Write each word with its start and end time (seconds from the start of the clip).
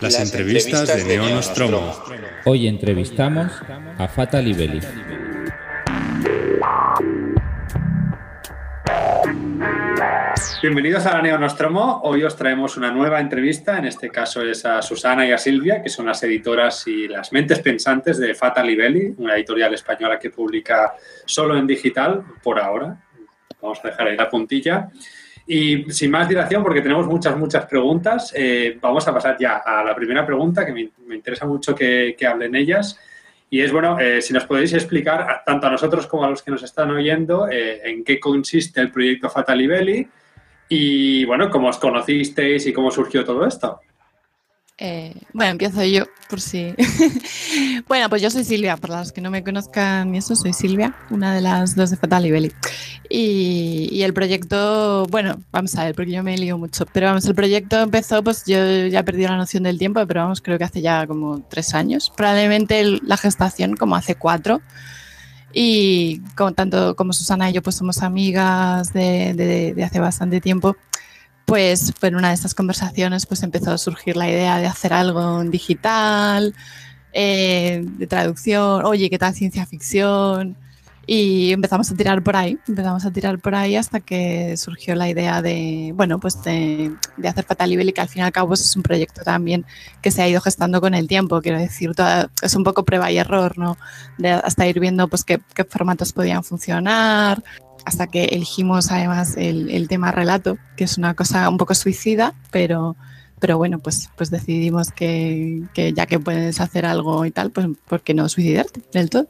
Las 0.00 0.20
entrevistas 0.20 0.96
de 0.96 1.04
Neo 1.04 1.28
Nostromo. 1.28 1.92
Hoy 2.44 2.68
entrevistamos 2.68 3.52
a 3.98 4.06
Fata 4.08 4.40
Libelli. 4.40 4.80
Bienvenidos 10.62 11.04
a 11.06 11.14
la 11.14 11.22
Neo 11.22 11.38
Nostromo. 11.38 12.00
Hoy 12.04 12.22
os 12.22 12.36
traemos 12.36 12.76
una 12.76 12.92
nueva 12.92 13.20
entrevista. 13.20 13.76
En 13.78 13.86
este 13.86 14.08
caso 14.08 14.42
es 14.42 14.64
a 14.64 14.82
Susana 14.82 15.26
y 15.26 15.32
a 15.32 15.38
Silvia, 15.38 15.82
que 15.82 15.88
son 15.88 16.06
las 16.06 16.22
editoras 16.22 16.86
y 16.86 17.08
las 17.08 17.32
mentes 17.32 17.58
pensantes 17.58 18.18
de 18.18 18.34
Fata 18.34 18.62
Libelli, 18.62 19.14
una 19.18 19.34
editorial 19.34 19.74
española 19.74 20.18
que 20.18 20.30
publica 20.30 20.94
solo 21.24 21.56
en 21.56 21.66
digital 21.66 22.24
por 22.42 22.60
ahora. 22.60 23.04
Vamos 23.60 23.80
a 23.82 23.88
dejar 23.88 24.06
ahí 24.06 24.16
la 24.16 24.30
puntilla. 24.30 24.90
Y 25.50 25.90
sin 25.90 26.10
más 26.10 26.28
dilación, 26.28 26.62
porque 26.62 26.82
tenemos 26.82 27.06
muchas, 27.06 27.34
muchas 27.34 27.64
preguntas, 27.64 28.34
eh, 28.36 28.76
vamos 28.82 29.08
a 29.08 29.14
pasar 29.14 29.38
ya 29.40 29.56
a 29.64 29.82
la 29.82 29.94
primera 29.94 30.26
pregunta, 30.26 30.66
que 30.66 30.72
me, 30.72 31.14
interesa 31.14 31.46
mucho 31.46 31.74
que, 31.74 32.14
hablen 32.30 32.54
ellas. 32.54 33.00
Y 33.48 33.62
es, 33.62 33.72
bueno, 33.72 33.98
eh, 33.98 34.20
si 34.20 34.34
nos 34.34 34.44
podéis 34.44 34.74
explicar, 34.74 35.42
tanto 35.46 35.66
a 35.66 35.70
nosotros 35.70 36.06
como 36.06 36.24
a 36.24 36.28
los 36.28 36.42
que 36.42 36.50
nos 36.50 36.62
están 36.62 36.90
oyendo, 36.90 37.48
eh, 37.48 37.80
en 37.82 38.04
qué 38.04 38.20
consiste 38.20 38.82
el 38.82 38.92
proyecto 38.92 39.30
Fatalibelli 39.30 40.06
y, 40.68 41.24
bueno, 41.24 41.48
cómo 41.48 41.68
os 41.68 41.78
conocisteis 41.78 42.66
y 42.66 42.74
cómo 42.74 42.90
surgió 42.90 43.24
todo 43.24 43.46
esto. 43.46 43.80
Eh, 44.80 45.12
bueno, 45.32 45.50
empiezo 45.52 45.82
yo, 45.82 46.04
por 46.30 46.40
si. 46.40 46.72
bueno, 47.88 48.08
pues 48.08 48.22
yo 48.22 48.30
soy 48.30 48.44
Silvia, 48.44 48.76
por 48.76 48.90
las 48.90 49.10
que 49.10 49.20
no 49.20 49.28
me 49.28 49.42
conozcan 49.42 50.14
y 50.14 50.18
eso, 50.18 50.36
soy 50.36 50.52
Silvia, 50.52 50.94
una 51.10 51.34
de 51.34 51.40
las 51.40 51.74
dos 51.74 51.90
de 51.90 51.96
Fatal 51.96 52.24
y 52.26 52.30
Belly. 52.30 52.52
Y, 53.10 54.02
el 54.02 54.14
proyecto, 54.14 55.06
bueno, 55.10 55.36
vamos 55.50 55.74
a 55.76 55.84
ver, 55.84 55.96
porque 55.96 56.12
yo 56.12 56.22
me 56.22 56.38
lío 56.38 56.58
mucho, 56.58 56.86
pero 56.86 57.08
vamos, 57.08 57.24
el 57.26 57.34
proyecto 57.34 57.80
empezó, 57.80 58.22
pues 58.22 58.44
yo 58.46 58.56
ya 58.86 59.00
he 59.00 59.04
perdido 59.04 59.30
la 59.30 59.36
noción 59.36 59.64
del 59.64 59.78
tiempo, 59.78 60.06
pero 60.06 60.20
vamos, 60.20 60.40
creo 60.40 60.58
que 60.58 60.64
hace 60.64 60.80
ya 60.80 61.06
como 61.08 61.40
tres 61.40 61.74
años, 61.74 62.12
probablemente 62.16 63.00
la 63.02 63.16
gestación 63.16 63.74
como 63.76 63.96
hace 63.96 64.14
cuatro. 64.14 64.60
Y 65.52 66.20
como, 66.36 66.52
tanto 66.52 66.94
como 66.94 67.12
Susana 67.14 67.50
y 67.50 67.54
yo, 67.54 67.62
pues 67.62 67.74
somos 67.74 68.02
amigas 68.02 68.92
de 68.92 69.74
hace 69.84 69.98
bastante 69.98 70.40
tiempo 70.40 70.76
pues 71.48 71.94
en 72.02 72.14
una 72.14 72.28
de 72.28 72.34
estas 72.34 72.54
conversaciones 72.54 73.24
pues 73.24 73.42
empezó 73.42 73.72
a 73.72 73.78
surgir 73.78 74.18
la 74.18 74.28
idea 74.28 74.58
de 74.58 74.66
hacer 74.66 74.92
algo 74.92 75.40
en 75.40 75.50
digital, 75.50 76.54
eh, 77.14 77.82
de 77.86 78.06
traducción, 78.06 78.84
oye, 78.84 79.08
¿qué 79.08 79.18
tal 79.18 79.34
ciencia 79.34 79.64
ficción? 79.64 80.58
Y 81.10 81.52
empezamos 81.54 81.90
a 81.90 81.94
tirar 81.94 82.22
por 82.22 82.36
ahí, 82.36 82.58
empezamos 82.68 83.06
a 83.06 83.10
tirar 83.10 83.38
por 83.38 83.54
ahí 83.54 83.76
hasta 83.76 84.00
que 84.00 84.58
surgió 84.58 84.94
la 84.94 85.08
idea 85.08 85.40
de, 85.40 85.92
bueno, 85.94 86.20
pues 86.20 86.42
de, 86.42 86.92
hacer 87.24 87.46
Fatal 87.46 87.72
y 87.72 87.92
que 87.94 88.00
al 88.02 88.08
fin 88.10 88.20
y 88.20 88.24
al 88.26 88.32
cabo 88.32 88.48
pues, 88.48 88.60
es 88.60 88.76
un 88.76 88.82
proyecto 88.82 89.22
también 89.22 89.64
que 90.02 90.10
se 90.10 90.20
ha 90.20 90.28
ido 90.28 90.42
gestando 90.42 90.82
con 90.82 90.92
el 90.92 91.08
tiempo, 91.08 91.40
quiero 91.40 91.58
decir, 91.58 91.92
es 92.42 92.54
un 92.54 92.62
poco 92.62 92.84
prueba 92.84 93.10
y 93.10 93.16
error, 93.16 93.56
¿no? 93.56 93.78
De 94.18 94.32
hasta 94.32 94.66
ir 94.66 94.80
viendo 94.80 95.08
pues 95.08 95.24
qué 95.24 95.40
formatos 95.70 96.12
podían 96.12 96.44
funcionar, 96.44 97.42
hasta 97.88 98.06
que 98.06 98.24
elegimos 98.24 98.90
además 98.90 99.34
el, 99.38 99.88
tema 99.88 100.12
relato, 100.12 100.58
que 100.76 100.84
es 100.84 100.98
una 100.98 101.14
cosa 101.14 101.48
un 101.48 101.56
poco 101.56 101.74
suicida, 101.74 102.34
pero, 102.50 102.96
pero 103.40 103.58
bueno, 103.58 103.78
pues, 103.78 104.10
pues 104.16 104.30
decidimos 104.30 104.90
que, 104.90 105.62
ya 105.94 106.06
que 106.06 106.18
puedes 106.18 106.60
hacer 106.60 106.86
algo 106.86 107.24
y 107.24 107.30
tal, 107.30 107.50
pues 107.50 107.66
¿por 107.88 108.02
qué 108.02 108.14
no 108.14 108.28
suicidarte 108.28 108.82
del 108.92 109.10
todo? 109.10 109.28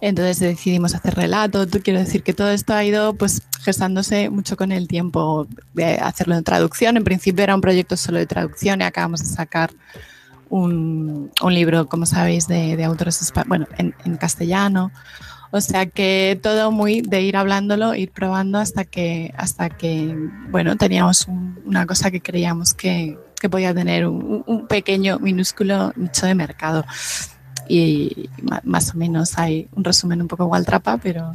Entonces 0.00 0.40
decidimos 0.40 0.94
hacer 0.94 1.14
relato, 1.14 1.66
quiero 1.82 2.00
decir 2.00 2.22
que 2.22 2.34
todo 2.34 2.50
esto 2.50 2.74
ha 2.74 2.84
ido 2.84 3.14
pues 3.14 3.42
gestándose 3.62 4.30
mucho 4.30 4.56
con 4.56 4.72
el 4.72 4.88
tiempo 4.88 5.46
de 5.74 5.96
hacerlo 5.96 6.36
en 6.36 6.44
traducción, 6.44 6.96
en 6.96 7.04
principio 7.04 7.44
era 7.44 7.54
un 7.54 7.60
proyecto 7.60 7.96
solo 7.96 8.18
de 8.18 8.26
traducción 8.26 8.80
y 8.80 8.84
acabamos 8.84 9.20
de 9.20 9.26
sacar 9.26 9.70
un, 10.48 11.30
libro, 11.50 11.86
como 11.86 12.06
sabéis, 12.06 12.46
de, 12.46 12.82
autores 12.84 13.32
bueno, 13.46 13.66
en, 13.78 13.94
en 14.04 14.16
castellano, 14.16 14.92
o 15.50 15.60
sea 15.60 15.86
que 15.86 16.38
todo 16.42 16.70
muy 16.70 17.00
de 17.02 17.22
ir 17.22 17.36
hablándolo, 17.36 17.94
ir 17.94 18.10
probando 18.10 18.58
hasta 18.58 18.84
que, 18.84 19.32
hasta 19.36 19.70
que 19.70 20.14
bueno, 20.50 20.76
teníamos 20.76 21.26
una 21.64 21.86
cosa 21.86 22.10
que 22.10 22.20
creíamos 22.20 22.74
que, 22.74 23.18
podía 23.48 23.74
tener 23.74 24.06
un, 24.06 24.66
pequeño, 24.68 25.18
minúsculo 25.18 25.92
nicho 25.96 26.26
de 26.26 26.34
mercado. 26.34 26.84
Y 27.68 28.30
más 28.64 28.94
o 28.94 28.98
menos 28.98 29.38
hay 29.38 29.68
un 29.72 29.84
resumen 29.84 30.22
un 30.22 30.28
poco 30.28 30.50
trapa, 30.64 30.98
pero, 30.98 31.34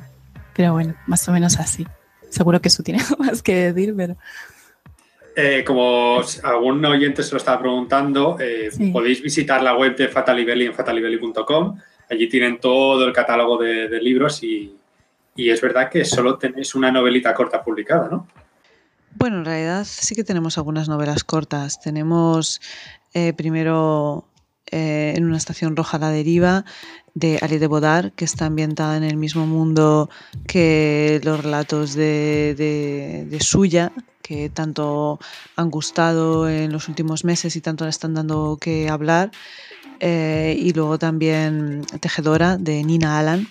pero 0.55 0.73
bueno, 0.73 0.95
más 1.07 1.27
o 1.27 1.31
menos 1.31 1.59
así. 1.59 1.85
Seguro 2.29 2.61
que 2.61 2.69
eso 2.69 2.83
tiene 2.83 3.01
más 3.19 3.41
que 3.41 3.71
decir, 3.71 3.93
pero... 3.95 4.15
Eh, 5.33 5.63
como 5.65 6.21
algún 6.43 6.83
oyente 6.83 7.23
se 7.23 7.31
lo 7.31 7.37
estaba 7.37 7.59
preguntando, 7.59 8.37
eh, 8.39 8.69
podéis 8.91 9.21
visitar 9.21 9.63
la 9.63 9.77
web 9.77 9.95
de 9.95 10.09
Fatalibelli 10.09 10.65
en 10.65 10.73
fatalibelli.com 10.73 11.77
Allí 12.11 12.27
tienen 12.27 12.59
todo 12.59 13.07
el 13.07 13.13
catálogo 13.13 13.57
de, 13.57 13.87
libros 14.01 14.43
y, 14.43 14.75
es 15.37 15.61
verdad 15.61 15.89
que 15.89 16.03
solo 16.03 16.37
tenéis 16.37 16.75
una 16.75 16.91
novelita 16.91 17.33
corta 17.33 17.63
publicada, 17.63 18.09
¿no? 18.09 18.27
Bueno, 19.15 19.39
en 19.39 19.45
realidad 19.45 19.85
sí 19.87 20.15
que 20.15 20.23
tenemos 20.23 20.57
algunas 20.57 20.87
novelas 20.89 21.23
cortas. 21.23 21.79
Tenemos 21.79 22.61
eh, 23.13 23.33
primero 23.33 24.25
eh, 24.71 25.13
en 25.15 25.25
una 25.25 25.37
estación 25.37 25.75
roja 25.75 25.99
La 25.99 26.09
Deriva 26.09 26.65
de 27.13 27.37
Ali 27.41 27.57
de 27.57 27.67
Bodar, 27.67 28.13
que 28.13 28.25
está 28.25 28.45
ambientada 28.45 28.95
en 28.97 29.03
el 29.03 29.17
mismo 29.17 29.45
mundo 29.45 30.09
que 30.47 31.19
los 31.23 31.43
relatos 31.43 31.93
de, 31.93 32.55
de 33.29 33.39
Suya, 33.41 33.91
que 34.21 34.49
tanto 34.49 35.19
han 35.57 35.69
gustado 35.69 36.47
en 36.47 36.71
los 36.71 36.87
últimos 36.87 37.25
meses 37.25 37.55
y 37.55 37.61
tanto 37.61 37.83
le 37.83 37.89
están 37.89 38.13
dando 38.13 38.57
que 38.59 38.89
hablar. 38.89 39.31
Eh, 39.99 40.55
y 40.57 40.73
luego 40.73 40.97
también 40.97 41.85
Tejedora 41.99 42.57
de 42.57 42.83
Nina 42.83 43.19
Allan, 43.19 43.47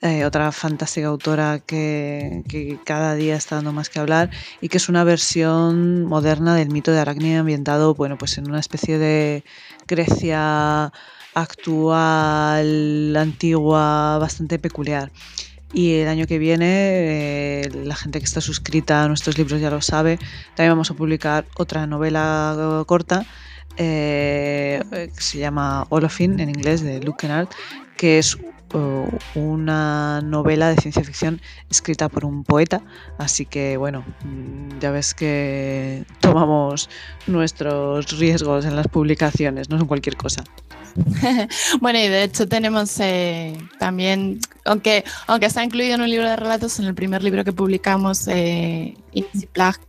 eh, 0.00 0.24
otra 0.24 0.52
fantástica 0.52 1.08
autora 1.08 1.58
que, 1.58 2.78
cada 2.84 3.14
día 3.16 3.34
está 3.34 3.56
dando 3.56 3.72
más 3.72 3.90
que 3.90 3.98
hablar 3.98 4.30
y 4.60 4.68
que 4.68 4.76
es 4.76 4.88
una 4.88 5.02
versión 5.02 6.04
moderna 6.04 6.54
del 6.54 6.70
mito 6.70 6.92
de 6.92 7.00
Aracne 7.00 7.38
ambientado 7.38 7.94
bueno, 7.94 8.16
pues 8.16 8.38
en 8.38 8.48
una 8.48 8.60
especie 8.60 8.98
de 8.98 9.42
Grecia 9.88 10.92
actual, 11.34 13.16
antigua, 13.16 14.18
bastante 14.18 14.58
peculiar. 14.60 15.10
Y 15.72 15.96
el 15.96 16.08
año 16.08 16.26
que 16.26 16.38
viene, 16.38 17.62
eh, 17.64 17.70
la 17.84 17.94
gente 17.96 18.20
que 18.20 18.24
está 18.24 18.40
suscrita 18.40 19.04
a 19.04 19.08
nuestros 19.08 19.36
libros 19.36 19.60
ya 19.60 19.70
lo 19.70 19.82
sabe, 19.82 20.18
también 20.54 20.72
vamos 20.72 20.90
a 20.90 20.94
publicar 20.94 21.44
otra 21.56 21.86
novela 21.86 22.84
corta 22.86 23.26
eh, 23.80 24.82
que 25.14 25.22
se 25.22 25.38
llama 25.38 25.86
Olofin 25.90 26.40
en 26.40 26.48
inglés 26.48 26.82
de 26.82 27.00
Luke 27.00 27.18
Kennard, 27.20 27.48
que 27.98 28.18
es 28.18 28.36
uh, 28.72 29.08
una 29.34 30.22
novela 30.22 30.70
de 30.70 30.76
ciencia 30.76 31.04
ficción 31.04 31.42
escrita 31.68 32.08
por 32.08 32.24
un 32.24 32.44
poeta, 32.44 32.80
así 33.18 33.44
que 33.44 33.76
bueno, 33.76 34.04
mm, 34.24 34.78
ya 34.78 34.90
ves 34.90 35.12
que 35.12 36.04
tomamos 36.20 36.88
nuestros 37.26 38.18
riesgos 38.18 38.64
en 38.64 38.76
las 38.76 38.88
publicaciones, 38.88 39.68
no 39.68 39.76
son 39.78 39.86
cualquier 39.86 40.16
cosa. 40.16 40.44
bueno, 41.80 41.98
y 41.98 42.08
de 42.08 42.24
hecho 42.24 42.48
tenemos 42.48 42.98
eh, 43.00 43.56
también, 43.78 44.40
aunque, 44.64 45.04
aunque 45.26 45.46
está 45.46 45.62
incluido 45.62 45.94
en 45.94 46.00
un 46.00 46.10
libro 46.10 46.28
de 46.28 46.36
relatos, 46.36 46.78
en 46.78 46.86
el 46.86 46.94
primer 46.94 47.22
libro 47.22 47.44
que 47.44 47.52
publicamos, 47.52 48.26
eh, 48.28 48.96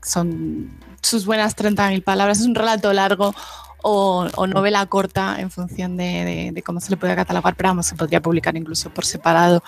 son 0.03 0.69
sus 1.01 1.25
buenas 1.25 1.55
30.000 1.55 2.03
palabras, 2.03 2.39
es 2.41 2.45
un 2.45 2.55
relato 2.55 2.91
largo 2.91 3.33
o, 3.81 4.27
novela 4.47 4.85
corta 4.85 5.37
en 5.39 5.51
función 5.51 5.97
de, 5.97 6.61
cómo 6.65 6.79
se 6.79 6.91
le 6.91 6.97
puede 6.97 7.15
catalogar, 7.15 7.55
pero 7.55 7.69
vamos, 7.69 7.87
se 7.87 7.95
podría 7.95 8.21
publicar 8.21 8.55
incluso 8.55 8.89
por 8.89 9.05
separado. 9.05 9.63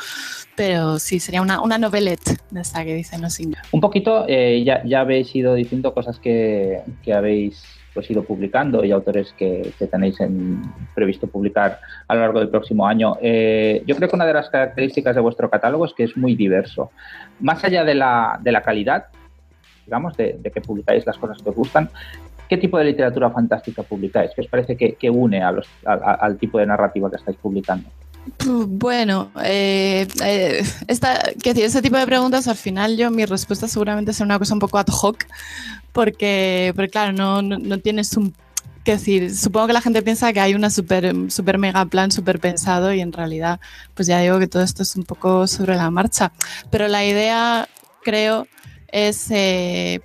Pero 0.55 0.99
sí, 0.99 1.19
sería 1.19 1.41
una, 1.41 1.61
una 1.61 1.77
novelette 1.77 2.37
de 2.49 2.61
esa 2.61 2.83
que 2.83 2.95
dicen 2.95 3.21
los 3.21 3.39
indios. 3.39 3.61
Un 3.71 3.81
poquito, 3.81 4.25
eh, 4.27 4.63
ya, 4.63 4.83
ya, 4.85 5.01
habéis 5.01 5.33
ido 5.35 5.53
diciendo 5.53 5.93
cosas 5.93 6.19
que, 6.19 6.81
que 7.03 7.13
habéis 7.13 7.63
pues, 7.93 8.09
ido 8.09 8.23
publicando 8.23 8.83
y 8.83 8.91
autores 8.91 9.33
que, 9.37 9.73
que 9.77 9.87
tenéis 9.87 10.19
en, 10.19 10.61
previsto 10.93 11.27
publicar 11.27 11.79
a 12.07 12.15
lo 12.15 12.21
largo 12.21 12.39
del 12.39 12.49
próximo 12.49 12.87
año. 12.87 13.17
Eh, 13.21 13.83
yo 13.85 13.95
creo 13.95 14.09
que 14.09 14.15
una 14.15 14.25
de 14.25 14.33
las 14.33 14.49
características 14.49 15.15
de 15.15 15.21
vuestro 15.21 15.49
catálogo 15.49 15.85
es 15.85 15.93
que 15.93 16.03
es 16.03 16.17
muy 16.17 16.35
diverso. 16.35 16.91
Más 17.39 17.63
allá 17.63 17.83
de 17.83 17.95
la, 17.95 18.39
de 18.41 18.51
la 18.51 18.61
calidad, 18.61 19.05
digamos, 19.85 20.15
de, 20.15 20.37
de, 20.39 20.51
que 20.51 20.61
publicáis 20.61 21.05
las 21.05 21.17
cosas 21.17 21.41
que 21.41 21.49
os 21.49 21.55
gustan, 21.55 21.89
¿Qué 22.51 22.57
tipo 22.57 22.77
de 22.77 22.83
literatura 22.83 23.29
fantástica 23.29 23.81
publicáis? 23.81 24.31
¿Qué 24.35 24.41
os 24.41 24.47
parece 24.47 24.75
que, 24.75 25.09
une 25.09 25.41
al 25.41 26.37
tipo 26.37 26.59
de 26.59 26.65
narrativa 26.65 27.09
que 27.09 27.15
estáis 27.15 27.37
publicando? 27.37 27.89
Bueno, 28.67 29.31
eh, 29.41 30.05
eh 30.21 30.61
decir, 30.85 31.63
ese 31.63 31.81
tipo 31.81 31.95
de 31.95 32.05
preguntas 32.05 32.49
al 32.49 32.57
final 32.57 32.97
yo 32.97 33.09
mi 33.09 33.23
respuesta 33.23 33.69
seguramente 33.69 34.11
será 34.11 34.25
una 34.25 34.37
cosa 34.37 34.53
un 34.53 34.59
poco 34.59 34.77
ad 34.79 34.87
hoc, 34.87 35.23
porque, 35.93 36.73
porque 36.75 36.91
claro, 36.91 37.13
no, 37.13 37.77
tienes 37.79 38.17
un... 38.17 38.33
Que 38.83 38.93
decir, 38.93 39.33
supongo 39.33 39.67
que 39.67 39.73
la 39.73 39.81
gente 39.81 40.01
piensa 40.01 40.33
que 40.33 40.41
hay 40.41 40.53
una 40.53 40.69
super, 40.69 41.13
super 41.31 41.57
mega 41.57 41.85
plan, 41.85 42.11
super 42.11 42.41
pensado 42.41 42.93
y 42.93 42.99
en 42.99 43.13
realidad, 43.13 43.61
pues 43.93 44.09
ya 44.09 44.19
digo 44.19 44.39
que 44.39 44.47
todo 44.47 44.61
esto 44.61 44.83
es 44.83 44.97
un 44.97 45.05
poco 45.05 45.47
sobre 45.47 45.77
la 45.77 45.89
marcha. 45.89 46.33
Pero 46.69 46.89
la 46.89 47.05
idea, 47.05 47.69
creo, 48.03 48.45
es 48.91 49.31
eh, 49.31 50.01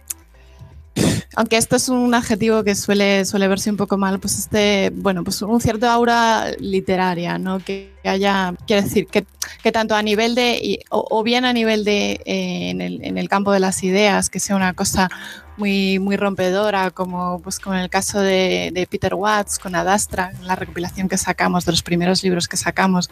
aunque 1.36 1.58
esto 1.58 1.76
es 1.76 1.90
un 1.90 2.14
adjetivo 2.14 2.64
que 2.64 2.74
suele, 2.74 3.26
suele 3.26 3.46
verse 3.46 3.70
un 3.70 3.76
poco 3.76 3.98
mal, 3.98 4.18
pues 4.18 4.38
este, 4.38 4.90
bueno, 4.94 5.22
pues 5.22 5.42
un 5.42 5.60
cierto 5.60 5.86
aura 5.86 6.50
literaria, 6.58 7.38
¿no? 7.38 7.58
Que 7.60 7.92
haya, 8.04 8.54
quiero 8.66 8.82
decir, 8.82 9.06
que, 9.06 9.26
tanto 9.70 9.94
a 9.94 10.02
nivel 10.02 10.34
de, 10.34 10.80
o, 10.90 11.22
bien 11.22 11.44
a 11.44 11.52
nivel 11.52 11.84
de, 11.84 12.22
eh, 12.24 12.70
en, 12.70 12.80
el, 12.80 13.04
en 13.04 13.18
el 13.18 13.28
campo 13.28 13.52
de 13.52 13.60
las 13.60 13.84
ideas, 13.84 14.30
que 14.30 14.40
sea 14.40 14.56
una 14.56 14.72
cosa 14.72 15.10
muy, 15.58 15.98
muy 15.98 16.16
rompedora, 16.16 16.90
como 16.90 17.40
pues 17.42 17.60
con 17.60 17.76
el 17.76 17.90
caso 17.90 18.20
de, 18.20 18.70
de, 18.72 18.86
Peter 18.86 19.14
Watts, 19.14 19.58
con 19.58 19.74
Adastra, 19.74 20.32
la 20.42 20.56
recopilación 20.56 21.06
que 21.06 21.18
sacamos, 21.18 21.66
de 21.66 21.72
los 21.72 21.82
primeros 21.82 22.22
libros 22.22 22.48
que 22.48 22.56
sacamos, 22.56 23.10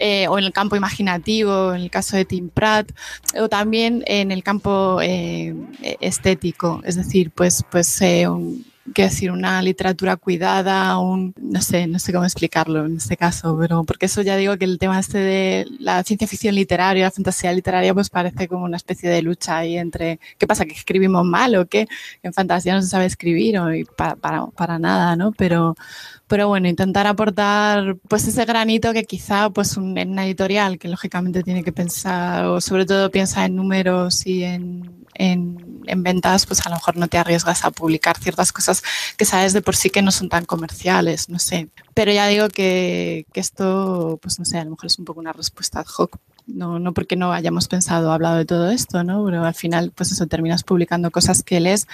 eh, 0.00 0.26
o 0.28 0.38
en 0.38 0.44
el 0.44 0.52
campo 0.52 0.76
imaginativo, 0.76 1.74
en 1.74 1.82
el 1.82 1.90
caso 1.90 2.16
de 2.16 2.24
Tim 2.24 2.48
Pratt, 2.48 2.90
o 3.38 3.48
también 3.48 4.02
en 4.06 4.32
el 4.32 4.42
campo 4.42 4.98
eh, 5.02 5.54
estético, 6.00 6.80
es 6.84 6.96
decir, 6.96 7.30
pues, 7.30 7.64
pues 7.70 8.00
eh, 8.00 8.26
quiero 8.92 9.10
decir, 9.10 9.30
una 9.30 9.62
literatura 9.62 10.16
cuidada, 10.16 10.98
un, 10.98 11.34
no 11.40 11.60
sé, 11.60 11.86
no 11.86 11.98
sé 11.98 12.12
cómo 12.12 12.24
explicarlo 12.24 12.86
en 12.86 12.96
este 12.96 13.16
caso, 13.16 13.56
pero 13.58 13.84
porque 13.84 14.06
eso 14.06 14.22
ya 14.22 14.36
digo 14.36 14.56
que 14.56 14.64
el 14.64 14.78
tema 14.78 14.98
este 14.98 15.18
de 15.18 15.66
la 15.78 16.02
ciencia 16.02 16.26
ficción 16.26 16.54
literaria, 16.54 17.04
la 17.04 17.10
fantasía 17.10 17.52
literaria, 17.52 17.94
pues 17.94 18.10
parece 18.10 18.48
como 18.48 18.64
una 18.64 18.76
especie 18.76 19.10
de 19.10 19.22
lucha 19.22 19.58
ahí 19.58 19.76
entre, 19.76 20.18
¿qué 20.38 20.46
pasa? 20.46 20.64
¿Que 20.64 20.72
escribimos 20.74 21.24
mal 21.24 21.54
o 21.56 21.66
qué? 21.66 21.86
En 22.22 22.32
fantasía 22.32 22.74
no 22.74 22.82
se 22.82 22.88
sabe 22.88 23.06
escribir 23.06 23.58
o 23.58 23.68
para, 23.96 24.16
para, 24.16 24.46
para 24.46 24.78
nada, 24.78 25.16
¿no? 25.16 25.32
Pero, 25.32 25.76
pero 26.30 26.46
bueno, 26.46 26.68
intentar 26.68 27.08
aportar 27.08 27.96
pues 28.06 28.24
ese 28.28 28.44
granito 28.44 28.92
que 28.92 29.02
quizá 29.02 29.50
pues 29.50 29.76
en 29.76 30.10
una 30.12 30.24
editorial 30.24 30.78
que 30.78 30.86
lógicamente 30.86 31.42
tiene 31.42 31.64
que 31.64 31.72
pensar 31.72 32.44
o 32.44 32.60
sobre 32.60 32.86
todo 32.86 33.10
piensa 33.10 33.44
en 33.44 33.56
números 33.56 34.24
y 34.28 34.44
en, 34.44 35.06
en, 35.14 35.82
en, 35.86 36.02
ventas, 36.04 36.46
pues 36.46 36.64
a 36.64 36.68
lo 36.68 36.76
mejor 36.76 36.96
no 36.96 37.08
te 37.08 37.18
arriesgas 37.18 37.64
a 37.64 37.72
publicar 37.72 38.16
ciertas 38.16 38.52
cosas 38.52 38.84
que 39.16 39.24
sabes 39.24 39.54
de 39.54 39.60
por 39.60 39.74
sí 39.74 39.90
que 39.90 40.02
no 40.02 40.12
son 40.12 40.28
tan 40.28 40.44
comerciales, 40.44 41.28
no 41.28 41.40
sé. 41.40 41.68
Pero 41.94 42.12
ya 42.12 42.28
digo 42.28 42.48
que, 42.48 43.26
que 43.32 43.40
esto, 43.40 44.20
pues 44.22 44.38
no 44.38 44.44
sé, 44.44 44.58
a 44.58 44.64
lo 44.64 44.70
mejor 44.70 44.86
es 44.86 45.00
un 45.00 45.06
poco 45.06 45.18
una 45.18 45.32
respuesta 45.32 45.80
ad 45.80 45.86
hoc 45.98 46.16
no, 46.46 46.78
no 46.78 46.92
porque 46.94 47.16
no 47.16 47.32
hayamos 47.32 47.68
pensado, 47.68 48.12
hablado 48.12 48.36
de 48.36 48.44
todo 48.44 48.70
esto, 48.70 49.04
¿no? 49.04 49.24
Pero 49.24 49.44
al 49.44 49.54
final, 49.54 49.92
pues 49.94 50.12
eso, 50.12 50.26
terminas 50.26 50.62
publicando 50.62 51.10
cosas 51.10 51.42
que 51.42 51.60
lees 51.60 51.86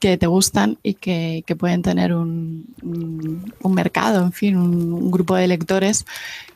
que 0.00 0.16
te 0.16 0.26
gustan 0.26 0.78
y 0.82 0.94
que, 0.94 1.42
que 1.46 1.56
pueden 1.56 1.82
tener 1.82 2.14
un, 2.14 2.66
un, 2.82 3.52
un, 3.60 3.74
mercado, 3.74 4.24
en 4.24 4.32
fin, 4.32 4.56
un, 4.56 4.92
un, 4.92 5.10
grupo 5.10 5.34
de 5.34 5.48
lectores 5.48 6.06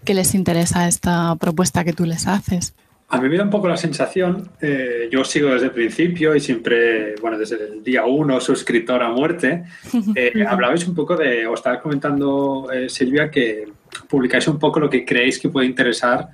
que 0.05 0.15
les 0.15 0.35
interesa 0.35 0.87
esta 0.87 1.35
propuesta 1.37 1.85
que 1.85 1.93
tú 1.93 2.05
les 2.05 2.27
haces. 2.27 2.75
A 3.13 3.21
mí 3.21 3.29
me 3.29 3.37
da 3.37 3.45
un 3.45 3.51
poco 3.51 3.69
la 3.69 3.77
sensación, 3.77 4.49
eh, 4.63 5.09
yo 5.13 5.23
sigo 5.23 5.51
desde 5.51 5.67
el 5.67 5.73
principio 5.73 6.35
y 6.35 6.41
siempre, 6.41 7.15
bueno, 7.21 7.37
desde 7.37 7.57
el 7.57 7.85
día 7.85 8.07
uno, 8.07 8.41
suscriptor 8.41 9.03
a 9.03 9.11
muerte. 9.11 9.65
Eh, 10.15 10.45
hablabais 10.47 10.87
un 10.87 10.95
poco 10.95 11.17
de, 11.17 11.47
o 11.47 11.55
estabas 11.55 11.81
comentando, 11.81 12.69
eh, 12.73 12.89
Silvia, 12.89 13.31
que 13.31 13.67
publicáis 14.09 14.49
un 14.49 14.59
poco 14.59 14.81
lo 14.81 14.89
que 14.89 15.05
creéis 15.05 15.39
que 15.39 15.49
puede 15.49 15.67
interesar 15.67 16.29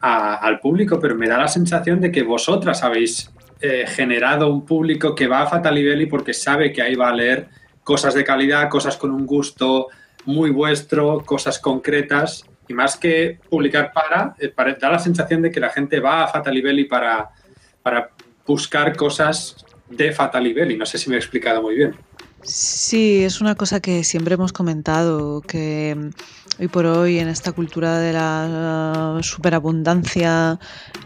a, 0.00 0.34
al 0.34 0.60
público, 0.60 1.00
pero 1.00 1.16
me 1.16 1.26
da 1.26 1.38
la 1.38 1.48
sensación 1.48 2.00
de 2.00 2.12
que 2.12 2.22
vosotras 2.22 2.82
habéis 2.84 3.30
eh, 3.66 3.86
generado 3.86 4.52
un 4.52 4.66
público 4.66 5.14
que 5.14 5.26
va 5.26 5.40
a 5.40 5.46
Fatal 5.46 5.74
Belly 5.74 6.04
porque 6.04 6.34
sabe 6.34 6.70
que 6.70 6.82
ahí 6.82 6.96
va 6.96 7.08
a 7.08 7.14
leer 7.14 7.48
cosas 7.82 8.12
de 8.12 8.22
calidad, 8.22 8.68
cosas 8.68 8.98
con 8.98 9.10
un 9.10 9.24
gusto 9.24 9.88
muy 10.26 10.50
vuestro, 10.50 11.22
cosas 11.24 11.58
concretas. 11.58 12.44
Y 12.68 12.74
más 12.74 12.98
que 12.98 13.38
publicar 13.48 13.90
para, 13.94 14.34
eh, 14.38 14.50
para 14.50 14.74
da 14.74 14.90
la 14.90 14.98
sensación 14.98 15.40
de 15.40 15.50
que 15.50 15.60
la 15.60 15.70
gente 15.70 15.98
va 15.98 16.24
a 16.24 16.28
Fatal 16.28 16.60
Belly 16.60 16.84
para, 16.84 17.30
para 17.82 18.10
buscar 18.46 18.94
cosas 18.94 19.64
de 19.88 20.12
Fatal 20.12 20.52
Belly. 20.52 20.76
No 20.76 20.84
sé 20.84 20.98
si 20.98 21.08
me 21.08 21.16
he 21.16 21.18
explicado 21.18 21.62
muy 21.62 21.76
bien. 21.76 21.96
Sí, 22.42 23.24
es 23.24 23.40
una 23.40 23.54
cosa 23.54 23.80
que 23.80 24.04
siempre 24.04 24.34
hemos 24.34 24.52
comentado, 24.52 25.40
que 25.40 26.10
hoy 26.58 26.68
por 26.68 26.86
hoy 26.86 27.18
en 27.18 27.28
esta 27.28 27.52
cultura 27.52 27.98
de 27.98 28.12
la 28.12 29.18
superabundancia 29.22 30.58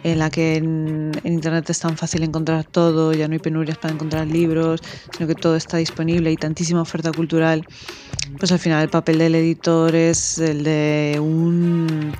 en 0.05 0.19
la 0.19 0.31
que 0.31 0.57
en, 0.57 1.13
Internet 1.25 1.71
es 1.71 1.81
tan 1.81 1.97
fácil 1.97 2.23
encontrar 2.23 2.65
todo, 2.65 3.13
ya 3.13 3.29
no 3.29 3.35
hay 3.35 3.39
penurias 3.39 3.79
para 3.79 3.95
encontrar 3.95 4.27
libros, 4.27 4.81
sino 5.17 5.27
que 5.27 5.35
todo 5.35 5.57
está 5.57 5.79
disponible 5.79 6.31
y 6.31 6.37
tantísima 6.37 6.83
oferta 6.83 7.13
cultural, 7.13 7.67
pues 8.39 8.53
al 8.53 8.59
final 8.59 8.83
el 8.83 8.91
papel 8.91 9.19
del 9.19 9.35
editor 9.35 9.95
es 9.95 10.39
el 10.39 10.65
de 10.65 11.19
un 11.21 12.13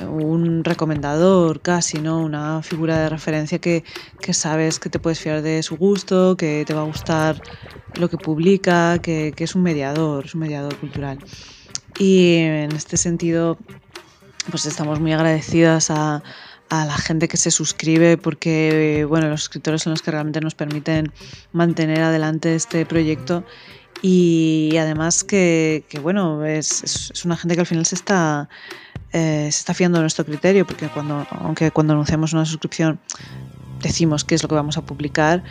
un 0.00 0.64
recomendador 0.64 1.60
casi, 1.60 1.98
¿no? 1.98 2.20
Una 2.20 2.62
figura 2.62 2.98
de 3.00 3.10
referencia 3.10 3.58
que, 3.58 3.84
que, 4.18 4.32
sabes 4.32 4.78
que 4.78 4.88
te 4.88 4.98
puedes 4.98 5.20
fiar 5.20 5.42
de 5.42 5.62
su 5.62 5.76
gusto, 5.76 6.38
que 6.38 6.64
te 6.66 6.72
va 6.72 6.80
a 6.80 6.84
gustar 6.84 7.42
lo 7.98 8.08
que 8.08 8.16
publica, 8.16 8.98
que, 9.02 9.34
que 9.36 9.44
es 9.44 9.54
un 9.54 9.62
mediador, 9.62 10.24
es 10.24 10.34
un 10.34 10.40
mediador 10.40 10.74
cultural. 10.76 11.18
Y 12.00 12.36
en 12.36 12.72
este 12.72 12.96
sentido, 12.96 13.58
pues 14.50 14.64
estamos 14.64 15.00
muy 15.00 15.12
agradecidas 15.12 15.90
a, 15.90 16.22
la 16.70 16.96
gente 16.96 17.28
que 17.28 17.36
se 17.36 17.50
suscribe 17.50 18.16
porque 18.16 19.04
bueno, 19.06 19.28
los 19.28 19.40
suscriptores 19.40 19.82
son 19.82 19.90
los 19.90 20.02
que 20.02 20.12
realmente 20.12 20.40
nos 20.40 20.54
permiten 20.54 21.12
mantener 21.52 22.00
adelante 22.00 22.54
este 22.54 22.86
proyecto. 22.86 23.44
Y 24.00 24.74
además 24.78 25.24
que, 25.24 25.84
bueno, 26.00 26.46
es, 26.46 27.22
una 27.26 27.36
gente 27.36 27.54
que 27.54 27.60
al 27.60 27.66
final 27.66 27.84
se 27.84 27.96
está, 27.96 28.48
eh, 29.12 29.48
se 29.52 29.58
está 29.58 29.74
fiando 29.74 29.98
de 29.98 30.04
nuestro 30.04 30.24
criterio 30.24 30.66
porque 30.66 30.88
cuando, 30.88 31.26
aunque 31.32 31.70
cuando 31.70 31.92
anunciamos 31.92 32.32
una 32.32 32.46
suscripción 32.46 32.98
decimos 33.82 34.24
qué 34.24 34.36
es 34.36 34.42
lo 34.42 34.48
que 34.48 34.54
vamos 34.54 34.78
a 34.78 34.86
publicar, 34.86 35.42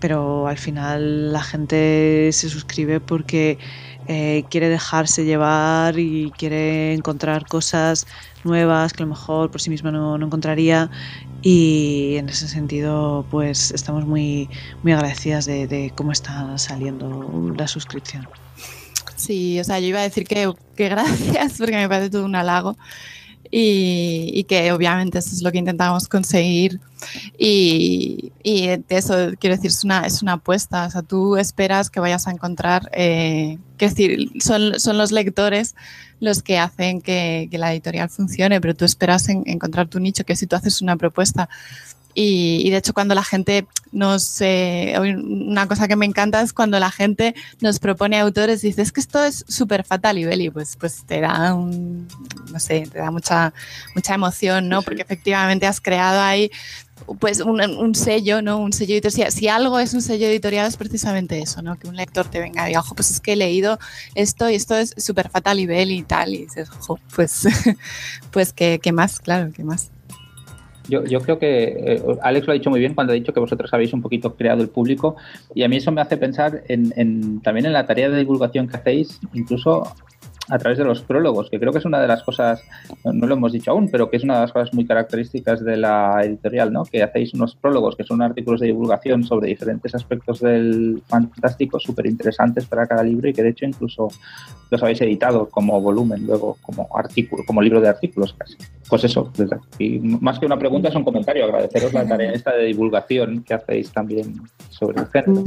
pero 0.00 0.46
al 0.46 0.58
final 0.58 1.32
la 1.32 1.42
gente 1.42 2.30
se 2.32 2.48
suscribe 2.48 3.00
porque 3.00 3.58
eh, 4.08 4.44
quiere 4.48 4.68
dejarse 4.68 5.24
llevar 5.24 5.98
y 5.98 6.32
quiere 6.36 6.94
encontrar 6.94 7.46
cosas 7.46 8.06
nuevas 8.42 8.94
que 8.94 9.02
a 9.02 9.06
lo 9.06 9.10
mejor 9.10 9.50
por 9.50 9.60
sí 9.60 9.68
misma 9.68 9.90
no, 9.90 10.16
no, 10.16 10.26
encontraría 10.26 10.90
y 11.42 12.16
en 12.16 12.28
ese 12.30 12.48
sentido 12.48 13.26
pues 13.30 13.70
estamos 13.70 14.06
muy, 14.06 14.48
muy 14.82 14.92
agradecidas 14.92 15.44
de, 15.44 15.66
de 15.66 15.92
cómo 15.94 16.12
está 16.12 16.56
saliendo 16.56 17.52
la 17.56 17.68
suscripción. 17.68 18.26
Sí, 19.16 19.60
o 19.60 19.64
sea, 19.64 19.78
yo 19.78 19.88
iba 19.88 20.00
a 20.00 20.04
decir 20.04 20.26
que, 20.26 20.52
que 20.74 20.88
gracias 20.88 21.54
porque 21.58 21.76
me 21.76 21.88
parece 21.88 22.08
todo 22.10 22.24
un 22.24 22.34
halago 22.34 22.76
y, 23.50 24.30
y, 24.34 24.44
que 24.44 24.72
obviamente 24.72 25.18
eso 25.18 25.30
es 25.32 25.42
lo 25.42 25.50
que 25.52 25.58
intentamos 25.58 26.08
conseguir. 26.08 26.80
Y, 27.38 28.32
y 28.42 28.68
eso 28.88 29.14
quiero 29.38 29.56
decir 29.56 29.70
es 29.70 29.84
una, 29.84 30.06
es 30.06 30.22
una 30.22 30.34
apuesta, 30.34 30.86
o 30.86 30.90
sea, 30.90 31.02
tú 31.02 31.36
esperas 31.36 31.90
que 31.90 32.00
vayas 32.00 32.26
a 32.26 32.32
encontrar, 32.32 32.90
eh, 32.92 33.58
quiero 33.76 33.94
decir, 33.94 34.30
son, 34.40 34.78
son 34.80 34.98
los 34.98 35.12
lectores 35.12 35.74
los 36.20 36.42
que 36.42 36.58
hacen 36.58 37.00
que, 37.00 37.48
la 37.52 37.72
editorial 37.72 38.08
funcione, 38.08 38.60
pero 38.60 38.74
tú 38.74 38.84
esperas 38.84 39.28
en, 39.28 39.44
encontrar 39.46 39.88
tu 39.88 40.00
nicho, 40.00 40.24
que 40.24 40.36
si 40.36 40.46
tú 40.46 40.56
haces 40.56 40.82
una 40.82 40.96
propuesta 40.96 41.48
y, 42.14 42.62
y, 42.64 42.70
de 42.70 42.78
hecho, 42.78 42.94
cuando 42.94 43.14
la 43.14 43.24
gente 43.24 43.66
nos. 43.92 44.40
Eh, 44.40 44.94
una 44.98 45.66
cosa 45.66 45.88
que 45.88 45.96
me 45.96 46.06
encanta 46.06 46.40
es 46.42 46.52
cuando 46.52 46.78
la 46.80 46.90
gente 46.90 47.34
nos 47.60 47.78
propone 47.78 48.18
autores 48.18 48.64
y 48.64 48.68
dice: 48.68 48.82
Es 48.82 48.92
que 48.92 49.00
esto 49.00 49.22
es 49.22 49.44
súper 49.48 49.84
fatal 49.84 50.18
y 50.18 50.24
Beli, 50.24 50.50
pues, 50.50 50.76
pues 50.76 51.04
te 51.06 51.20
da 51.20 51.54
un. 51.54 52.08
No 52.52 52.58
sé, 52.60 52.88
te 52.90 52.98
da 52.98 53.10
mucha, 53.10 53.52
mucha 53.94 54.14
emoción, 54.14 54.68
¿no? 54.68 54.82
Porque 54.82 55.02
efectivamente 55.02 55.66
has 55.66 55.80
creado 55.80 56.20
ahí 56.20 56.50
pues 57.20 57.40
un, 57.40 57.60
un, 57.60 57.94
sello, 57.94 58.42
¿no? 58.42 58.58
Un 58.58 58.72
sello 58.72 58.94
editorial. 58.94 59.30
Si, 59.30 59.38
si, 59.38 59.48
algo 59.48 59.78
es 59.78 59.94
un 59.94 60.02
sello 60.02 60.26
editorial 60.26 60.66
es 60.66 60.76
precisamente 60.76 61.40
eso, 61.40 61.62
¿no? 61.62 61.78
Que 61.78 61.88
un 61.88 61.96
lector 61.96 62.28
te 62.28 62.40
venga 62.40 62.64
y 62.64 62.68
diga, 62.68 62.80
ojo, 62.80 62.94
pues 62.94 63.10
es 63.10 63.20
que 63.20 63.34
he 63.34 63.36
leído 63.36 63.78
esto 64.14 64.50
y 64.50 64.54
esto 64.54 64.76
es 64.76 64.94
súper 64.96 65.30
fatal 65.30 65.60
y 65.60 65.66
Beli 65.66 65.98
y 65.98 66.02
tal. 66.02 66.34
Y 66.34 66.38
dices, 66.38 66.68
ojo, 66.70 66.98
pues, 67.14 67.46
pues 68.32 68.52
¿qué, 68.52 68.80
¿qué 68.82 68.92
más? 68.92 69.20
Claro, 69.20 69.52
¿qué 69.54 69.62
más? 69.62 69.90
Yo, 70.88 71.04
yo, 71.04 71.20
creo 71.20 71.38
que 71.38 71.64
eh, 71.64 72.02
Alex 72.22 72.46
lo 72.46 72.52
ha 72.52 72.54
dicho 72.54 72.70
muy 72.70 72.80
bien 72.80 72.94
cuando 72.94 73.12
ha 73.12 73.14
dicho 73.14 73.32
que 73.32 73.40
vosotros 73.40 73.72
habéis 73.72 73.92
un 73.92 74.02
poquito 74.02 74.34
creado 74.34 74.62
el 74.62 74.68
público 74.68 75.16
y 75.54 75.62
a 75.62 75.68
mí 75.68 75.76
eso 75.76 75.92
me 75.92 76.00
hace 76.00 76.16
pensar 76.16 76.62
en, 76.68 76.92
en, 76.96 77.40
también 77.42 77.66
en 77.66 77.72
la 77.74 77.86
tarea 77.86 78.08
de 78.08 78.18
divulgación 78.18 78.68
que 78.68 78.76
hacéis, 78.76 79.20
incluso 79.34 79.82
a 80.50 80.58
través 80.58 80.78
de 80.78 80.84
los 80.84 81.02
prólogos, 81.02 81.50
que 81.50 81.58
creo 81.58 81.72
que 81.72 81.78
es 81.78 81.84
una 81.84 82.00
de 82.00 82.08
las 82.08 82.22
cosas, 82.22 82.62
no 83.04 83.26
lo 83.26 83.34
hemos 83.34 83.52
dicho 83.52 83.70
aún, 83.70 83.88
pero 83.90 84.10
que 84.10 84.16
es 84.16 84.24
una 84.24 84.34
de 84.34 84.40
las 84.42 84.52
cosas 84.52 84.72
muy 84.72 84.86
características 84.86 85.64
de 85.64 85.76
la 85.76 86.22
editorial, 86.22 86.72
¿no? 86.72 86.84
Que 86.84 87.02
hacéis 87.02 87.34
unos 87.34 87.54
prólogos 87.56 87.96
que 87.96 88.04
son 88.04 88.22
artículos 88.22 88.60
de 88.60 88.68
divulgación 88.68 89.24
sobre 89.24 89.48
diferentes 89.48 89.94
aspectos 89.94 90.40
del 90.40 91.02
fantástico, 91.06 91.78
súper 91.78 92.06
interesantes 92.06 92.66
para 92.66 92.86
cada 92.86 93.02
libro 93.02 93.28
y 93.28 93.32
que 93.32 93.42
de 93.42 93.50
hecho 93.50 93.66
incluso 93.66 94.08
los 94.70 94.82
habéis 94.82 95.00
editado 95.00 95.48
como 95.48 95.80
volumen, 95.80 96.26
luego 96.26 96.56
como 96.62 96.88
artículo, 96.94 97.44
como 97.46 97.62
libro 97.62 97.80
de 97.80 97.88
artículos 97.88 98.34
casi. 98.34 98.56
Pues 98.88 99.04
eso, 99.04 99.30
y 99.78 99.98
más 99.98 100.38
que 100.38 100.46
una 100.46 100.58
pregunta 100.58 100.88
es 100.88 100.94
un 100.94 101.04
comentario, 101.04 101.44
agradeceros 101.44 101.92
la 101.92 102.06
tarea 102.06 102.32
esta 102.32 102.54
de 102.54 102.64
divulgación 102.64 103.42
que 103.42 103.54
hacéis 103.54 103.92
también 103.92 104.34
sobre 104.70 105.00
el 105.00 105.06
género. 105.08 105.44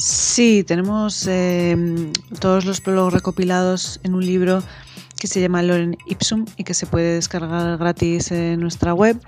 Sí, 0.00 0.64
tenemos 0.66 1.26
eh, 1.28 1.76
todos 2.40 2.64
los 2.64 2.80
prólogos 2.80 3.12
recopilados 3.12 4.00
en 4.02 4.14
un 4.14 4.24
libro 4.24 4.62
que 5.18 5.26
se 5.26 5.42
llama 5.42 5.62
Loren 5.62 5.98
Ipsum 6.06 6.46
y 6.56 6.64
que 6.64 6.72
se 6.72 6.86
puede 6.86 7.16
descargar 7.16 7.76
gratis 7.76 8.32
en 8.32 8.60
nuestra 8.60 8.94
web 8.94 9.20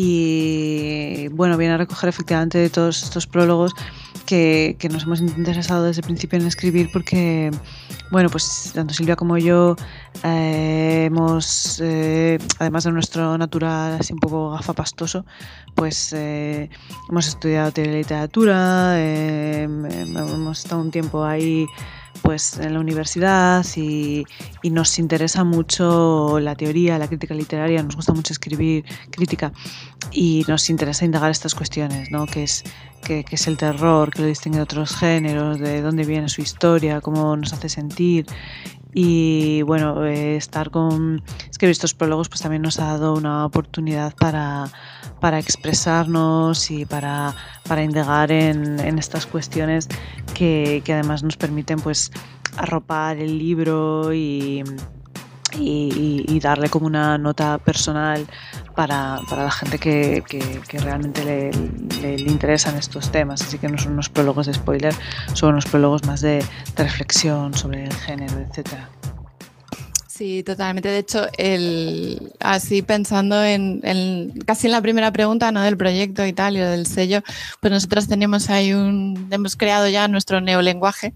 y 0.00 1.26
bueno, 1.32 1.56
viene 1.56 1.74
a 1.74 1.76
recoger 1.76 2.08
efectivamente 2.08 2.70
todos 2.70 3.02
estos 3.02 3.26
prólogos 3.26 3.74
que, 4.24 4.76
nos 4.92 5.02
hemos 5.02 5.20
interesado 5.20 5.82
desde 5.82 6.02
el 6.02 6.06
principio 6.06 6.38
en 6.38 6.46
escribir 6.46 6.88
porque, 6.92 7.50
bueno, 8.12 8.30
pues 8.30 8.70
tanto 8.72 8.94
Silvia 8.94 9.16
como 9.16 9.38
yo 9.38 9.74
eh, 10.22 11.06
hemos, 11.06 11.80
eh, 11.82 12.38
además 12.60 12.84
de 12.84 12.92
nuestro 12.92 13.36
natural 13.38 13.98
así 13.98 14.12
un 14.12 14.20
poco 14.20 14.50
gafapastoso, 14.50 15.26
pues 15.74 16.12
eh, 16.12 16.70
hemos 17.10 17.26
estudiado 17.26 17.72
literatura, 17.82 19.02
hemos 19.02 20.58
estado 20.60 20.80
un 20.80 20.92
tiempo 20.92 21.24
ahí 21.24 21.66
pues 22.22 22.58
en 22.58 22.74
la 22.74 22.80
universidad 22.80 23.64
y, 23.76 24.24
nos 24.64 24.98
interesa 24.98 25.44
mucho 25.44 26.38
la 26.40 26.54
teoría, 26.54 26.98
la 26.98 27.08
crítica 27.08 27.34
literaria, 27.34 27.82
nos 27.82 27.96
gusta 27.96 28.12
mucho 28.12 28.32
escribir 28.32 28.84
crítica 29.10 29.52
y 30.12 30.44
nos 30.46 30.68
interesa 30.70 31.04
indagar 31.04 31.30
estas 31.30 31.54
cuestiones, 31.54 32.10
¿no? 32.10 32.26
¿Qué 32.26 32.44
es, 32.44 32.64
qué, 33.02 33.24
es 33.30 33.46
el 33.46 33.56
terror? 33.56 34.10
¿Qué 34.10 34.22
lo 34.22 34.28
distingue 34.28 34.58
de 34.58 34.62
otros 34.62 34.94
géneros? 34.94 35.58
¿De 35.58 35.80
dónde 35.80 36.04
viene 36.04 36.28
su 36.28 36.42
historia? 36.42 37.00
¿Cómo 37.00 37.36
nos 37.36 37.52
hace 37.52 37.68
sentir? 37.68 38.26
Y 38.94 39.62
bueno, 39.62 40.04
eh, 40.04 40.36
estar 40.36 40.70
con 40.70 41.22
escribir 41.50 41.72
estos 41.72 41.94
prólogos 41.94 42.28
pues 42.28 42.40
también 42.40 42.62
nos 42.62 42.78
ha 42.80 42.86
dado 42.86 43.14
una 43.14 43.44
oportunidad 43.44 44.14
para, 44.16 44.66
para 45.20 45.38
expresarnos 45.38 46.70
y 46.70 46.86
para, 46.86 47.34
para 47.68 47.82
indagar 47.82 48.32
en, 48.32 48.80
en 48.80 48.98
estas 48.98 49.26
cuestiones 49.26 49.88
que, 50.34 50.82
que, 50.84 50.94
además 50.94 51.22
nos 51.22 51.36
permiten 51.36 51.80
pues 51.80 52.10
arropar 52.56 53.18
el 53.18 53.38
libro 53.38 54.12
y, 54.12 54.64
y, 55.56 56.40
darle 56.40 56.68
como 56.68 56.86
una 56.86 57.18
nota 57.18 57.58
personal 57.58 58.26
para, 58.78 59.18
para 59.28 59.42
la 59.42 59.50
gente 59.50 59.76
que, 59.76 60.22
que, 60.28 60.78
realmente 60.78 61.24
le, 61.24 61.50
le, 62.00 62.14
interesan 62.30 62.76
estos 62.76 63.10
temas. 63.10 63.42
Así 63.42 63.58
que 63.58 63.68
no 63.68 63.76
son 63.76 63.94
unos 63.94 64.08
prólogos 64.08 64.46
de 64.46 64.54
spoiler, 64.54 64.94
son 65.32 65.54
unos 65.54 65.64
prólogos 65.64 66.06
más 66.06 66.20
de, 66.20 66.44
de 66.76 66.84
reflexión 66.84 67.54
sobre 67.54 67.82
el 67.82 67.92
género, 67.92 68.38
etcétera. 68.38 68.88
Sí, 70.18 70.42
totalmente. 70.42 70.88
De 70.88 70.98
hecho, 70.98 71.28
el, 71.36 72.32
así 72.40 72.82
pensando 72.82 73.40
en, 73.44 74.32
casi 74.44 74.66
en 74.66 74.72
la 74.72 74.82
primera 74.82 75.12
pregunta 75.12 75.52
¿no? 75.52 75.62
del 75.62 75.76
proyecto 75.76 76.26
y 76.26 76.32
tal, 76.32 76.56
y 76.56 76.58
del 76.58 76.86
sello, 76.86 77.22
pues 77.60 77.72
nosotros 77.72 78.08
teníamos 78.08 78.50
ahí 78.50 78.72
un, 78.72 79.28
hemos 79.30 79.54
creado 79.54 79.86
ya 79.86 80.08
nuestro 80.08 80.40
neolenguaje 80.40 81.14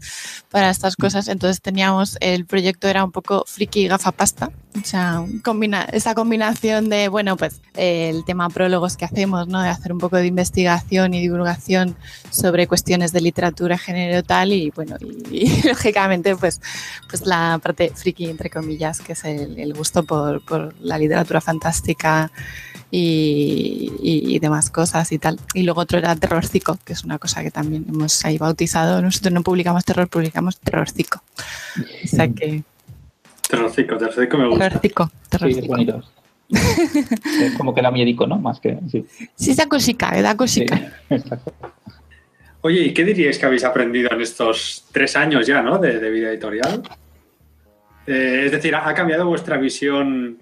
para 0.52 0.70
estas 0.70 0.94
cosas, 0.94 1.26
entonces 1.26 1.60
teníamos, 1.60 2.16
el 2.20 2.46
proyecto 2.46 2.86
era 2.86 3.02
un 3.02 3.10
poco 3.10 3.42
friki 3.44 3.88
gafapasta, 3.88 4.52
o 4.80 4.84
sea, 4.84 5.24
combina, 5.44 5.82
esa 5.92 6.14
combinación 6.14 6.88
de, 6.88 7.08
bueno, 7.08 7.36
pues 7.36 7.60
el 7.74 8.24
tema 8.24 8.48
prólogos 8.48 8.96
que 8.96 9.04
hacemos, 9.04 9.46
¿no? 9.48 9.60
De 9.60 9.68
hacer 9.68 9.92
un 9.92 9.98
poco 9.98 10.16
de 10.16 10.26
investigación 10.26 11.12
y 11.12 11.20
divulgación 11.20 11.96
sobre 12.30 12.66
cuestiones 12.66 13.12
de 13.12 13.20
literatura, 13.20 13.76
género 13.76 14.22
tal 14.22 14.52
y, 14.52 14.70
bueno, 14.70 14.96
y, 15.30 15.62
lógicamente 15.68 16.36
pues, 16.36 16.60
pues 17.08 17.26
la 17.26 17.60
parte 17.62 17.92
friki, 17.94 18.30
entre 18.30 18.48
comillas, 18.48 18.91
que 19.00 19.12
es 19.12 19.24
el, 19.24 19.72
gusto 19.74 20.04
por, 20.04 20.44
por, 20.44 20.74
la 20.80 20.98
literatura 20.98 21.40
fantástica 21.40 22.30
y, 22.90 23.92
y, 24.02 24.38
demás 24.38 24.70
cosas 24.70 25.10
y 25.12 25.18
tal. 25.18 25.38
Y 25.54 25.62
luego 25.62 25.80
otro 25.80 25.98
era 25.98 26.14
terrorcico, 26.16 26.78
que 26.84 26.92
es 26.92 27.04
una 27.04 27.18
cosa 27.18 27.42
que 27.42 27.50
también 27.50 27.86
hemos 27.88 28.24
ahí 28.24 28.38
bautizado. 28.38 29.00
Nosotros 29.00 29.32
no 29.32 29.42
publicamos 29.42 29.84
terror, 29.84 30.08
publicamos 30.08 30.58
terrorcico. 30.58 31.22
O 32.04 32.08
sea 32.08 32.28
que 32.28 32.64
Terrorcico, 33.52 33.98
terrorcico 33.98 34.38
me 34.38 34.48
gusta. 34.48 34.68
Terrorcico, 34.70 35.10
terrorcico. 35.28 35.76
Sí, 35.76 35.88
es 37.44 37.54
como 37.54 37.74
que 37.74 37.82
da 37.82 37.90
miedico, 37.90 38.26
¿no? 38.26 38.38
Más 38.38 38.60
que. 38.60 38.78
Sí, 38.90 39.04
sí 39.34 39.54
da 39.54 39.66
cosica, 39.66 40.22
da 40.22 40.34
cosica. 40.36 40.92
Sí. 41.10 41.16
Oye, 42.62 42.80
¿y 42.80 42.94
qué 42.94 43.04
diríais 43.04 43.38
que 43.38 43.44
habéis 43.44 43.64
aprendido 43.64 44.10
en 44.12 44.22
estos 44.22 44.84
tres 44.90 45.16
años 45.16 45.46
ya, 45.46 45.60
¿no? 45.60 45.78
De, 45.78 45.98
vida 46.10 46.30
editorial. 46.30 46.82
Eh, 48.06 48.42
es 48.46 48.52
decir, 48.52 48.74
¿ha 48.74 48.94
cambiado 48.94 49.26
vuestra 49.26 49.56
visión 49.56 50.38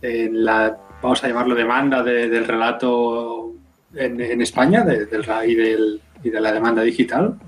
en 0.00 0.44
la, 0.44 0.76
vamos 1.02 1.22
a 1.22 1.28
llamarlo, 1.28 1.54
demanda 1.54 2.02
del 2.02 2.46
relato 2.46 3.52
en, 3.94 4.40
España 4.40 4.84
del, 4.84 5.08
y, 5.46 6.28
y 6.28 6.30
de 6.30 6.40
la 6.40 6.52
demanda 6.52 6.82
digital? 6.82 7.38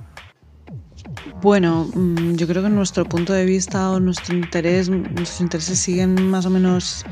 Bueno, 1.41 1.89
mm, 1.95 2.35
yo 2.35 2.47
creo 2.47 2.63
que 2.63 2.69
nuestro 2.69 3.05
punto 3.05 3.33
de 3.33 3.45
vista 3.45 3.91
o 3.91 4.01
nuestro 4.01 4.35
interés, 4.35 4.89
nuestros 4.89 5.41
intereses 5.41 5.79
siguen 5.79 6.31
más 6.31 6.47
o 6.47 6.51
menos 6.51 7.05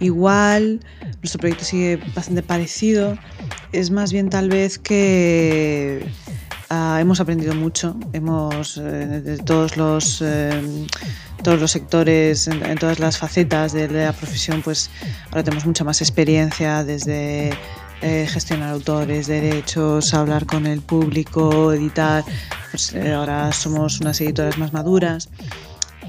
igual, 0.00 0.80
nuestro 1.18 1.40
proyecto 1.40 1.64
sigue 1.64 1.98
bastante 2.14 2.42
parecido. 2.42 3.16
Es 3.72 3.90
más 3.90 4.12
bien 4.12 4.30
tal 4.30 4.48
vez 4.48 4.78
que 4.78 6.04
ah, 6.70 6.98
hemos 7.00 7.20
aprendido 7.20 7.54
mucho, 7.54 7.96
hemos 8.12 8.76
eh, 8.76 9.20
de 9.22 9.38
todos 9.38 9.76
los 9.76 10.22
eh, 10.22 10.86
todos 11.42 11.60
los 11.60 11.70
sectores, 11.70 12.48
en, 12.48 12.76
todas 12.78 12.98
las 12.98 13.18
facetas 13.18 13.72
de 13.72 13.88
la 13.88 14.12
profesión, 14.12 14.62
pues 14.62 14.90
ahora 15.30 15.44
tenemos 15.44 15.66
mucha 15.66 15.84
más 15.84 16.00
experiencia 16.00 16.84
desde 16.84 17.50
eh, 18.02 18.26
gestionar 18.28 18.70
autores, 18.70 19.26
derechos, 19.28 20.14
hablar 20.14 20.46
con 20.46 20.66
el 20.66 20.80
público, 20.80 21.72
editar. 21.72 22.24
Pues 22.70 22.92
eh, 22.92 23.12
ahora 23.12 23.52
somos 23.52 24.00
unas 24.00 24.20
editoras 24.20 24.58
más 24.58 24.72
maduras. 24.72 25.28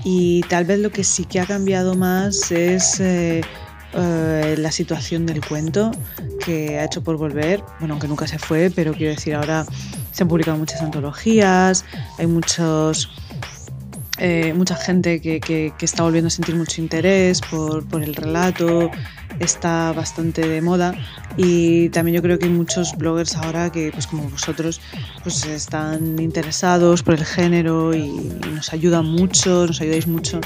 Y 0.04 0.42
tal 0.50 0.66
vez 0.66 0.80
lo 0.80 0.92
que 0.92 1.04
sí 1.04 1.25
que 1.25 1.39
ha 1.39 1.46
cambiado 1.46 1.94
más 1.94 2.51
es 2.51 3.01
la 3.94 4.72
situación 4.72 5.25
del 5.25 5.46
cuento 5.46 5.92
que 6.44 6.80
ha 6.80 6.86
hecho 6.86 7.04
por 7.04 7.18
volver. 7.18 7.62
Bueno, 7.80 7.96
aunque 7.96 8.08
nunca 8.08 8.25
se 8.25 8.39
fue, 8.39 8.72
pero 8.74 8.94
quiero 8.94 9.13
decir, 9.13 9.36
ahora 9.36 9.66
se 10.12 10.24
han 10.24 10.30
publicado 10.30 10.58
muchas 10.58 10.82
antologías, 10.82 11.86
hay 12.18 12.28
muchos 12.28 13.10
eh, 14.22 14.54
mucha 14.54 14.75
gente 14.75 15.22
que, 15.22 15.39
que, 15.39 15.74
está 15.80 16.04
volviendo 16.04 16.28
a 16.28 16.30
sentir 16.30 16.54
mucho 16.54 16.82
interés 16.82 17.39
por, 17.39 17.88
por, 17.88 18.04
el 18.04 18.13
relato, 18.13 18.92
está 19.39 19.94
bastante 19.94 20.46
de 20.46 20.62
moda 20.62 20.94
y 21.38 21.88
también 21.89 22.16
yo 22.16 22.22
creo 22.22 22.38
que 22.38 22.46
hay 22.46 22.51
muchos 22.51 22.98
bloggers 22.98 23.38
ahora 23.38 23.72
que, 23.72 23.92
pues 23.94 24.08
como 24.08 24.30
vosotros, 24.30 24.82
pues 25.24 25.46
están 25.46 26.20
interesados 26.20 27.01
por 27.01 27.13
el 27.13 27.24
género 27.24 27.96
y, 27.96 28.10
nos 28.54 28.74
ayudan 28.74 29.06
mucho, 29.06 29.68
nos 29.68 29.80
ayudáis 29.80 30.06
mucho. 30.06 30.42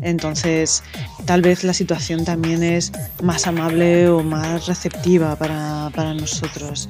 Entonces, 0.00 0.82
tal 1.26 1.42
vez 1.42 1.62
la 1.62 1.74
situación 1.74 2.24
también 2.24 2.62
es 2.62 2.90
más 3.22 3.46
amable 3.46 4.08
o 4.08 4.22
más 4.22 4.66
receptiva 4.66 5.36
para, 5.36 5.90
para 5.94 6.14
nosotros. 6.14 6.88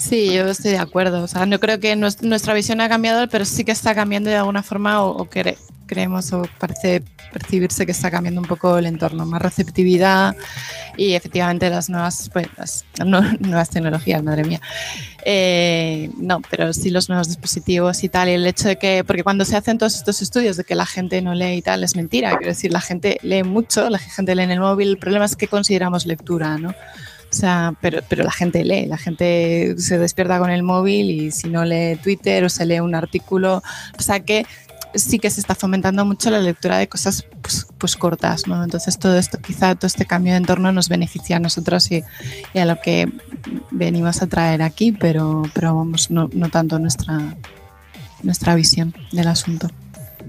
Sí, 0.00 0.32
yo 0.32 0.46
estoy 0.48 0.72
de 0.72 0.78
acuerdo. 0.78 1.22
O 1.22 1.28
sea, 1.28 1.44
no 1.44 1.60
creo 1.60 1.78
que 1.78 1.94
nuestra 1.94 2.54
visión 2.54 2.80
ha 2.80 2.88
cambiado, 2.88 3.28
pero 3.28 3.44
sí 3.44 3.64
que 3.64 3.72
está 3.72 3.94
cambiando 3.94 4.30
de 4.30 4.36
alguna 4.36 4.62
forma 4.62 5.04
o, 5.04 5.28
creemos 5.86 6.32
o 6.32 6.42
parece 6.58 7.02
percibirse 7.32 7.84
que 7.84 7.92
está 7.92 8.10
cambiando 8.10 8.40
un 8.40 8.46
poco 8.46 8.78
el 8.78 8.86
entorno, 8.86 9.26
más 9.26 9.42
receptividad 9.42 10.34
y 10.96 11.12
efectivamente 11.12 11.68
las 11.68 11.90
nuevas, 11.90 12.30
pues, 12.32 12.48
nuevas 13.40 13.68
tecnologías, 13.68 14.22
madre 14.22 14.44
mía. 14.44 14.60
Eh, 15.26 16.10
no, 16.16 16.40
pero 16.48 16.72
sí 16.72 16.88
los 16.88 17.10
nuevos 17.10 17.28
dispositivos 17.28 18.02
y 18.02 18.08
tal. 18.08 18.30
Y 18.30 18.32
el 18.32 18.46
hecho 18.46 18.68
de 18.68 18.76
que, 18.76 19.04
porque 19.06 19.22
cuando 19.22 19.44
se 19.44 19.54
hacen 19.54 19.76
todos 19.76 19.96
estos 19.96 20.22
estudios 20.22 20.56
de 20.56 20.64
que 20.64 20.74
la 20.74 20.86
gente 20.86 21.20
no 21.20 21.34
lee 21.34 21.56
y 21.56 21.62
tal, 21.62 21.84
es 21.84 21.94
mentira. 21.94 22.30
Quiero 22.38 22.52
decir, 22.52 22.72
la 22.72 22.80
gente 22.80 23.18
lee 23.22 23.42
mucho, 23.42 23.90
la 23.90 23.98
gente 23.98 24.34
lee 24.34 24.44
en 24.44 24.52
el 24.52 24.60
móvil. 24.60 24.88
El 24.88 24.98
problema 24.98 25.26
es 25.26 25.36
que 25.36 25.46
consideramos 25.46 26.06
lectura, 26.06 26.56
¿no? 26.56 26.74
O 27.30 27.32
sea, 27.32 27.74
pero, 27.80 28.00
pero 28.08 28.24
la 28.24 28.32
gente 28.32 28.64
lee, 28.64 28.86
la 28.86 28.98
gente 28.98 29.74
se 29.78 29.98
despierta 29.98 30.40
con 30.40 30.50
el 30.50 30.64
móvil 30.64 31.10
y 31.10 31.30
si 31.30 31.48
no 31.48 31.64
lee 31.64 31.96
Twitter 32.02 32.44
o 32.44 32.48
se 32.48 32.66
lee 32.66 32.80
un 32.80 32.96
artículo, 32.96 33.62
o 33.96 34.02
sea 34.02 34.20
que 34.20 34.44
sí 34.94 35.18
que 35.18 35.30
se 35.30 35.40
está 35.40 35.54
fomentando 35.54 36.04
mucho 36.04 36.30
la 36.30 36.40
lectura 36.40 36.78
de 36.78 36.88
cosas 36.88 37.24
pues, 37.42 37.66
pues 37.78 37.96
cortas, 37.96 38.46
¿no? 38.46 38.62
Entonces 38.62 38.98
todo 38.98 39.16
esto, 39.16 39.38
quizá 39.38 39.74
todo 39.74 39.86
este 39.86 40.06
cambio 40.06 40.32
de 40.32 40.38
entorno 40.38 40.72
nos 40.72 40.88
beneficia 40.88 41.36
a 41.36 41.40
nosotros 41.40 41.90
y, 41.92 42.02
a 42.58 42.64
lo 42.64 42.80
que 42.80 43.08
venimos 43.70 44.22
a 44.22 44.26
traer 44.26 44.62
aquí, 44.62 44.92
pero, 44.92 45.42
pero 45.54 45.74
vamos, 45.74 46.10
no, 46.10 46.28
no 46.32 46.48
tanto 46.48 46.78
nuestra, 46.78 47.36
nuestra 48.22 48.54
visión 48.54 48.94
del 49.12 49.28
asunto. 49.28 49.68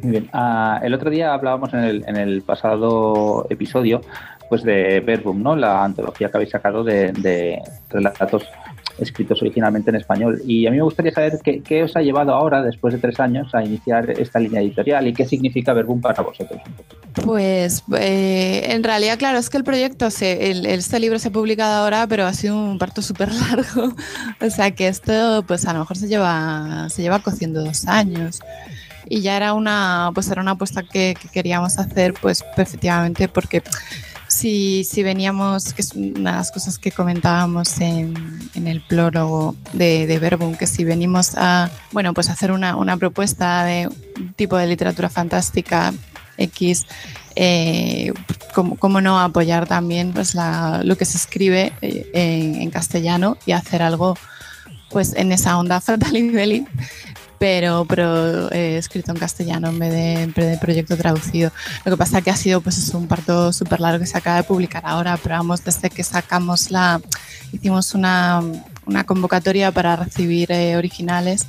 Muy 0.01 0.12
bien. 0.12 0.29
Ah, 0.34 0.79
el 0.84 0.93
otro 0.93 1.10
día 1.10 1.34
hablábamos 1.34 1.74
en 1.74 1.79
el, 1.79 2.03
en 2.08 2.17
el 2.17 2.41
pasado 2.41 3.48
episodio 3.50 4.01
pues 4.51 4.63
de 4.63 5.00
Verbum, 5.00 5.41
¿no? 5.41 5.55
La 5.55 5.81
antología 5.81 6.27
que 6.27 6.36
habéis 6.36 6.50
sacado 6.50 6.84
de, 6.84 7.62
relatos 7.89 8.43
escritos 9.00 9.41
originalmente 9.41 9.91
en 9.91 9.96
español. 9.96 10.41
Y 10.46 10.67
a 10.67 10.72
mí 10.72 10.75
me 10.75 10.84
gustaría 10.84 11.13
saber 11.13 11.39
qué, 11.41 11.84
os 11.84 11.96
ha 11.96 12.01
llevado 12.01 12.34
ahora, 12.34 12.62
después 12.62 12.93
de 12.93 13.00
tres 13.00 13.17
años, 13.22 13.55
a 13.55 13.63
iniciar 13.63 14.10
esta 14.10 14.39
línea 14.39 14.60
editorial 14.60 15.08
y 15.08 15.13
qué 15.13 15.25
significa 15.25 15.72
Verbum 15.72 16.01
para 16.01 16.22
vosotros. 16.22 16.62
Pues 17.24 17.81
eh, 17.98 18.65
en 18.72 18.84
realidad, 18.84 19.17
claro, 19.17 19.38
es 19.38 19.50
que 19.50 19.55
el 19.55 19.63
proyecto, 19.63 20.10
se, 20.12 20.51
el, 20.51 20.65
este 20.65 21.00
libro 21.00 21.17
se 21.17 21.29
ha 21.29 21.31
publicado 21.31 21.74
ahora, 21.81 22.05
pero 22.05 22.25
ha 22.25 22.34
sido 22.34 22.62
un 22.62 22.77
parto 22.77 23.01
súper 23.01 23.31
largo. 23.31 23.93
o 24.41 24.50
sea 24.50 24.72
que 24.72 24.89
esto, 24.89 25.46
pues 25.48 25.65
a 25.65 25.72
lo 25.72 25.79
mejor 25.79 25.96
se 25.96 26.10
lleva, 26.10 26.89
se 26.89 27.01
lleva 27.03 27.20
cociendo 27.20 27.63
dos 27.63 27.88
años 27.88 28.41
y 29.08 29.22
ya 29.22 29.38
era 29.38 29.53
una 29.53 30.12
pues 30.13 30.29
era 30.29 30.41
una 30.41 30.51
apuesta 30.51 30.84
que, 30.84 31.15
que, 31.20 31.27
queríamos 31.27 31.79
hacer 31.79 32.13
pues 32.22 32.46
efectivamente 32.55 33.27
porque 33.27 33.62
si, 34.32 34.86
si 34.86 35.04
veníamos, 35.04 35.74
que 35.74 35.82
es 35.82 35.92
una 35.94 36.32
de 36.32 36.38
las 36.38 36.52
cosas 36.52 36.78
que 36.78 36.92
comentábamos 36.92 37.82
en, 37.82 38.14
en 38.56 38.68
el 38.68 38.82
prólogo 38.82 39.56
de, 39.74 40.08
de, 40.08 40.20
Verbum, 40.20 40.56
que 40.56 40.68
si 40.68 40.86
venimos 40.86 41.34
a, 41.36 41.70
bueno, 41.92 42.14
pues 42.14 42.30
hacer 42.30 42.54
una, 42.54 42.78
una 42.78 42.96
propuesta 42.96 43.66
de 43.66 43.88
un 43.88 44.34
tipo 44.34 44.56
de 44.56 44.68
literatura 44.68 45.10
fantástica 45.10 45.94
X, 46.38 46.86
eh, 47.36 48.14
¿cómo, 48.54 48.78
¿cómo, 48.78 49.02
no 49.02 49.20
apoyar 49.20 49.68
también 49.68 50.14
pues, 50.14 50.34
la, 50.34 50.82
lo 50.86 50.96
que 50.96 51.04
se 51.04 51.18
escribe 51.18 51.74
eh, 51.82 52.10
en, 52.14 52.72
castellano 52.72 53.38
y 53.46 53.52
hacer 53.52 53.84
algo 53.84 54.18
pues 54.90 55.14
en 55.16 55.34
esa 55.34 55.58
onda 55.58 55.82
Fatal 55.82 56.32
Belly 56.32 56.66
pero, 57.42 57.86
pero 57.90 58.52
eh, 58.52 58.78
escrito 58.78 59.10
en 59.10 59.18
castellano 59.18 59.70
en 59.70 59.80
vez 59.80 59.92
de, 59.92 60.46
de, 60.46 60.58
proyecto 60.60 60.96
traducido. 60.96 61.52
Lo 61.84 61.92
que 61.92 61.98
pasa 61.98 62.22
que 62.22 62.30
ha 62.30 62.36
sido 62.36 62.62
pues, 62.62 62.78
es 62.78 62.94
un 62.94 63.08
parto 63.08 63.52
súper 63.52 63.80
largo 63.80 63.98
que 64.00 64.06
se 64.06 64.16
acaba 64.16 64.38
de 64.38 64.44
publicar 64.44 64.84
ahora, 64.86 65.18
pero 65.18 65.38
vamos, 65.38 65.64
desde 65.64 65.90
que 65.90 66.04
sacamos 66.04 66.70
la, 66.70 67.02
hicimos 67.52 67.96
una, 67.96 68.44
una 68.86 69.06
convocatoria 69.06 69.72
para 69.72 69.96
recibir 69.96 70.52
eh, 70.52 70.78
originales 70.78 71.48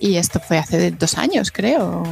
y 0.00 0.16
esto 0.16 0.40
fue 0.40 0.58
hace 0.58 0.90
dos 0.90 1.16
años, 1.16 1.52
creo. 1.52 2.02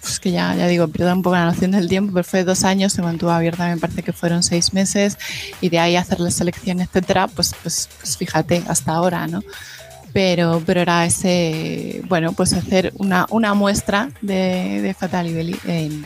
Pues 0.00 0.20
que 0.20 0.30
ya, 0.30 0.54
ya 0.54 0.68
digo, 0.68 0.86
pierdo 0.86 1.12
un 1.12 1.22
poco 1.22 1.34
la 1.34 1.46
noción 1.46 1.72
del 1.72 1.88
tiempo, 1.88 2.12
pero 2.14 2.22
fue 2.22 2.44
dos 2.44 2.62
años, 2.62 2.92
se 2.92 3.02
mantuvo 3.02 3.32
abierta, 3.32 3.66
me 3.66 3.78
parece 3.78 4.04
que 4.04 4.12
fueron 4.12 4.44
seis 4.44 4.72
meses, 4.72 5.18
y 5.60 5.68
de 5.68 5.80
ahí 5.80 5.96
hacer 5.96 6.20
la 6.20 6.30
selección, 6.30 6.80
etcétera, 6.80 7.26
pues, 7.26 7.56
pues, 7.60 7.88
pues 7.98 8.16
fíjate, 8.16 8.62
hasta 8.68 8.92
ahora, 8.92 9.26
¿no? 9.26 9.42
Pero, 10.12 10.62
pero 10.64 10.80
era 10.80 11.04
ese, 11.04 12.02
bueno, 12.08 12.32
pues 12.32 12.52
hacer 12.52 12.92
una, 12.96 13.26
una 13.30 13.54
muestra 13.54 14.10
de, 14.20 14.80
de 14.82 14.94
Fatal 14.94 15.26
y 15.26 15.34
Belli 15.34 15.60
en, 15.66 16.04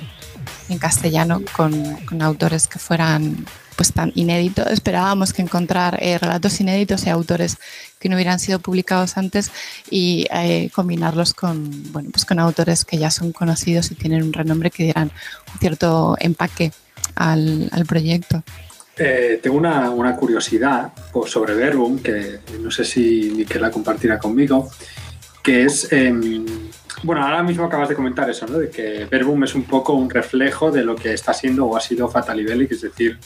en 0.68 0.78
castellano 0.78 1.40
con, 1.56 1.96
con, 2.06 2.22
autores 2.22 2.66
que 2.66 2.78
fueran 2.78 3.44
pues 3.76 3.92
tan 3.92 4.12
inéditos. 4.14 4.66
Esperábamos 4.66 5.32
que 5.32 5.42
encontrar 5.42 5.98
eh, 6.00 6.18
relatos 6.18 6.60
inéditos 6.60 7.06
y 7.06 7.10
autores 7.10 7.56
que 7.98 8.08
no 8.08 8.16
hubieran 8.16 8.38
sido 8.38 8.58
publicados 8.58 9.16
antes 9.16 9.50
y 9.90 10.26
eh, 10.32 10.70
combinarlos 10.74 11.34
con, 11.34 11.92
bueno, 11.92 12.10
pues 12.12 12.24
con 12.24 12.38
autores 12.38 12.84
que 12.84 12.98
ya 12.98 13.10
son 13.10 13.32
conocidos 13.32 13.90
y 13.90 13.94
tienen 13.94 14.22
un 14.22 14.32
renombre 14.32 14.70
que 14.70 14.84
dieran 14.84 15.10
un 15.52 15.60
cierto 15.60 16.16
empaque 16.20 16.72
al, 17.14 17.68
al 17.72 17.86
proyecto. 17.86 18.42
Eh, 18.96 19.40
tengo 19.42 19.56
una, 19.56 19.90
una, 19.90 20.14
curiosidad 20.16 20.92
sobre 21.26 21.54
Verbum, 21.54 22.00
que 22.00 22.40
no 22.60 22.70
sé 22.70 22.84
si 22.84 23.32
Miquel 23.34 23.62
la 23.62 23.70
compartirá 23.70 24.18
conmigo, 24.18 24.68
que 25.42 25.64
es, 25.64 25.90
eh, 25.92 26.12
bueno, 27.02 27.24
ahora 27.24 27.42
mismo 27.42 27.64
acabas 27.64 27.88
de 27.88 27.94
comentar 27.94 28.28
eso, 28.28 28.46
¿no? 28.46 28.58
De 28.58 28.68
que 28.68 29.06
Verbum 29.06 29.44
es 29.44 29.54
un 29.54 29.64
poco 29.64 29.94
un 29.94 30.10
reflejo 30.10 30.70
de 30.70 30.84
lo 30.84 30.94
que 30.94 31.14
está 31.14 31.32
siendo 31.32 31.64
o 31.66 31.76
ha 31.76 31.80
sido 31.80 32.06
Fatalibelli, 32.08 32.68
es 32.70 32.82
decir, 32.82 33.18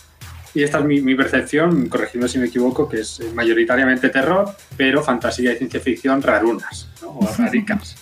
y 0.54 0.62
esta 0.62 0.78
es 0.78 0.84
mi, 0.84 1.00
mi, 1.00 1.16
percepción, 1.16 1.88
corregidme 1.88 2.28
si 2.28 2.38
me 2.38 2.46
equivoco, 2.46 2.88
que 2.88 3.00
es 3.00 3.20
mayoritariamente 3.34 4.08
terror, 4.08 4.56
pero 4.76 5.02
fantasía 5.02 5.52
y 5.52 5.56
ciencia 5.56 5.80
ficción 5.80 6.22
rarunas, 6.22 6.88
¿no? 7.02 7.08
o 7.08 7.28
raricas. 7.38 7.96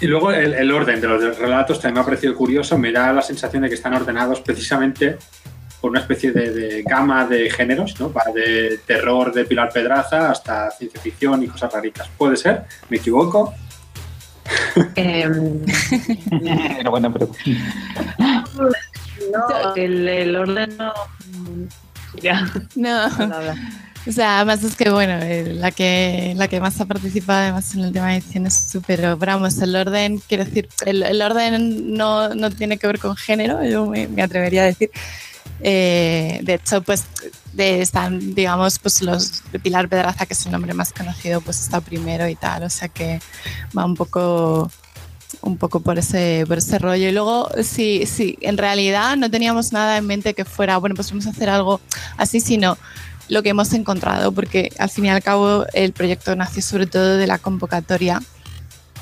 Y 0.00 0.06
luego 0.06 0.32
el, 0.32 0.54
el, 0.54 0.72
orden 0.72 1.00
de 1.02 1.06
los 1.06 1.38
relatos 1.38 1.78
también 1.78 1.96
me 1.96 2.00
ha 2.00 2.04
parecido 2.04 2.34
curioso, 2.34 2.78
me 2.78 2.90
da 2.90 3.12
la 3.12 3.20
sensación 3.20 3.62
de 3.62 3.68
que 3.68 3.74
están 3.74 3.92
ordenados 3.92 4.40
precisamente 4.40 5.18
por 5.80 5.90
una 5.90 6.00
especie 6.00 6.32
de, 6.32 6.50
de, 6.50 6.82
gama 6.82 7.26
de 7.26 7.50
géneros, 7.50 7.98
¿no? 7.98 8.12
Va 8.12 8.24
de 8.34 8.80
terror 8.86 9.32
de 9.32 9.44
Pilar 9.44 9.70
Pedraza 9.72 10.30
hasta 10.30 10.70
ciencia 10.70 11.00
ficción 11.00 11.42
y 11.42 11.48
cosas 11.48 11.72
raritas. 11.72 12.08
¿Puede 12.16 12.36
ser? 12.36 12.64
¿Me 12.88 12.98
equivoco? 12.98 13.54
Eh, 14.96 15.28
Era 16.80 16.90
buena 16.90 17.12
pregunta. 17.12 17.38
No, 19.32 19.74
el, 19.76 20.08
el 20.08 20.36
orden 20.36 20.76
no. 20.76 20.92
Ya. 22.20 22.46
No. 22.74 23.06
O 24.06 24.12
sea, 24.12 24.38
además 24.38 24.64
es 24.64 24.76
que, 24.76 24.88
bueno, 24.88 25.12
eh, 25.22 25.52
la 25.54 25.70
que, 25.70 26.32
la 26.36 26.48
que 26.48 26.58
más 26.58 26.80
ha 26.80 26.86
participado 26.86 27.40
además 27.40 27.74
en 27.74 27.80
el 27.80 27.92
tema 27.92 28.08
de 28.08 28.16
edición 28.16 28.46
es 28.46 28.54
súper, 28.54 29.14
vamos, 29.16 29.58
el 29.58 29.76
orden, 29.76 30.22
quiero 30.26 30.46
decir, 30.46 30.68
el, 30.86 31.02
el 31.02 31.20
orden 31.20 31.92
no, 31.92 32.34
no, 32.34 32.50
tiene 32.50 32.78
que 32.78 32.86
ver 32.86 32.98
con 32.98 33.14
género, 33.14 33.62
yo 33.62 33.86
me, 33.86 34.08
me 34.08 34.22
atrevería 34.22 34.62
a 34.62 34.66
decir, 34.66 34.90
eh, 35.62 36.40
de 36.42 36.54
hecho, 36.54 36.82
pues 36.82 37.04
de, 37.52 37.82
están, 37.82 38.34
digamos, 38.34 38.78
pues 38.78 39.02
los 39.02 39.42
de 39.52 39.58
Pilar 39.58 39.88
Pedraza, 39.88 40.26
que 40.26 40.34
es 40.34 40.46
el 40.46 40.52
nombre 40.52 40.74
más 40.74 40.92
conocido, 40.92 41.40
pues 41.40 41.60
está 41.60 41.80
primero 41.80 42.28
y 42.28 42.34
tal, 42.34 42.62
o 42.64 42.70
sea 42.70 42.88
que 42.88 43.20
va 43.76 43.84
un 43.84 43.94
poco 43.94 44.70
un 45.42 45.56
poco 45.56 45.80
por 45.80 45.98
ese, 45.98 46.44
por 46.46 46.58
ese 46.58 46.78
rollo. 46.78 47.08
Y 47.08 47.12
luego, 47.12 47.48
sí, 47.62 48.04
sí, 48.06 48.36
en 48.40 48.58
realidad 48.58 49.16
no 49.16 49.30
teníamos 49.30 49.72
nada 49.72 49.96
en 49.96 50.06
mente 50.06 50.34
que 50.34 50.44
fuera, 50.44 50.76
bueno, 50.78 50.94
pues 50.94 51.10
vamos 51.10 51.26
a 51.26 51.30
hacer 51.30 51.48
algo 51.48 51.80
así, 52.16 52.40
sino 52.40 52.76
lo 53.28 53.42
que 53.42 53.50
hemos 53.50 53.72
encontrado, 53.72 54.32
porque 54.32 54.72
al 54.78 54.90
fin 54.90 55.06
y 55.06 55.10
al 55.10 55.22
cabo 55.22 55.64
el 55.72 55.92
proyecto 55.92 56.34
nació 56.34 56.62
sobre 56.62 56.86
todo 56.86 57.16
de 57.16 57.26
la 57.26 57.38
convocatoria 57.38 58.20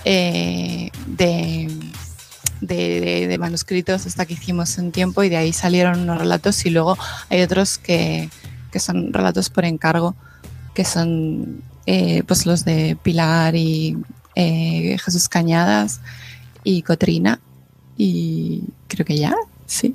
eh, 0.05 0.91
de 1.07 1.69
de, 2.61 3.37
manuscritos 3.39 4.07
hasta 4.07 4.27
que 4.27 4.35
hicimos 4.35 4.79
en 4.79 4.93
tiempo 4.93 5.23
y 5.23 5.29
de 5.29 5.37
ahí 5.37 5.53
salieron 5.53 6.01
unos 6.01 6.19
relatos 6.19 6.65
y 6.67 6.71
luego 6.71 6.99
hay 7.29 7.43
otros 7.43 7.79
que, 7.79 8.31
que 8.73 8.81
son 8.81 9.13
relatos 9.13 9.51
por 9.51 9.65
encargo, 9.65 10.15
que 10.75 10.85
son 10.85 11.63
eh, 11.87 12.23
pues 12.27 12.47
los 12.47 12.65
de 12.65 12.97
Pilar 13.03 13.55
y 13.55 13.97
eh, 14.35 14.97
Jesús 15.05 15.29
Cañadas 15.29 16.01
y 16.65 16.83
Cotrina 16.83 17.41
y 17.97 18.63
creo 18.87 19.05
que 19.05 19.17
ya, 19.17 19.35
sí. 19.67 19.95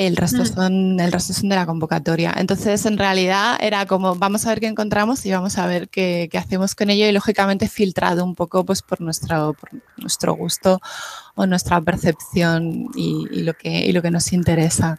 El 0.00 0.16
resto, 0.16 0.46
son, 0.46 0.98
el 0.98 1.12
resto 1.12 1.34
son 1.34 1.50
de 1.50 1.56
la 1.56 1.66
convocatoria. 1.66 2.32
Entonces, 2.38 2.86
en 2.86 2.96
realidad 2.96 3.58
era 3.60 3.84
como, 3.84 4.14
vamos 4.14 4.46
a 4.46 4.48
ver 4.48 4.58
qué 4.58 4.66
encontramos 4.66 5.26
y 5.26 5.30
vamos 5.30 5.58
a 5.58 5.66
ver 5.66 5.90
qué, 5.90 6.30
qué 6.32 6.38
hacemos 6.38 6.74
con 6.74 6.88
ello 6.88 7.06
y 7.06 7.12
lógicamente 7.12 7.68
filtrado 7.68 8.24
un 8.24 8.34
poco 8.34 8.64
pues, 8.64 8.80
por, 8.80 9.02
nuestro, 9.02 9.52
por 9.52 9.68
nuestro 9.98 10.32
gusto 10.32 10.80
o 11.34 11.44
nuestra 11.44 11.82
percepción 11.82 12.88
y, 12.94 13.26
y, 13.30 13.42
lo 13.42 13.52
que, 13.52 13.68
y 13.68 13.92
lo 13.92 14.00
que 14.00 14.10
nos 14.10 14.32
interesa. 14.32 14.98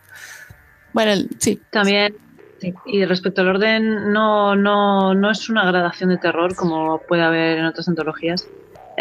Bueno, 0.93 1.27
sí. 1.39 1.59
También, 1.71 2.15
sí. 2.59 2.71
y 2.85 3.03
respecto 3.05 3.41
al 3.41 3.47
orden, 3.47 4.13
no, 4.13 4.55
no, 4.55 5.15
no 5.15 5.31
es 5.31 5.49
una 5.49 5.65
gradación 5.65 6.11
de 6.11 6.19
terror 6.19 6.55
como 6.55 7.01
puede 7.07 7.23
haber 7.23 7.57
en 7.57 7.65
otras 7.65 7.87
antologías 7.87 8.47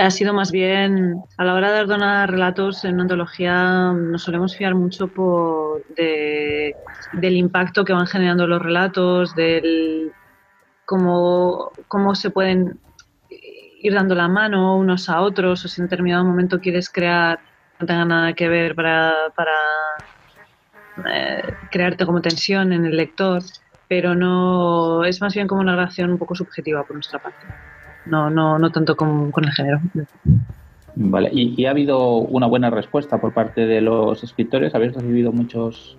ha 0.00 0.10
sido 0.10 0.32
más 0.32 0.50
bien 0.50 1.22
a 1.36 1.44
la 1.44 1.54
hora 1.54 1.72
de 1.72 1.80
ordenar 1.82 2.30
relatos 2.30 2.84
en 2.84 2.94
una 2.94 3.02
antología 3.02 3.92
nos 3.92 4.22
solemos 4.22 4.56
fiar 4.56 4.74
mucho 4.74 5.08
por 5.08 5.84
de, 5.94 6.74
del 7.12 7.36
impacto 7.36 7.84
que 7.84 7.92
van 7.92 8.06
generando 8.06 8.46
los 8.46 8.62
relatos, 8.62 9.34
del 9.34 10.12
cómo, 10.86 11.70
cómo 11.88 12.14
se 12.14 12.30
pueden 12.30 12.80
ir 13.82 13.94
dando 13.94 14.14
la 14.14 14.28
mano 14.28 14.76
unos 14.76 15.08
a 15.08 15.20
otros 15.20 15.64
o 15.64 15.68
si 15.68 15.80
en 15.80 15.86
determinado 15.86 16.24
momento 16.24 16.60
quieres 16.60 16.90
crear 16.90 17.38
no 17.78 17.86
tenga 17.86 18.04
nada 18.04 18.32
que 18.32 18.48
ver 18.48 18.74
para, 18.74 19.14
para 19.34 19.52
eh, 21.10 21.42
crearte 21.70 22.06
como 22.06 22.20
tensión 22.20 22.72
en 22.72 22.84
el 22.84 22.96
lector, 22.96 23.42
pero 23.88 24.14
no 24.14 25.04
es 25.04 25.20
más 25.20 25.34
bien 25.34 25.46
como 25.46 25.60
una 25.60 25.74
relación 25.74 26.10
un 26.10 26.18
poco 26.18 26.34
subjetiva 26.34 26.84
por 26.84 26.94
nuestra 26.94 27.18
parte 27.18 27.46
no, 28.10 28.30
no, 28.30 28.58
no 28.58 28.70
tanto 28.70 28.96
con, 28.96 29.30
con 29.30 29.44
el 29.44 29.52
género. 29.52 29.80
Vale, 30.96 31.30
¿Y, 31.32 31.60
¿Y, 31.60 31.66
ha 31.66 31.70
habido 31.70 32.16
una 32.16 32.46
buena 32.46 32.68
respuesta 32.70 33.20
por 33.20 33.32
parte 33.32 33.66
de 33.66 33.80
los 33.80 34.22
escritores? 34.22 34.74
¿Habéis 34.74 34.94
recibido 34.94 35.32
muchos 35.32 35.96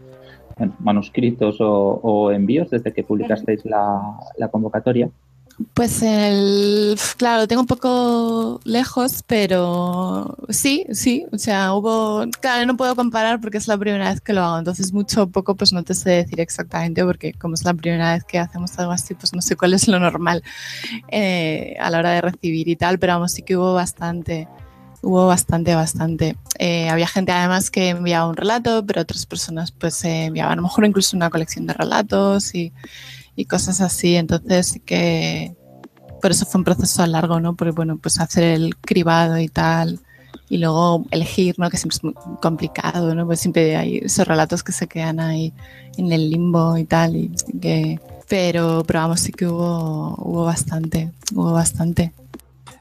manuscritos 0.79 1.59
o, 1.61 1.99
o 2.03 2.31
envíos 2.31 2.69
desde 2.69 2.93
que 2.93 3.03
publicasteis 3.03 3.65
la 3.65 4.49
convocatoria? 4.51 5.09
Pues 5.73 6.03
claro, 7.17 7.47
tengo 7.47 7.61
un 7.61 7.67
poco 7.67 8.59
lejos, 8.63 9.23
pero 9.27 10.37
sí, 10.49 10.85
sí, 10.91 11.25
o 11.31 11.37
sea, 11.37 11.73
hubo, 11.73 12.25
claro, 12.39 12.65
no 12.65 12.77
puedo 12.77 12.95
comparar 12.95 13.41
porque 13.41 13.57
es 13.57 13.67
la 13.67 13.77
primera 13.77 14.09
vez 14.09 14.21
que 14.21 14.33
lo 14.33 14.41
hago, 14.43 14.59
entonces 14.59 14.93
mucho 14.93 15.23
o 15.23 15.27
poco 15.27 15.55
pues 15.55 15.73
no 15.73 15.83
te 15.83 15.93
sé 15.93 16.09
decir 16.11 16.39
exactamente 16.39 17.03
porque 17.03 17.33
como 17.33 17.55
es 17.55 17.63
la 17.65 17.73
primera 17.73 18.13
vez 18.13 18.23
que 18.23 18.39
hacemos 18.39 18.77
algo 18.79 18.91
así, 18.91 19.13
pues 19.13 19.33
no 19.33 19.41
sé 19.41 19.55
cuál 19.55 19.73
es 19.73 19.87
lo 19.87 19.99
normal 19.99 20.43
eh, 21.09 21.75
a 21.79 21.89
la 21.89 21.99
hora 21.99 22.11
de 22.11 22.21
recibir 22.21 22.67
y 22.69 22.75
tal, 22.75 22.97
pero 22.99 23.13
vamos, 23.13 23.33
sí 23.33 23.43
que 23.43 23.57
hubo 23.57 23.73
bastante, 23.73 24.47
hubo 25.01 25.27
bastante, 25.27 25.75
bastante. 25.75 26.37
Eh, 26.59 26.89
había 26.89 27.07
gente 27.07 27.31
además 27.31 27.69
que 27.71 27.89
enviaba 27.89 28.29
un 28.29 28.37
relato, 28.37 28.85
pero 28.85 29.01
otras 29.01 29.25
personas 29.25 29.71
pues 29.71 30.03
enviaban 30.05 30.53
a 30.53 30.55
lo 30.57 30.63
mejor 30.63 30.85
incluso 30.85 31.17
una 31.17 31.29
colección 31.29 31.67
de 31.67 31.73
relatos 31.73 32.55
y 32.55 32.71
y 33.35 33.45
cosas 33.45 33.81
así. 33.81 34.15
Entonces 34.15 34.79
que 34.85 35.55
por 36.21 36.31
eso 36.31 36.45
fue 36.45 36.59
un 36.59 36.65
proceso 36.65 37.05
largo, 37.07 37.39
¿no? 37.39 37.55
Porque 37.55 37.71
bueno, 37.71 37.97
pues 37.97 38.19
hacer 38.19 38.43
el 38.43 38.75
cribado 38.77 39.37
y 39.39 39.47
tal 39.47 39.99
y 40.49 40.57
luego 40.57 41.05
elegir, 41.11 41.55
¿no? 41.57 41.69
Que 41.69 41.77
siempre 41.77 41.95
es 41.95 42.03
muy 42.03 42.13
complicado, 42.41 43.15
¿no? 43.15 43.25
Pues 43.25 43.39
siempre 43.39 43.75
hay 43.77 43.97
esos 43.99 44.27
relatos 44.27 44.63
que 44.63 44.73
se 44.73 44.87
quedan 44.87 45.19
ahí 45.19 45.53
en 45.97 46.11
el 46.11 46.29
limbo 46.29 46.77
y 46.77 46.83
tal 46.85 47.15
y 47.15 47.31
que 47.61 47.99
pero, 48.31 48.83
pero 48.87 48.99
vamos, 48.99 49.19
sí 49.19 49.33
que 49.33 49.45
hubo, 49.45 50.15
hubo 50.17 50.45
bastante, 50.45 51.11
hubo 51.35 51.51
bastante. 51.51 52.13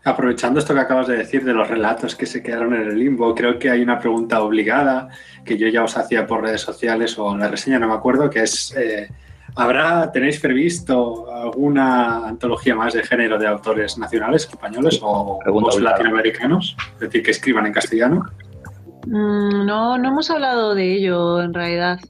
aprovechando 0.05 0.61
esto 0.61 0.75
que 0.75 0.81
acabas 0.81 1.09
de 1.09 1.17
decir 1.17 1.45
de 1.45 1.53
los 1.53 1.69
relatos 1.69 2.15
que 2.15 2.27
se 2.27 2.41
quedaron 2.41 2.73
en 2.75 2.83
el 2.83 2.99
limbo, 2.99 3.35
creo 3.35 3.59
que 3.59 3.69
hay 3.69 3.83
una 3.83 3.99
pregunta 3.99 4.43
obligada 4.43 5.09
que 5.45 5.59
yo 5.59 5.67
ya 5.69 5.83
os 5.83 5.97
hacía 5.97 6.27
por 6.27 6.43
redes 6.43 6.61
sociales 6.61 7.19
o 7.19 7.33
en 7.33 7.41
la 7.41 7.49
reseña, 7.49 7.81
no 7.81 7.89
me 7.89 7.95
acuerdo, 7.95 8.31
que 8.31 8.43
es, 8.43 8.73
eh, 8.77 9.11
¿habrá, 9.57 10.11
tenéis 10.13 10.41
previsto 10.41 11.33
alguna 11.33 12.29
antología 12.29 12.75
más 12.75 12.95
de 12.95 13.03
género 13.03 13.39
de 13.39 13.47
autores 13.47 13.99
nacionales, 13.99 14.49
españoles 14.49 15.01
o, 15.03 15.39
latinoamericanos? 15.81 16.77
Es 16.95 17.01
decir, 17.01 17.23
que 17.23 17.31
escriban 17.31 17.67
en 17.67 17.73
castellano. 17.73 18.27
Mm, 19.07 19.67
no, 19.67 19.99
no 19.99 20.09
hemos 20.09 20.31
hablado 20.31 20.75
de 20.75 20.95
ello 20.95 21.43
en 21.43 21.55
realidad. 21.55 22.01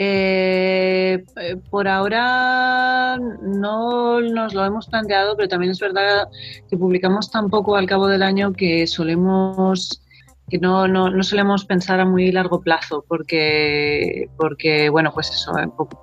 Eh, 0.00 1.24
por 1.70 1.88
ahora 1.88 3.18
no 3.18 4.20
nos 4.20 4.54
lo 4.54 4.64
hemos 4.64 4.86
planteado, 4.86 5.36
pero 5.36 5.48
también 5.48 5.72
es 5.72 5.80
verdad 5.80 6.28
que 6.70 6.76
publicamos 6.76 7.32
tan 7.32 7.50
poco 7.50 7.74
al 7.74 7.86
cabo 7.86 8.06
del 8.06 8.22
año 8.22 8.52
que 8.52 8.86
solemos 8.86 10.00
que 10.48 10.58
no, 10.58 10.88
no, 10.88 11.10
no 11.10 11.22
solemos 11.22 11.64
pensar 11.64 12.00
a 12.00 12.04
muy 12.04 12.32
largo 12.32 12.60
plazo 12.60 13.04
porque, 13.06 14.28
porque, 14.36 14.88
bueno, 14.88 15.12
pues 15.12 15.30
eso, 15.30 15.52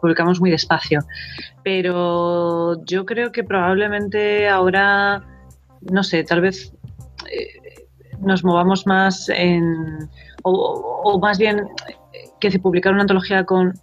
publicamos 0.01 0.39
muy 0.39 0.51
despacio. 0.51 0.99
Pero 1.63 2.83
yo 2.85 3.05
creo 3.05 3.31
que 3.31 3.43
probablemente 3.43 4.47
ahora, 4.47 5.23
no 5.81 6.03
sé, 6.03 6.23
tal 6.23 6.41
vez 6.41 6.73
eh, 7.31 7.87
nos 8.19 8.43
movamos 8.43 8.85
más 8.85 9.29
en, 9.29 10.09
o, 10.43 11.01
o 11.03 11.19
más 11.19 11.37
bien 11.37 11.67
que 12.39 12.51
si 12.51 12.59
publicar 12.59 12.93
una 12.93 13.01
antología 13.01 13.45
con 13.45 13.73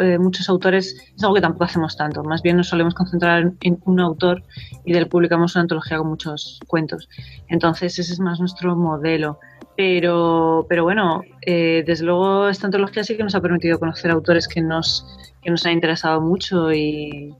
eh, 0.00 0.18
muchos 0.18 0.48
autores 0.48 0.96
es 1.16 1.22
algo 1.22 1.34
que 1.34 1.40
tampoco 1.40 1.64
hacemos 1.64 1.96
tanto. 1.96 2.22
Más 2.24 2.42
bien 2.42 2.56
nos 2.56 2.68
solemos 2.68 2.94
concentrar 2.94 3.52
en 3.60 3.78
un 3.84 4.00
autor 4.00 4.42
y 4.84 4.92
de 4.92 4.98
él 4.98 5.08
publicamos 5.08 5.54
una 5.54 5.62
antología 5.62 5.98
con 5.98 6.08
muchos 6.08 6.60
cuentos. 6.66 7.08
Entonces 7.48 7.98
ese 7.98 8.12
es 8.12 8.20
más 8.20 8.40
nuestro 8.40 8.76
modelo. 8.76 9.38
Pero, 9.76 10.66
pero 10.68 10.82
bueno, 10.82 11.22
eh, 11.46 11.84
desde 11.86 12.04
luego 12.04 12.48
esta 12.48 12.66
antología 12.66 13.04
sí 13.04 13.16
que 13.16 13.22
nos 13.22 13.36
ha 13.36 13.40
permitido 13.40 13.78
conocer 13.78 14.10
autores 14.10 14.48
que 14.48 14.60
nos, 14.60 15.06
que 15.40 15.50
nos 15.50 15.64
han 15.66 15.72
interesado 15.72 16.20
mucho 16.20 16.72
y, 16.72 17.32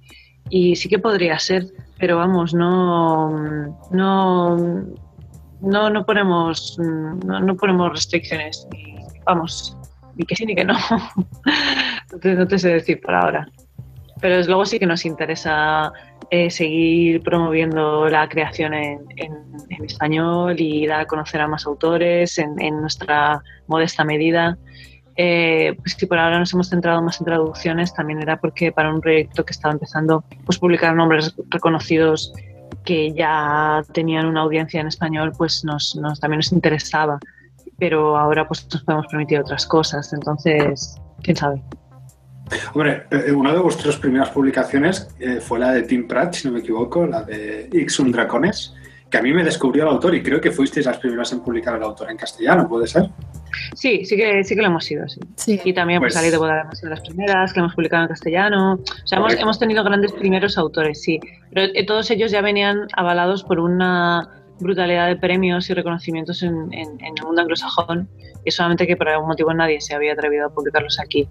y 0.49 0.77
sí 0.77 0.89
que 0.89 1.01
podría 1.01 1.39
ser, 1.41 1.67
pero 1.99 2.17
vamos, 2.17 2.55
no, 2.55 3.31
no, 3.91 4.57
no, 5.61 5.91
no 5.91 6.07
ponemos, 6.07 6.79
no, 6.79 7.41
no 7.41 7.57
ponemos 7.57 7.91
restricciones. 7.91 8.69
Vamos, 9.27 9.77
ni 10.19 10.27
que 10.27 10.37
sí 10.37 10.45
ni 10.45 10.55
que 10.55 10.65
no. 10.65 10.75
no, 12.13 12.47
te, 12.47 12.59
sé 12.59 12.71
decir 12.71 13.01
por 13.01 13.15
ahora. 13.15 13.49
Pero 14.21 14.43
luego 14.45 14.67
sí 14.67 14.79
que 14.79 14.87
nos 14.87 15.07
interesa 15.07 15.93
eh, 16.31 16.51
seguir 16.51 17.23
promoviendo 17.23 18.09
la 18.09 18.29
creación 18.29 18.75
en, 18.75 18.99
español 19.85 20.57
y 20.59 20.87
dar 20.87 21.01
a 21.01 21.07
conocer 21.07 21.41
a 21.41 21.47
más 21.47 21.65
autores 21.67 22.37
en, 22.39 22.81
nuestra 22.81 23.41
modesta 23.69 24.05
medida. 24.05 24.59
Eh, 25.17 25.75
pues 25.79 25.95
si 25.99 26.07
por 26.07 26.19
ahora 26.19 26.39
nos 26.39 26.53
hemos 26.53 26.69
centrado 26.69 27.01
más 27.01 27.21
en 27.21 27.27
traducciones, 27.27 27.95
también 27.95 28.21
era 28.21 28.41
porque 28.41 28.73
para 28.73 28.93
un 28.93 29.01
proyecto 29.01 29.45
que 29.45 29.53
estaba 29.53 29.73
empezando, 29.73 30.25
pues 30.45 30.59
publicar 30.59 30.95
nombres 30.95 31.35
reconocidos 31.49 32.33
que 32.85 33.13
ya 33.13 33.83
tenían 33.93 34.27
una 34.27 34.41
audiencia 34.41 34.81
en 34.81 34.89
español, 34.89 35.33
pues 35.37 35.65
nos, 35.65 35.97
nos, 35.97 36.19
también 36.19 36.39
nos 36.39 36.53
interesaba 36.53 37.19
pero 37.79 38.17
ahora 38.17 38.47
pues 38.47 38.67
nos 38.73 38.83
podemos 38.83 39.07
permitir 39.07 39.41
otras 39.41 39.67
cosas, 39.67 40.13
entonces, 40.13 40.97
quién 41.23 41.37
sabe. 41.37 41.63
Hombre, 42.75 43.05
eh, 43.11 43.33
una 43.33 43.53
de 43.53 43.59
vuestras 43.59 43.97
primeras 43.97 44.31
publicaciones 44.31 45.09
eh, 45.21 45.41
fue 45.41 45.59
la 45.59 45.73
de 45.73 45.83
Tim 45.83 46.09
Pratt, 46.09 46.35
si 46.35 46.49
no 46.49 46.55
me 46.55 46.61
equivoco, 46.61 47.07
la 47.07 47.23
de 47.23 47.69
Ixum 47.73 48.11
Dracones, 48.11 48.75
que 49.11 49.19
a 49.19 49.23
mí 49.23 49.33
me 49.33 49.45
descubrió 49.45 49.85
el 49.85 49.91
autor 49.91 50.15
y 50.15 50.23
creo 50.23 50.41
que 50.41 50.51
fuisteis 50.51 50.87
las 50.87 50.99
primeras 50.99 51.33
en 51.33 51.41
publicar 51.41 51.77
el 51.77 51.83
autor 51.83 52.11
en 52.11 52.17
castellano, 52.17 52.69
¿puede 52.69 52.87
ser? 52.87 53.09
Sí, 53.75 54.05
sí 54.05 54.17
que, 54.17 54.45
sí 54.45 54.55
que 54.55 54.61
lo 54.61 54.69
hemos 54.69 54.85
sido, 54.85 55.07
sí. 55.09 55.61
Y 55.65 55.73
también 55.73 56.01
pues, 56.01 56.15
salido 56.15 56.45
de 56.45 56.61
hemos 56.61 56.79
sido 56.79 56.91
las 56.91 57.01
primeras 57.01 57.53
que 57.53 57.61
hemos 57.61 57.75
publicado 57.75 58.03
en 58.03 58.09
castellano. 58.09 58.75
O 58.75 59.07
sea, 59.07 59.19
hemos, 59.19 59.35
hemos, 59.35 59.59
tenido 59.59 59.83
grandes 59.85 60.13
primeros 60.13 60.59
autores, 60.59 61.03
sí. 61.03 61.21
Pero 61.53 61.73
eh, 61.75 61.87
todos 61.87 62.11
ellos 62.11 62.31
ya 62.31 62.43
venían 62.43 62.87
avalados 62.95 63.45
por 63.45 63.61
una 63.61 64.38
brutalidad 64.61 65.09
de 65.09 65.17
premios 65.17 65.69
y 65.71 65.75
reconocimientos 65.75 66.43
en, 66.43 66.73
el 66.73 67.25
mundo 67.25 67.43
anglosajón 67.43 68.09
y 68.45 68.51
solamente 68.51 68.87
que 68.87 68.97
por 68.97 69.09
algún 69.09 69.29
motivo 69.29 69.53
nadie 69.53 69.81
se 69.81 69.95
había 69.95 70.13
atrevido 70.13 70.47
a 70.47 70.51
publicarlos 70.51 70.99
aquí. 71.01 71.29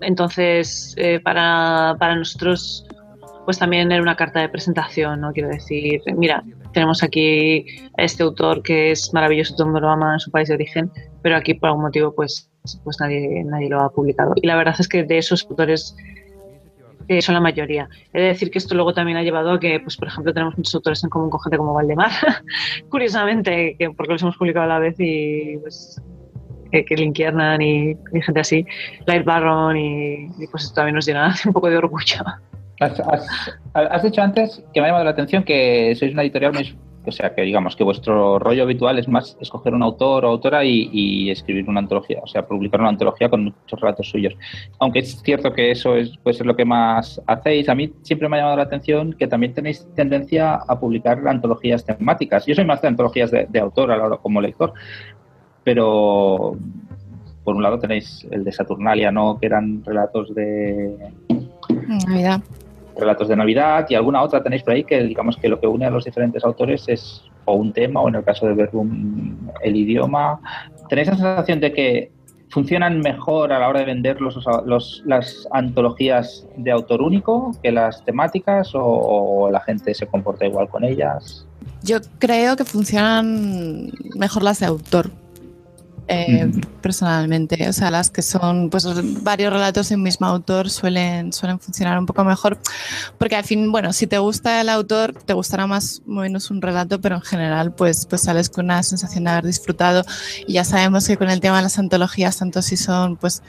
Entonces, 0.00 0.94
eh, 0.96 1.20
para, 1.20 1.96
para, 1.98 2.16
nosotros, 2.16 2.86
pues 3.44 3.58
también 3.58 3.90
era 3.92 4.02
una 4.02 4.16
carta 4.16 4.40
de 4.40 4.48
presentación, 4.48 5.20
¿no? 5.20 5.32
Quiero 5.32 5.48
decir, 5.48 6.00
mira, 6.16 6.42
tenemos 6.72 7.02
aquí 7.02 7.64
a 7.96 8.02
este 8.02 8.22
autor 8.22 8.62
que 8.62 8.90
es 8.90 9.12
maravilloso, 9.14 9.54
todo 9.54 9.64
el 9.64 9.72
mundo 9.72 9.86
lo 9.86 9.92
ama 9.92 10.14
en 10.14 10.20
su 10.20 10.30
país 10.30 10.48
de 10.48 10.54
origen, 10.54 10.90
pero 11.22 11.36
aquí 11.36 11.54
por 11.54 11.68
algún 11.68 11.84
motivo, 11.84 12.14
pues, 12.14 12.50
pues 12.84 12.96
nadie, 13.00 13.44
nadie 13.44 13.68
lo 13.68 13.80
ha 13.80 13.90
publicado. 13.90 14.34
Y 14.36 14.46
la 14.46 14.56
verdad 14.56 14.74
es 14.78 14.88
que 14.88 15.04
de 15.04 15.18
esos 15.18 15.46
autores 15.48 15.96
que 17.08 17.22
son 17.22 17.34
la 17.34 17.40
mayoría. 17.40 17.88
He 18.12 18.20
de 18.20 18.26
decir 18.28 18.50
que 18.50 18.58
esto 18.58 18.74
luego 18.74 18.92
también 18.92 19.16
ha 19.18 19.22
llevado 19.22 19.52
a 19.52 19.60
que, 19.60 19.80
pues, 19.80 19.96
por 19.96 20.08
ejemplo, 20.08 20.32
tenemos 20.32 20.56
muchos 20.56 20.74
autores 20.74 21.02
en 21.04 21.10
común 21.10 21.30
con 21.30 21.40
gente 21.40 21.56
como 21.56 21.74
Valdemar, 21.74 22.10
curiosamente, 22.88 23.76
que 23.78 23.90
porque 23.90 24.14
los 24.14 24.22
hemos 24.22 24.36
publicado 24.36 24.64
a 24.64 24.68
la 24.68 24.78
vez 24.78 24.96
y 24.98 25.58
pues 25.60 26.00
que, 26.70 26.84
que 26.84 26.96
Linkiernan 26.96 27.62
y, 27.62 27.90
y, 28.12 28.20
gente 28.20 28.40
así, 28.40 28.66
Light 29.06 29.24
Barron 29.24 29.76
y, 29.76 30.28
pues 30.50 30.64
esto 30.64 30.74
también 30.76 30.96
nos 30.96 31.06
llena 31.06 31.34
un 31.46 31.52
poco 31.52 31.70
de 31.70 31.76
orgullo. 31.76 32.24
Has, 32.80 33.00
has, 33.72 34.02
dicho 34.02 34.20
antes 34.20 34.62
que 34.74 34.80
me 34.80 34.86
ha 34.86 34.88
llamado 34.88 35.04
la 35.04 35.12
atención 35.12 35.44
que 35.44 35.94
sois 35.96 36.12
una 36.12 36.22
editorial 36.22 36.52
muy 36.52 36.76
o 37.10 37.12
sea, 37.12 37.34
que 37.34 37.42
digamos 37.42 37.76
que 37.76 37.84
vuestro 37.84 38.38
rollo 38.38 38.62
habitual 38.62 38.98
es 38.98 39.08
más 39.08 39.36
escoger 39.40 39.74
un 39.74 39.82
autor 39.82 40.24
o 40.24 40.28
autora 40.28 40.64
y, 40.64 41.30
escribir 41.30 41.68
una 41.68 41.80
antología, 41.80 42.20
o 42.22 42.26
sea, 42.26 42.46
publicar 42.46 42.80
una 42.80 42.90
antología 42.90 43.28
con 43.28 43.44
muchos 43.44 43.80
relatos 43.80 44.08
suyos. 44.08 44.34
Aunque 44.78 45.00
es 45.00 45.20
cierto 45.22 45.52
que 45.52 45.70
eso 45.70 45.96
es, 45.96 46.16
puede 46.18 46.36
ser 46.36 46.46
lo 46.46 46.56
que 46.56 46.64
más 46.64 47.20
hacéis, 47.26 47.68
a 47.68 47.74
mí 47.74 47.92
siempre 48.02 48.28
me 48.28 48.36
ha 48.36 48.40
llamado 48.40 48.56
la 48.56 48.64
atención 48.64 49.12
que 49.12 49.26
también 49.26 49.54
tenéis 49.54 49.86
tendencia 49.94 50.54
a 50.54 50.78
publicar 50.78 51.26
antologías 51.26 51.84
temáticas. 51.84 52.46
Yo 52.46 52.54
soy 52.54 52.64
más 52.64 52.82
de 52.82 52.88
antologías 52.88 53.30
de, 53.30 53.60
autor 53.60 53.90
a 53.90 53.96
la 53.96 54.04
hora 54.04 54.16
como 54.18 54.40
lector, 54.40 54.72
pero 55.64 56.56
por 57.44 57.56
un 57.56 57.62
lado 57.62 57.78
tenéis 57.78 58.26
el 58.30 58.44
de 58.44 58.52
Saturnalia, 58.52 59.10
¿no? 59.10 59.38
Que 59.38 59.46
eran 59.46 59.84
relatos 59.84 60.34
de... 60.34 60.96
Navidad 62.08 62.42
relatos 62.98 63.28
de 63.28 63.36
Navidad 63.36 63.86
y 63.88 63.94
alguna 63.94 64.22
otra 64.22 64.42
tenéis 64.42 64.62
por 64.62 64.74
ahí 64.74 64.84
que 64.84 65.02
digamos 65.02 65.36
que 65.36 65.48
lo 65.48 65.60
que 65.60 65.66
une 65.66 65.86
a 65.86 65.90
los 65.90 66.04
diferentes 66.04 66.44
autores 66.44 66.84
es 66.88 67.22
o 67.44 67.54
un 67.54 67.72
tema 67.72 68.00
o 68.00 68.08
en 68.08 68.16
el 68.16 68.24
caso 68.24 68.46
de 68.46 68.54
Verbum 68.54 69.36
el 69.62 69.76
idioma. 69.76 70.40
¿Tenéis 70.88 71.08
la 71.08 71.16
sensación 71.16 71.60
de 71.60 71.72
que 71.72 72.12
funcionan 72.48 73.00
mejor 73.00 73.52
a 73.52 73.58
la 73.58 73.68
hora 73.68 73.80
de 73.80 73.86
vender 73.86 74.20
los, 74.20 75.02
las 75.04 75.48
antologías 75.50 76.46
de 76.56 76.70
autor 76.70 77.02
único 77.02 77.52
que 77.62 77.72
las 77.72 78.04
temáticas 78.04 78.70
o 78.74 79.48
la 79.50 79.60
gente 79.60 79.94
se 79.94 80.06
comporta 80.06 80.46
igual 80.46 80.68
con 80.68 80.84
ellas? 80.84 81.46
Yo 81.82 81.98
creo 82.18 82.56
que 82.56 82.64
funcionan 82.64 83.90
mejor 84.16 84.42
las 84.42 84.60
de 84.60 84.66
autor 84.66 85.10
eh, 86.08 86.50
personalmente. 86.80 87.68
O 87.68 87.72
sea, 87.72 87.90
las 87.90 88.10
que 88.10 88.22
son 88.22 88.70
pues 88.70 88.86
varios 89.22 89.52
relatos 89.52 89.90
en 89.90 90.02
mismo 90.02 90.26
autor 90.26 90.70
suelen, 90.70 91.32
suelen 91.32 91.58
funcionar 91.58 91.98
un 91.98 92.06
poco 92.06 92.24
mejor. 92.24 92.58
Porque 93.18 93.36
al 93.36 93.44
fin, 93.44 93.72
bueno, 93.72 93.92
si 93.92 94.06
te 94.06 94.18
gusta 94.18 94.60
el 94.60 94.68
autor, 94.68 95.14
te 95.14 95.32
gustará 95.32 95.66
más 95.66 96.02
o 96.06 96.10
menos 96.10 96.50
un 96.50 96.62
relato, 96.62 97.00
pero 97.00 97.16
en 97.16 97.22
general 97.22 97.74
pues, 97.74 98.06
pues 98.06 98.22
sales 98.22 98.48
con 98.50 98.66
una 98.66 98.82
sensación 98.82 99.24
de 99.24 99.30
haber 99.30 99.46
disfrutado. 99.46 100.04
Y 100.46 100.54
ya 100.54 100.64
sabemos 100.64 101.06
que 101.06 101.16
con 101.16 101.28
el 101.28 101.40
tema 101.40 101.56
de 101.56 101.64
las 101.64 101.78
antologías, 101.78 102.38
tanto 102.38 102.62
si 102.62 102.76
son 102.76 103.16
pues 103.16 103.42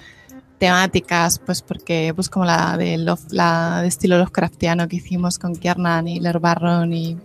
temáticas, 0.58 1.38
pues 1.38 1.62
porque 1.62 2.12
pues 2.16 2.30
como 2.30 2.46
la 2.46 2.76
de, 2.78 2.98
la 3.30 3.82
de 3.82 3.88
estilo 3.88 4.18
Lovecraftiano 4.18 4.88
que 4.88 4.96
hicimos 4.96 5.38
con 5.38 5.56
Kiernan 5.56 6.08
y 6.08 6.20
Ler 6.20 6.40
Barron 6.40 6.92
y, 6.92 7.18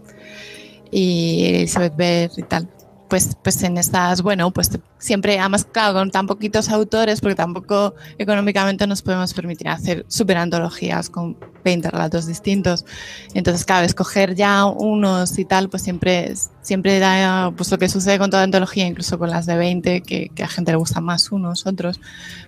y 0.91 1.47
Elizabeth 1.47 1.97
Bear 1.97 2.31
y 2.37 2.43
tal 2.43 2.69
pues, 3.13 3.37
pues 3.43 3.63
en 3.63 3.77
estas, 3.77 4.23
bueno, 4.23 4.51
pues 4.53 4.71
siempre, 4.97 5.39
además, 5.39 5.67
claro, 5.71 5.93
con 5.93 6.11
tan 6.11 6.27
poquitos 6.27 6.71
autores, 6.71 7.21
porque 7.21 7.35
tampoco 7.35 7.95
económicamente 8.17 8.87
nos 8.87 9.03
podemos 9.03 9.35
permitir 9.35 9.69
hacer 9.69 10.07
super 10.09 10.39
antologías 10.39 11.11
con 11.11 11.37
20 11.63 11.91
relatos 11.91 12.27
distintos. 12.27 12.87
Entonces, 13.35 13.67
claro, 13.67 13.85
escoger 13.85 14.35
ya 14.35 14.65
unos 14.65 15.39
y 15.39 15.45
tal, 15.45 15.69
pues 15.69 15.83
siempre, 15.83 16.33
siempre 16.63 17.01
da 17.01 17.53
pues 17.55 17.71
lo 17.71 17.79
que 17.79 17.91
sucede 17.91 18.19
con 18.19 18.31
toda 18.31 18.45
antología, 18.45 18.87
incluso 18.87 19.19
con 19.19 19.29
las 19.29 19.45
de 19.45 19.57
20, 19.57 20.01
que, 20.01 20.31
a 20.43 20.49
gente 20.49 20.71
le 20.73 20.79
gustan 20.79 21.05
más 21.05 21.31
unos, 21.33 21.67
otros. 21.67 22.01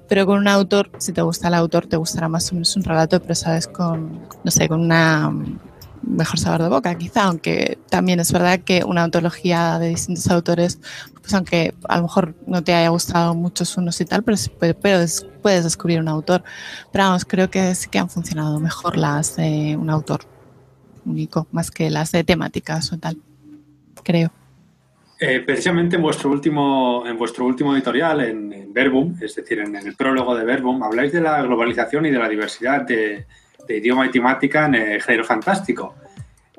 Pero 0.09 0.25
con 0.25 0.39
un 0.39 0.49
autor, 0.49 0.91
si 0.97 1.13
te 1.13 1.21
gusta 1.21 1.49
el 1.49 1.55
autor, 1.55 1.89
te 1.89 1.99
gustará 1.99 2.31
más 2.31 2.51
menos 2.55 2.75
un 2.75 2.85
relato, 2.85 3.21
pero 3.21 3.35
sabes, 3.35 3.67
con, 3.67 4.19
no 4.43 4.51
sé, 4.51 4.67
con 4.67 4.81
una 4.81 5.31
mejor 6.07 6.39
sabor 6.39 6.63
de 6.63 6.69
boca, 6.69 6.97
quizá, 6.97 7.25
aunque 7.25 7.79
también 7.89 8.21
es 8.21 8.33
verdad 8.33 8.61
que 8.61 8.85
una 8.85 9.03
antología 9.03 9.79
de 9.79 9.89
distintos 9.89 10.29
autores, 10.29 10.81
pues 11.21 11.33
aunque 11.35 11.75
a 11.89 11.97
lo 11.97 12.03
mejor 12.03 12.35
no 12.47 12.63
te 12.63 12.75
haya 12.75 12.89
gustado 12.89 13.35
muchos 13.35 13.77
unos 13.77 14.01
y 14.01 14.05
tal, 14.05 14.23
pero, 14.23 14.37
puedes, 14.79 15.25
descubrir 15.43 16.01
un 16.01 16.09
autor. 16.09 16.43
Pero 16.93 17.05
vamos, 17.05 17.25
creo 17.25 17.51
que 17.51 17.75
sí 17.75 17.89
que 17.89 17.99
han 17.99 18.11
funcionado 18.11 18.61
mejor 18.61 18.97
las 18.97 19.37
de 19.37 19.77
un 19.79 19.91
autor 19.91 20.21
único, 21.05 21.47
más 21.53 21.71
que 21.71 21.91
las 21.91 22.13
de 22.13 22.25
temáticas 22.25 22.93
o 22.93 22.99
tal, 22.99 23.19
creo. 24.03 24.31
Eh, 25.21 25.41
precisamente 25.41 25.97
en 25.97 26.03
vuestro 26.03 26.31
último, 26.31 27.05
en 27.07 27.17
vuestro 27.17 27.47
último 27.47 27.75
editorial, 27.75 28.21
en, 28.21 28.73
Verbum, 28.73 29.15
es 29.23 29.37
decir, 29.37 29.61
en, 29.61 29.77
el 29.77 29.95
prólogo 29.95 30.35
de 30.35 30.45
Verbum, 30.45 30.83
habláis 30.83 31.13
de 31.13 31.21
la 31.21 31.41
globalización 31.43 32.07
y 32.07 32.11
de 32.11 32.19
la 32.19 32.29
diversidad 32.29 32.83
de, 32.83 33.25
idioma 33.69 34.07
y 34.07 34.11
temática 34.11 34.67
en 34.67 34.75
el 34.75 35.03
género 35.03 35.25
fantástico. 35.25 35.95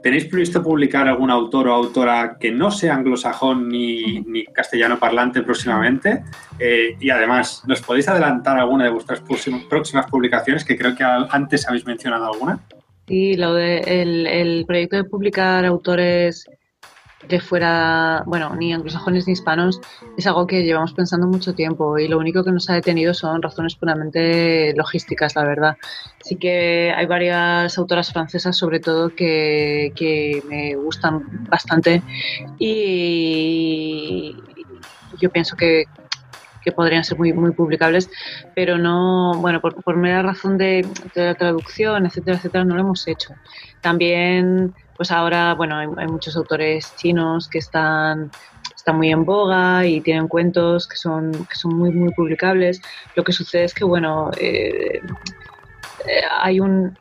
¿Tenéis 0.05 0.25
previsto 0.25 0.61
publicar 0.61 1.07
algún 1.07 1.31
autor 1.31 1.67
o 1.67 1.73
autora 1.73 2.37
que 2.39 2.51
no 2.51 2.69
sea 2.69 2.93
anglosajón 2.93 3.67
ni, 3.67 4.19
ni 4.21 4.45
castellano 4.45 4.99
parlante 4.99 5.41
próximamente? 5.41 6.23
Eh, 6.59 6.95
y 6.99 7.09
además, 7.09 7.63
¿nos 7.65 7.81
podéis 7.81 8.07
adelantar 8.07 8.59
alguna 8.59 8.83
de 8.83 8.91
vuestras 8.91 9.21
próximas 9.21 10.05
publicaciones? 10.05 10.63
Que 10.63 10.77
creo 10.77 10.95
que 10.95 11.03
antes 11.03 11.67
habéis 11.67 11.87
mencionado 11.87 12.31
alguna. 12.31 12.59
Sí, 13.07 13.35
lo 13.35 13.53
de 13.53 13.79
el, 13.79 14.65
proyecto 14.67 14.97
de 14.97 15.03
publicar 15.05 15.65
autores 15.65 16.49
de 17.27 17.39
fuera, 17.39 18.23
bueno, 18.25 18.55
ni 18.55 18.73
anglosajones 18.73 19.27
ni 19.27 19.33
hispanos, 19.33 19.79
es 20.17 20.27
algo 20.27 20.47
que 20.47 20.63
llevamos 20.63 20.93
pensando 20.93 21.27
mucho 21.27 21.53
tiempo 21.53 21.97
y 21.97 22.07
lo 22.07 22.17
único 22.17 22.43
que 22.43 22.51
nos 22.51 22.69
ha 22.69 22.73
detenido 22.73 23.13
son 23.13 23.41
razones 23.41 23.75
puramente 23.75 24.73
logísticas, 24.75 25.35
la 25.35 25.43
verdad. 25.43 25.77
Sí 26.23 26.35
que 26.35 26.93
hay 26.95 27.05
varias 27.05 27.77
autoras 27.77 28.11
francesas, 28.11 28.57
sobre 28.57 28.79
todo, 28.79 29.09
que, 29.15 29.91
que 29.95 30.43
me 30.47 30.75
gustan 30.75 31.23
bastante 31.49 32.01
y 32.59 34.35
yo 35.19 35.29
pienso 35.29 35.55
que, 35.55 35.85
que 36.65 36.71
podrían 36.71 37.03
ser 37.03 37.17
muy, 37.17 37.31
muy 37.31 37.51
publicables, 37.51 38.09
pero 38.55 38.77
no, 38.77 39.33
bueno, 39.35 39.61
por, 39.61 39.81
por 39.83 39.95
mera 39.95 40.23
razón 40.23 40.57
de, 40.57 40.85
la 41.13 41.35
traducción, 41.35 42.07
etcétera, 42.07 42.38
etcétera, 42.38 42.65
no 42.65 42.75
lo 42.75 42.81
hemos 42.81 43.07
hecho. 43.07 43.35
También, 43.81 44.73
pues 44.95 45.12
ahora, 45.12 45.53
bueno, 45.53 45.77
hay, 45.77 46.08
muchos 46.08 46.36
autores 46.38 46.95
chinos 46.95 47.47
que 47.47 47.60
están 47.60 48.31
están 48.75 48.97
muy 48.97 49.12
en 49.12 49.25
boga 49.25 49.86
y 49.86 49.99
tienen 50.01 50.27
cuentos 50.27 50.88
que 50.88 50.95
son, 50.95 51.31
que 51.31 51.55
son 51.55 51.75
muy, 51.75 51.91
muy 51.91 52.13
publicables. 52.13 52.81
Lo 53.15 53.23
que 53.23 53.31
sucede 53.31 53.63
es 53.63 53.73
que, 53.73 53.84
bueno, 53.84 54.29
eh, 54.39 55.01
eh, 56.08 56.21
hay 56.39 56.60
un, 56.60 56.97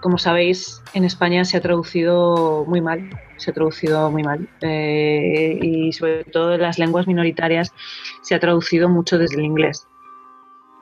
como 0.00 0.18
sabéis, 0.18 0.82
en 0.94 1.04
España 1.04 1.44
se 1.44 1.56
ha 1.56 1.60
traducido 1.60 2.64
muy 2.66 2.80
mal, 2.80 3.10
se 3.36 3.50
ha 3.50 3.54
traducido 3.54 4.10
muy 4.10 4.22
mal. 4.22 4.48
Eh, 4.60 5.58
y 5.60 5.92
sobre 5.92 6.24
todo 6.24 6.54
en 6.54 6.62
las 6.62 6.78
lenguas 6.78 7.06
minoritarias 7.06 7.72
se 8.22 8.34
ha 8.34 8.40
traducido 8.40 8.88
mucho 8.88 9.18
desde 9.18 9.36
el 9.36 9.44
inglés. 9.44 9.86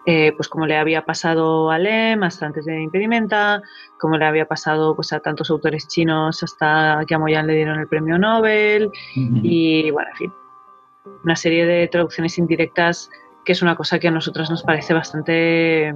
Eh, 0.09 0.33
pues 0.37 0.49
como 0.49 0.67
le 0.67 0.77
había 0.77 1.05
pasado 1.05 1.71
a 1.71 1.79
Lem 1.79 2.23
hasta 2.23 2.47
antes 2.47 2.65
de 2.65 2.81
Impedimenta, 2.81 3.61
como 3.99 4.17
le 4.17 4.25
había 4.25 4.47
pasado 4.47 4.95
pues, 4.95 5.13
a 5.13 5.19
tantos 5.19 5.51
autores 5.51 5.89
chinos 5.89 6.43
hasta 6.45 7.01
que 7.09 7.15
a 7.17 7.19
Moyan 7.19 7.49
le 7.49 7.57
dieron 7.57 7.81
el 7.81 7.89
premio 7.89 8.17
Nobel, 8.17 8.89
y 9.15 9.91
bueno, 9.91 10.09
en 10.11 10.17
fin, 10.17 10.33
una 11.25 11.35
serie 11.35 11.67
de 11.67 11.89
traducciones 11.89 12.39
indirectas 12.39 13.11
que 13.45 13.53
es 13.53 13.63
una 13.63 13.77
cosa 13.77 13.99
que 13.99 14.09
a 14.09 14.11
nosotros 14.11 14.51
nos 14.51 14.63
parece 14.63 14.95
bastante 14.95 15.93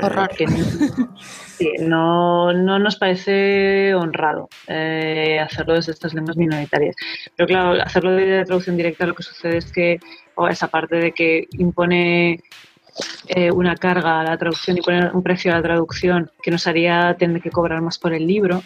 Horror. 0.00 0.28
Que 0.30 0.46
no, 1.80 2.52
no, 2.52 2.78
nos 2.78 2.96
parece 2.96 3.94
honrado 3.94 4.48
eh, 4.66 5.38
hacerlo 5.40 5.74
desde 5.74 5.92
estas 5.92 6.14
lenguas 6.14 6.36
minoritarias. 6.36 6.96
Pero 7.36 7.46
claro, 7.46 7.82
hacerlo 7.82 8.12
de 8.12 8.44
traducción 8.44 8.76
directa 8.76 9.06
lo 9.06 9.14
que 9.14 9.22
sucede 9.22 9.58
es 9.58 9.70
que 9.70 10.00
o 10.34 10.48
esa 10.48 10.68
parte 10.68 10.96
de 10.96 11.12
que 11.12 11.46
impone 11.52 12.40
eh, 13.28 13.50
una 13.50 13.74
carga 13.76 14.20
a 14.20 14.24
la 14.24 14.36
traducción 14.36 14.78
y 14.78 14.80
pone 14.80 15.10
un 15.12 15.22
precio 15.22 15.52
a 15.52 15.56
la 15.56 15.62
traducción 15.62 16.30
que 16.42 16.50
nos 16.50 16.66
haría 16.66 17.14
tener 17.18 17.40
que 17.42 17.50
cobrar 17.50 17.80
más 17.80 17.98
por 17.98 18.12
el 18.12 18.26
libro, 18.26 18.62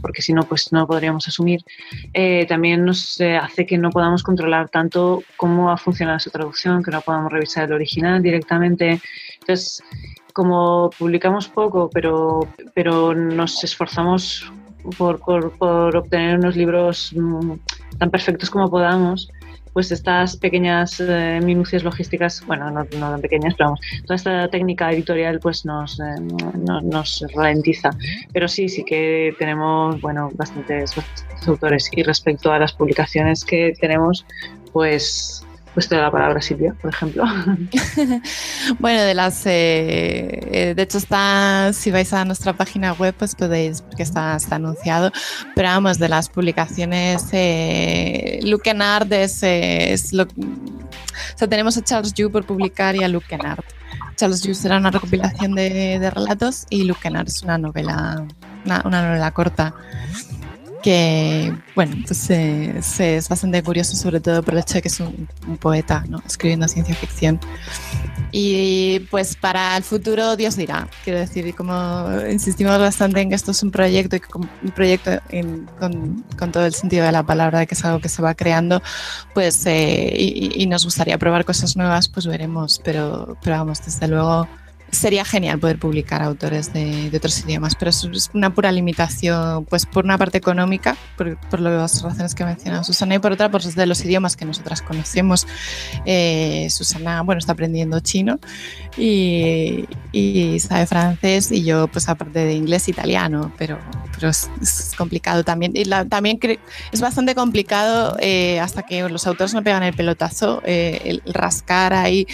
porque 0.00 0.22
si 0.22 0.32
no, 0.32 0.42
pues 0.42 0.72
no 0.72 0.86
podríamos 0.86 1.26
asumir, 1.28 1.60
eh, 2.12 2.46
también 2.46 2.84
nos 2.84 3.20
hace 3.20 3.64
que 3.64 3.78
no 3.78 3.90
podamos 3.90 4.22
controlar 4.22 4.68
tanto 4.68 5.22
cómo 5.36 5.66
va 5.66 5.74
a 5.74 5.76
funcionar 5.76 6.16
esa 6.16 6.30
traducción, 6.30 6.82
que 6.82 6.90
no 6.90 7.00
podamos 7.00 7.32
revisar 7.32 7.64
el 7.64 7.72
original 7.72 8.22
directamente. 8.22 9.00
Entonces, 9.40 9.82
como 10.34 10.90
publicamos 10.98 11.48
poco, 11.48 11.88
pero, 11.90 12.40
pero 12.74 13.14
nos 13.14 13.62
esforzamos 13.62 14.52
por, 14.98 15.20
por, 15.20 15.96
obtener 15.96 16.38
unos 16.38 16.56
libros 16.56 17.12
mm, 17.14 17.52
tan 17.98 18.10
perfectos 18.10 18.50
como 18.50 18.68
podamos, 18.68 19.30
pues 19.74 19.92
estas 19.92 20.36
pequeñas 20.36 21.00
eh, 21.00 21.40
minucias 21.44 21.82
logísticas, 21.82 22.42
bueno, 22.46 22.70
no, 22.70 22.86
tan 22.86 23.20
pequeñas, 23.20 23.54
pero 23.58 23.70
vamos, 23.70 23.80
toda 24.04 24.14
esta 24.14 24.48
técnica 24.48 24.90
editorial 24.92 25.40
pues 25.40 25.66
nos, 25.66 26.00
eh, 26.00 26.04
nos 26.84 27.24
ralentiza. 27.34 27.90
Pero 28.32 28.48
sí, 28.48 28.68
sí 28.68 28.84
que 28.84 29.34
tenemos, 29.38 30.00
bueno, 30.00 30.30
bastantes 30.34 30.94
autores. 31.46 31.90
Y 31.92 32.02
respecto 32.04 32.52
a 32.52 32.58
las 32.58 32.72
publicaciones 32.72 33.44
que 33.44 33.74
tenemos, 33.80 34.24
pues 34.72 35.43
pues 35.74 35.88
te 35.88 35.96
da 35.96 36.02
la 36.02 36.10
palabra 36.10 36.40
Silvia, 36.40 36.74
por 36.80 36.94
ejemplo. 36.94 37.24
bueno, 38.78 39.02
de 39.02 39.14
las, 39.14 39.44
eh, 39.44 40.40
eh, 40.52 40.74
de 40.74 40.82
hecho 40.82 40.98
está, 40.98 41.72
si 41.72 41.90
vais 41.90 42.12
a 42.12 42.24
nuestra 42.24 42.52
página 42.52 42.92
web, 42.92 43.14
pues 43.18 43.34
podéis, 43.34 43.82
porque 43.82 44.04
está, 44.04 44.36
está 44.36 44.56
anunciado, 44.56 45.10
pero 45.56 45.68
vamos, 45.68 45.98
de 45.98 46.08
las 46.08 46.28
publicaciones, 46.28 47.26
eh, 47.32 48.38
Luke 48.44 48.70
Art 48.70 49.12
es, 49.12 49.42
es 49.42 50.12
lo, 50.12 50.22
o 50.22 50.28
sea, 51.36 51.48
tenemos 51.48 51.76
a 51.76 51.82
Charles 51.82 52.14
Yu 52.14 52.30
por 52.30 52.46
publicar 52.46 52.94
y 52.94 53.02
a 53.02 53.08
Luke 53.08 53.34
Art. 53.34 53.64
Charles 54.16 54.42
Yu 54.42 54.54
será 54.54 54.76
una 54.76 54.92
recopilación 54.92 55.56
de, 55.56 55.98
de 55.98 56.10
relatos 56.10 56.66
y 56.70 56.84
Luke 56.84 57.08
Art 57.08 57.26
es 57.26 57.42
una 57.42 57.58
novela, 57.58 58.24
una, 58.64 58.82
una 58.84 59.08
novela 59.08 59.32
corta 59.32 59.74
que, 60.84 61.50
bueno, 61.74 61.96
pues 62.06 62.28
eh, 62.28 62.74
es 62.76 63.28
bastante 63.30 63.62
curioso, 63.62 63.96
sobre 63.96 64.20
todo 64.20 64.42
por 64.42 64.52
el 64.52 64.60
hecho 64.60 64.74
de 64.74 64.82
que 64.82 64.88
es 64.88 65.00
un, 65.00 65.26
poeta, 65.58 66.04
¿no? 66.10 66.22
Escribiendo 66.26 66.68
ciencia 66.68 66.94
ficción. 66.94 67.40
Y 68.32 68.98
pues 69.10 69.34
para 69.34 69.78
el 69.78 69.82
futuro 69.82 70.36
Dios 70.36 70.56
dirá, 70.56 70.86
quiero 71.02 71.20
decir, 71.20 71.54
como 71.54 72.06
insistimos 72.30 72.78
bastante 72.78 73.22
en 73.22 73.30
que 73.30 73.34
esto 73.34 73.52
es 73.52 73.62
un 73.62 73.70
proyecto, 73.70 74.16
y 74.16 74.20
un 74.62 74.72
proyecto 74.72 75.12
con, 75.80 76.22
con, 76.36 76.52
todo 76.52 76.66
el 76.66 76.74
sentido 76.74 77.06
de 77.06 77.12
la 77.12 77.22
palabra, 77.22 77.60
de 77.60 77.66
que 77.66 77.74
es 77.74 77.84
algo 77.86 78.00
que 78.00 78.10
se 78.10 78.20
va 78.20 78.34
creando, 78.34 78.82
pues 79.32 79.64
eh, 79.64 80.12
y, 80.14 80.62
y, 80.62 80.66
nos 80.66 80.84
gustaría 80.84 81.16
probar 81.16 81.46
cosas 81.46 81.78
nuevas, 81.78 82.10
pues 82.10 82.26
veremos, 82.26 82.78
pero, 82.84 83.38
pero 83.42 83.56
vamos, 83.56 83.82
desde 83.82 84.06
luego 84.06 84.46
sería 84.90 85.24
genial 85.24 85.58
poder 85.58 85.78
publicar 85.78 86.22
autores 86.22 86.72
de, 86.72 87.10
otros 87.14 87.44
idiomas, 87.44 87.74
pero 87.74 87.90
es 87.90 88.30
una 88.32 88.54
pura 88.54 88.70
limitación, 88.72 89.64
pues 89.64 89.86
por 89.86 90.04
una 90.04 90.18
parte 90.18 90.38
económica, 90.38 90.96
por, 91.16 91.36
por 91.36 91.60
las 91.60 92.02
razones 92.02 92.34
que 92.34 92.42
ha 92.42 92.46
mencionado 92.46 92.84
Susana, 92.84 93.16
y 93.16 93.18
por 93.18 93.32
otra, 93.32 93.50
pues 93.50 93.74
de 93.74 93.86
los 93.86 94.04
idiomas 94.04 94.36
que 94.36 94.44
nosotras 94.44 94.82
conocemos. 94.82 95.46
Eh, 96.04 96.68
Susana, 96.70 97.22
bueno, 97.22 97.38
está 97.38 97.52
aprendiendo 97.52 98.00
chino 98.00 98.38
y, 98.96 99.86
sabe 100.60 100.86
francés, 100.86 101.50
y 101.50 101.64
yo, 101.64 101.88
pues 101.88 102.08
aparte 102.08 102.44
de 102.44 102.54
inglés, 102.54 102.88
italiano, 102.88 103.52
pero, 103.58 103.78
pero 104.14 104.28
es, 104.28 104.48
complicado 104.96 105.44
también. 105.44 105.72
Y 105.74 105.84
también 106.08 106.38
es 106.92 107.00
bastante 107.00 107.34
complicado 107.34 108.16
eh, 108.20 108.60
hasta 108.60 108.82
que 108.82 109.08
los 109.08 109.26
autores 109.26 109.54
no 109.54 109.62
pegan 109.62 109.82
el 109.82 109.94
pelotazo, 109.94 110.62
eh, 110.64 111.00
el 111.04 111.22
rascar 111.32 111.92
ahí 111.92 112.26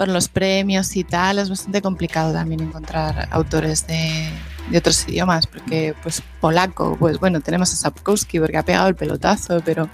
por 0.00 0.08
los 0.08 0.30
premios 0.30 0.96
y 0.96 1.04
tal, 1.04 1.38
es 1.38 1.50
bastante 1.50 1.82
complicado 1.82 2.32
también 2.32 2.62
encontrar 2.62 3.28
autores 3.30 3.86
de, 3.86 4.30
de 4.70 4.78
otros 4.78 5.06
idiomas, 5.06 5.46
porque 5.46 5.94
pues 6.02 6.22
polaco, 6.40 6.96
pues 6.98 7.20
bueno, 7.20 7.42
tenemos 7.42 7.70
a 7.74 7.76
Sapkowski 7.76 8.40
porque 8.40 8.56
ha 8.56 8.62
pegado 8.62 8.88
el 8.88 8.94
pelotazo, 8.94 9.60
pero 9.62 9.90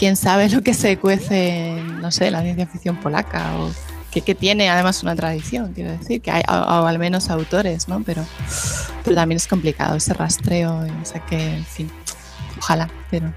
quién 0.00 0.16
sabe 0.16 0.48
lo 0.48 0.62
que 0.62 0.74
se 0.74 0.98
cuece 0.98 1.80
no 2.00 2.10
sé, 2.10 2.32
la 2.32 2.42
ciencia 2.42 2.66
ficción 2.66 2.96
polaca 2.96 3.54
o 3.60 3.70
que, 4.10 4.22
que 4.22 4.34
tiene 4.34 4.68
además 4.68 5.00
una 5.04 5.14
tradición, 5.14 5.74
quiero 5.74 5.92
decir, 5.92 6.20
que 6.20 6.32
hay 6.32 6.42
o, 6.48 6.52
al 6.52 6.98
menos 6.98 7.30
autores, 7.30 7.86
¿no? 7.86 8.02
Pero, 8.02 8.26
pero 9.04 9.14
también 9.14 9.36
es 9.36 9.46
complicado 9.46 9.94
ese 9.94 10.12
rastreo, 10.12 10.76
o 11.00 11.04
sea 11.04 11.24
que, 11.24 11.58
en 11.58 11.64
fin, 11.64 11.88
ojalá, 12.58 12.90
pero 13.12 13.32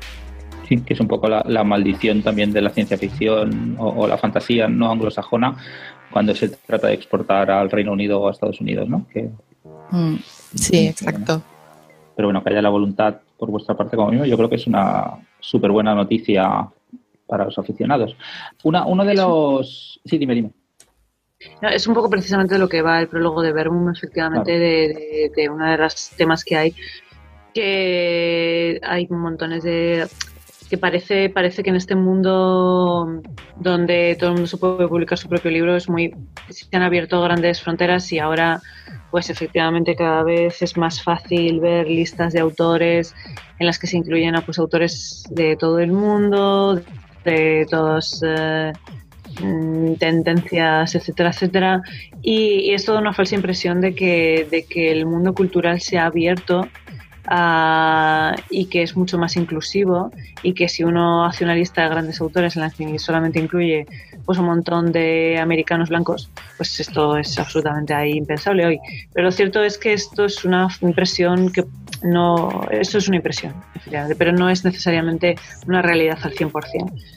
que 0.81 0.93
es 0.93 0.99
un 0.99 1.07
poco 1.07 1.27
la, 1.27 1.63
maldición 1.63 2.21
también 2.21 2.51
de 2.51 2.61
la 2.61 2.69
ciencia 2.69 2.97
ficción 2.97 3.75
o, 3.79 4.07
la 4.07 4.17
fantasía 4.17 4.67
no 4.67 4.91
anglosajona 4.91 5.55
cuando 6.11 6.35
se 6.35 6.49
trata 6.49 6.87
de 6.87 6.93
exportar 6.93 7.49
al 7.49 7.71
Reino 7.71 7.91
Unido 7.91 8.21
o 8.21 8.27
a 8.27 8.31
Estados 8.31 8.61
Unidos, 8.61 8.87
¿no? 8.87 9.07
Que, 9.11 9.29
mm, 9.91 10.15
sí, 10.55 10.87
exacto. 10.87 11.41
Pero 12.15 12.27
bueno, 12.27 12.43
que 12.43 12.51
haya 12.51 12.61
la 12.61 12.69
voluntad 12.69 13.15
por 13.37 13.49
vuestra 13.49 13.75
parte 13.75 13.97
como 13.97 14.11
mío, 14.11 14.25
yo 14.25 14.37
creo 14.37 14.49
que 14.49 14.55
es 14.55 14.67
una 14.67 15.17
súper 15.39 15.71
buena 15.71 15.95
noticia 15.95 16.67
para 17.27 17.45
los 17.45 17.57
aficionados. 17.57 18.15
Una, 18.63 18.85
uno 18.85 19.03
de 19.03 19.15
los... 19.15 19.99
Sí, 20.05 20.17
dime, 20.17 20.35
dime. 20.35 20.51
es 21.61 21.87
un 21.87 21.95
poco 21.95 22.09
precisamente 22.09 22.59
lo 22.59 22.69
que 22.69 22.81
va 22.81 22.99
el 22.99 23.07
prólogo 23.07 23.41
de 23.41 23.51
Verbum, 23.51 23.89
efectivamente, 23.89 24.51
de, 24.51 25.31
de, 25.35 25.49
uno 25.49 25.65
de 25.65 25.77
los 25.77 26.11
temas 26.11 26.43
que 26.43 26.55
hay, 26.55 26.75
que 27.53 28.79
hay 28.83 29.07
montones 29.07 29.63
de 29.63 30.07
que 30.73 30.79
parece, 30.79 31.29
parece 31.29 31.61
que 31.61 31.69
en 31.69 31.75
este 31.75 31.93
mundo 31.93 33.21
donde 33.57 34.17
todo 34.19 34.31
el 34.31 34.33
mundo 34.37 34.47
se 34.47 34.57
puede 34.57 34.87
publicar 34.87 35.19
su 35.19 35.29
propio 35.29 35.51
libro 35.51 35.75
es 35.75 35.87
muy 35.87 36.15
se 36.49 36.65
han 36.75 36.81
abierto 36.81 37.21
grandes 37.21 37.61
fronteras 37.61 38.11
y 38.11 38.17
ahora 38.17 38.59
pues 39.11 39.29
efectivamente 39.29 39.95
cada 39.95 40.23
vez 40.23 40.63
es 40.63 40.75
más 40.75 41.03
fácil 41.03 41.59
ver 41.59 41.87
listas 41.87 42.33
de 42.33 42.39
autores 42.39 43.13
en 43.59 43.67
las 43.67 43.77
que 43.77 43.85
se 43.85 43.97
incluyen 43.97 44.35
a 44.35 44.41
pues, 44.41 44.57
autores 44.57 45.27
de 45.29 45.55
todo 45.57 45.77
el 45.77 45.91
mundo, 45.91 46.81
de 47.23 47.67
todas 47.69 48.23
eh, 48.25 48.73
tendencias, 49.99 50.95
etcétera, 50.95 51.29
etcétera. 51.29 51.81
Y, 52.23 52.61
y, 52.61 52.73
es 52.73 52.83
toda 52.83 52.99
una 52.99 53.13
falsa 53.13 53.35
impresión 53.35 53.79
de 53.79 53.93
que, 53.93 54.47
de 54.49 54.65
que 54.65 54.91
el 54.91 55.05
mundo 55.05 55.35
cultural 55.35 55.81
se 55.81 55.99
ha 55.99 56.07
abierto 56.07 56.67
Uh, 57.29 58.35
y 58.49 58.65
que 58.65 58.83
es 58.83 58.97
mucho 58.97 59.17
más 59.17 59.37
inclusivo 59.37 60.11
y 60.41 60.53
que 60.53 60.67
si 60.67 60.83
uno 60.83 61.23
hace 61.23 61.45
una 61.45 61.55
lista 61.55 61.83
de 61.83 61.87
grandes 61.87 62.19
autores 62.19 62.57
en 62.57 62.63
la 62.63 62.69
que 62.69 62.99
solamente 62.99 63.39
incluye 63.39 63.87
pues 64.25 64.37
un 64.39 64.45
montón 64.45 64.91
de 64.91 65.39
americanos 65.39 65.87
blancos, 65.87 66.29
pues 66.57 66.77
esto 66.81 67.15
es 67.15 67.39
absolutamente 67.39 67.93
ahí 67.93 68.11
impensable 68.11 68.65
hoy. 68.65 68.79
Pero 69.13 69.27
lo 69.27 69.31
cierto 69.31 69.63
es 69.63 69.77
que 69.77 69.93
esto 69.93 70.25
es 70.25 70.43
una 70.43 70.67
impresión 70.81 71.49
que 71.49 71.63
no, 72.03 72.67
eso 72.71 72.97
es 72.97 73.07
una 73.07 73.17
impresión, 73.17 73.53
pero 74.17 74.33
no 74.33 74.49
es 74.49 74.65
necesariamente 74.65 75.35
una 75.65 75.81
realidad 75.81 76.19
al 76.23 76.33
100%, 76.33 76.51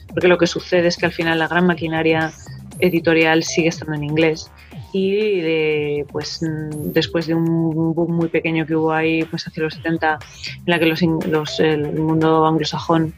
porque 0.07 0.27
lo 0.29 0.37
que 0.37 0.47
sucede 0.47 0.87
es 0.87 0.95
que 0.95 1.05
al 1.05 1.11
final 1.11 1.39
la 1.39 1.49
gran 1.49 1.67
maquinaria 1.67 2.31
editorial 2.79 3.43
sigue 3.43 3.67
estando 3.67 3.95
en 3.95 4.05
inglés 4.05 4.49
y 4.93 6.03
pues 6.05 6.41
mm, 6.41 6.91
después 6.93 7.27
de 7.27 7.35
un 7.35 7.93
boom 7.93 8.13
muy 8.13 8.29
pequeño 8.29 8.65
que 8.65 8.75
hubo 8.75 8.91
ahí 8.93 9.23
pues 9.25 9.47
hacia 9.47 9.63
los 9.63 9.73
70 9.75 10.19
en 10.55 10.63
la 10.65 10.79
que 10.79 10.85
los, 10.85 11.01
los, 11.01 11.59
el 11.59 11.93
mundo 11.99 12.45
anglosajón 12.45 13.13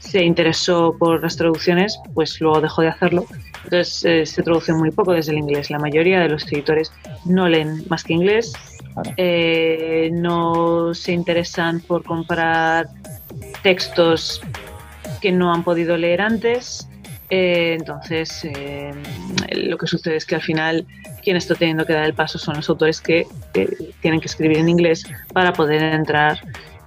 se 0.00 0.24
interesó 0.24 0.96
por 0.98 1.22
las 1.22 1.36
traducciones, 1.36 2.00
pues 2.14 2.40
luego 2.40 2.60
dejó 2.60 2.82
de 2.82 2.88
hacerlo. 2.88 3.26
Entonces 3.64 4.04
eh, 4.04 4.26
se 4.26 4.42
traduce 4.42 4.72
muy 4.72 4.90
poco 4.90 5.12
desde 5.12 5.32
el 5.32 5.38
inglés. 5.38 5.70
La 5.70 5.78
mayoría 5.78 6.20
de 6.20 6.28
los 6.28 6.50
editores 6.50 6.90
no 7.26 7.48
leen 7.48 7.84
más 7.88 8.02
que 8.02 8.14
inglés, 8.14 8.52
eh, 9.16 10.10
no 10.12 10.94
se 10.94 11.12
interesan 11.12 11.80
por 11.80 12.02
comprar 12.02 12.88
textos 13.62 14.40
que 15.20 15.30
no 15.30 15.52
han 15.52 15.62
podido 15.62 15.96
leer 15.96 16.22
antes. 16.22 16.88
Eh, 17.30 17.76
entonces, 17.78 18.46
lo 19.52 19.78
que 19.78 19.86
sucede 19.86 20.16
es 20.16 20.26
que 20.26 20.34
al 20.34 20.42
final 20.42 20.84
quien 21.22 21.36
está 21.36 21.54
teniendo 21.54 21.86
que 21.86 21.92
dar 21.92 22.04
el 22.04 22.14
paso 22.14 22.38
son 22.38 22.56
los 22.56 22.68
autores 22.68 23.00
que, 23.00 23.26
tienen 24.00 24.20
que 24.20 24.26
escribir 24.26 24.58
en 24.58 24.68
inglés 24.68 25.04
para 25.32 25.52
poder 25.52 25.82
entrar 25.82 26.40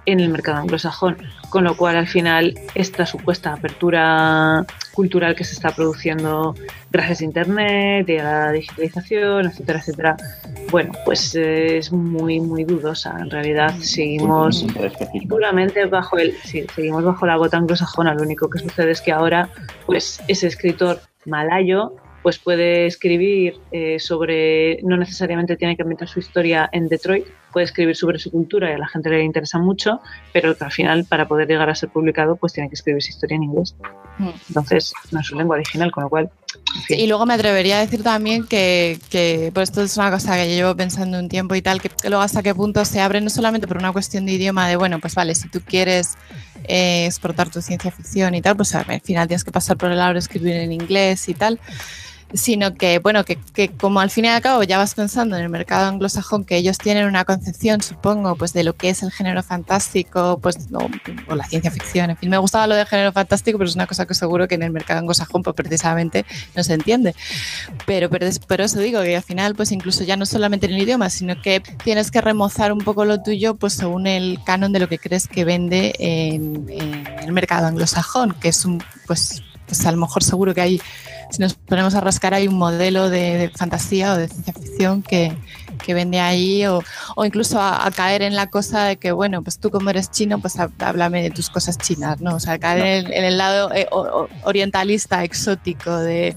en 0.06 0.20
el 0.20 0.28
mercado 0.28 0.58
anglosajón, 0.58 1.16
con 1.50 1.64
lo 1.64 1.76
cual 1.76 1.96
al 1.96 2.06
final 2.06 2.54
esta 2.74 3.06
supuesta 3.06 3.52
apertura 3.52 4.64
cultural 4.92 5.34
que 5.34 5.44
se 5.44 5.54
está 5.54 5.70
produciendo 5.70 6.54
gracias 6.90 7.20
a 7.20 7.24
Internet 7.24 8.08
y 8.08 8.18
a 8.18 8.24
la 8.24 8.52
digitalización, 8.52 9.46
etcétera, 9.46 9.78
etcétera, 9.78 10.16
bueno, 10.70 10.92
pues 11.04 11.34
es 11.34 11.92
muy, 11.92 12.40
muy 12.40 12.64
dudosa. 12.64 13.16
En 13.18 13.30
realidad 13.30 13.74
seguimos 13.80 14.66
duramente 15.24 15.84
bajo 15.86 16.18
el, 16.18 16.34
sí, 16.44 16.66
seguimos 16.74 17.04
bajo 17.04 17.26
la 17.26 17.36
gota 17.36 17.56
anglosajona. 17.56 18.14
Lo 18.14 18.22
único 18.22 18.48
que 18.48 18.58
sucede 18.58 18.90
es 18.90 19.00
que 19.00 19.12
ahora, 19.12 19.48
pues 19.86 20.20
ese 20.28 20.46
escritor 20.46 21.00
malayo 21.24 21.96
pues 22.24 22.38
puede 22.38 22.86
escribir 22.86 23.60
eh, 23.70 23.98
sobre, 24.00 24.80
no 24.82 24.96
necesariamente 24.96 25.56
tiene 25.56 25.76
que 25.76 25.82
inventar 25.82 26.08
su 26.08 26.20
historia 26.20 26.70
en 26.72 26.88
Detroit, 26.88 27.26
puede 27.52 27.66
escribir 27.66 27.94
sobre 27.94 28.18
su 28.18 28.30
cultura 28.30 28.70
y 28.70 28.72
a 28.72 28.78
la 28.78 28.88
gente 28.88 29.10
le 29.10 29.22
interesa 29.22 29.58
mucho, 29.58 30.00
pero 30.32 30.56
al 30.58 30.72
final 30.72 31.04
para 31.04 31.28
poder 31.28 31.46
llegar 31.48 31.68
a 31.68 31.74
ser 31.74 31.90
publicado 31.90 32.36
pues 32.36 32.54
tiene 32.54 32.70
que 32.70 32.76
escribir 32.76 33.02
su 33.02 33.10
historia 33.10 33.36
en 33.36 33.42
inglés. 33.42 33.76
Mm. 34.16 34.30
Entonces 34.48 34.94
no 35.12 35.20
es 35.20 35.26
su 35.26 35.36
lengua 35.36 35.56
original, 35.56 35.92
con 35.92 36.04
lo 36.04 36.08
cual... 36.08 36.30
y 36.88 37.06
luego 37.06 37.26
me 37.26 37.34
atrevería 37.34 37.76
a 37.76 37.80
decir 37.80 38.02
también 38.02 38.46
que, 38.46 38.98
que 39.10 39.50
pues 39.52 39.68
esto 39.68 39.82
es 39.82 39.94
una 39.98 40.10
cosa 40.10 40.34
que 40.36 40.48
yo 40.48 40.54
llevo 40.56 40.74
pensando 40.74 41.18
un 41.18 41.28
tiempo 41.28 41.54
y 41.54 41.60
tal, 41.60 41.82
que 41.82 41.90
luego 42.08 42.22
hasta 42.22 42.42
qué 42.42 42.54
punto 42.54 42.86
se 42.86 43.02
abre 43.02 43.20
no 43.20 43.28
solamente 43.28 43.68
por 43.68 43.76
una 43.76 43.92
cuestión 43.92 44.24
de 44.24 44.32
idioma, 44.32 44.66
de 44.66 44.76
bueno, 44.76 44.98
pues 44.98 45.14
vale, 45.14 45.34
si 45.34 45.50
tú 45.50 45.60
quieres 45.60 46.14
eh, 46.64 47.04
exportar 47.04 47.50
tu 47.50 47.60
ciencia 47.60 47.90
ficción 47.90 48.34
y 48.34 48.40
tal, 48.40 48.56
pues 48.56 48.74
al 48.74 49.02
final 49.02 49.28
tienes 49.28 49.44
que 49.44 49.52
pasar 49.52 49.76
por 49.76 49.90
el 49.90 49.98
lado 49.98 50.14
de 50.14 50.20
escribir 50.20 50.56
en 50.56 50.72
inglés 50.72 51.28
y 51.28 51.34
tal 51.34 51.60
sino 52.34 52.74
que, 52.74 52.98
bueno, 52.98 53.24
que, 53.24 53.38
que, 53.54 53.68
como 53.68 54.00
al 54.00 54.10
fin 54.10 54.24
y 54.24 54.28
al 54.28 54.42
cabo 54.42 54.64
ya 54.64 54.76
vas 54.76 54.94
pensando 54.94 55.36
en 55.36 55.42
el 55.42 55.48
mercado 55.48 55.86
anglosajón, 55.86 56.44
que 56.44 56.56
ellos 56.56 56.78
tienen 56.78 57.06
una 57.06 57.24
concepción, 57.24 57.80
supongo, 57.80 58.34
pues 58.34 58.52
de 58.52 58.64
lo 58.64 58.74
que 58.74 58.90
es 58.90 59.04
el 59.04 59.12
género 59.12 59.42
fantástico, 59.42 60.38
pues, 60.42 60.58
o, 60.72 61.34
la 61.34 61.46
ciencia 61.46 61.70
ficción, 61.70 62.10
en 62.10 62.16
fin, 62.16 62.28
me 62.30 62.38
gustaba 62.38 62.66
lo 62.66 62.74
del 62.74 62.86
género 62.86 63.12
fantástico, 63.12 63.56
pero 63.56 63.68
es 63.68 63.76
una 63.76 63.86
cosa 63.86 64.04
que 64.06 64.14
seguro 64.14 64.48
que 64.48 64.56
en 64.56 64.64
el 64.64 64.72
mercado 64.72 64.98
anglosajón, 64.98 65.44
pues 65.44 65.54
precisamente 65.54 66.26
no 66.56 66.64
se 66.64 66.74
entiende. 66.74 67.14
Pero, 67.86 68.10
pero, 68.10 68.26
pero 68.48 68.64
eso 68.64 68.80
digo, 68.80 69.00
que 69.02 69.16
al 69.16 69.22
final, 69.22 69.54
pues 69.54 69.70
incluso 69.70 70.02
ya 70.02 70.16
no 70.16 70.26
solamente 70.26 70.66
en 70.66 70.72
el 70.72 70.82
idioma, 70.82 71.10
sino 71.10 71.40
que 71.40 71.62
tienes 71.84 72.10
que 72.10 72.20
remozar 72.20 72.72
un 72.72 72.80
poco 72.80 73.04
lo 73.04 73.22
tuyo, 73.22 73.54
pues 73.54 73.74
según 73.74 74.08
el 74.08 74.40
canon 74.44 74.72
de 74.72 74.80
lo 74.80 74.88
que 74.88 74.98
crees 74.98 75.28
que 75.28 75.44
vende 75.44 75.94
en, 76.00 76.66
en 76.68 77.06
el 77.22 77.32
mercado 77.32 77.68
anglosajón, 77.68 78.34
que 78.40 78.48
es 78.48 78.64
un, 78.64 78.82
pues, 79.06 79.42
pues 79.66 79.86
a 79.86 79.92
lo 79.92 79.98
mejor 79.98 80.24
seguro 80.24 80.52
que 80.52 80.60
hay 80.60 80.80
si 81.34 81.42
nos 81.42 81.54
ponemos 81.54 81.94
a 81.96 82.00
rascar 82.00 82.32
hay 82.32 82.46
un 82.46 82.54
modelo 82.54 83.10
de, 83.10 83.50
fantasía 83.56 84.12
o 84.12 84.16
de 84.16 84.28
ciencia 84.28 84.52
ficción 84.52 85.02
que, 85.02 85.36
que 85.84 85.94
vende 85.94 86.20
ahí 86.20 86.64
o, 86.66 86.80
o 87.16 87.24
incluso 87.24 87.60
a, 87.60 87.90
caer 87.90 88.22
en 88.22 88.36
la 88.36 88.48
cosa 88.48 88.84
de 88.84 88.96
que, 88.96 89.10
bueno, 89.10 89.42
pues 89.42 89.58
tú 89.58 89.70
como 89.70 89.90
eres 89.90 90.10
chino, 90.10 90.40
pues 90.40 90.54
háblame 90.78 91.22
de 91.22 91.30
tus 91.30 91.50
cosas 91.50 91.76
chinas, 91.78 92.20
¿no? 92.20 92.36
O 92.36 92.40
sea, 92.40 92.58
caer 92.58 93.12
en, 93.12 93.24
el 93.24 93.36
lado 93.36 93.72
eh, 93.74 93.88
orientalista, 94.44 95.24
exótico 95.24 95.96
de, 95.98 96.36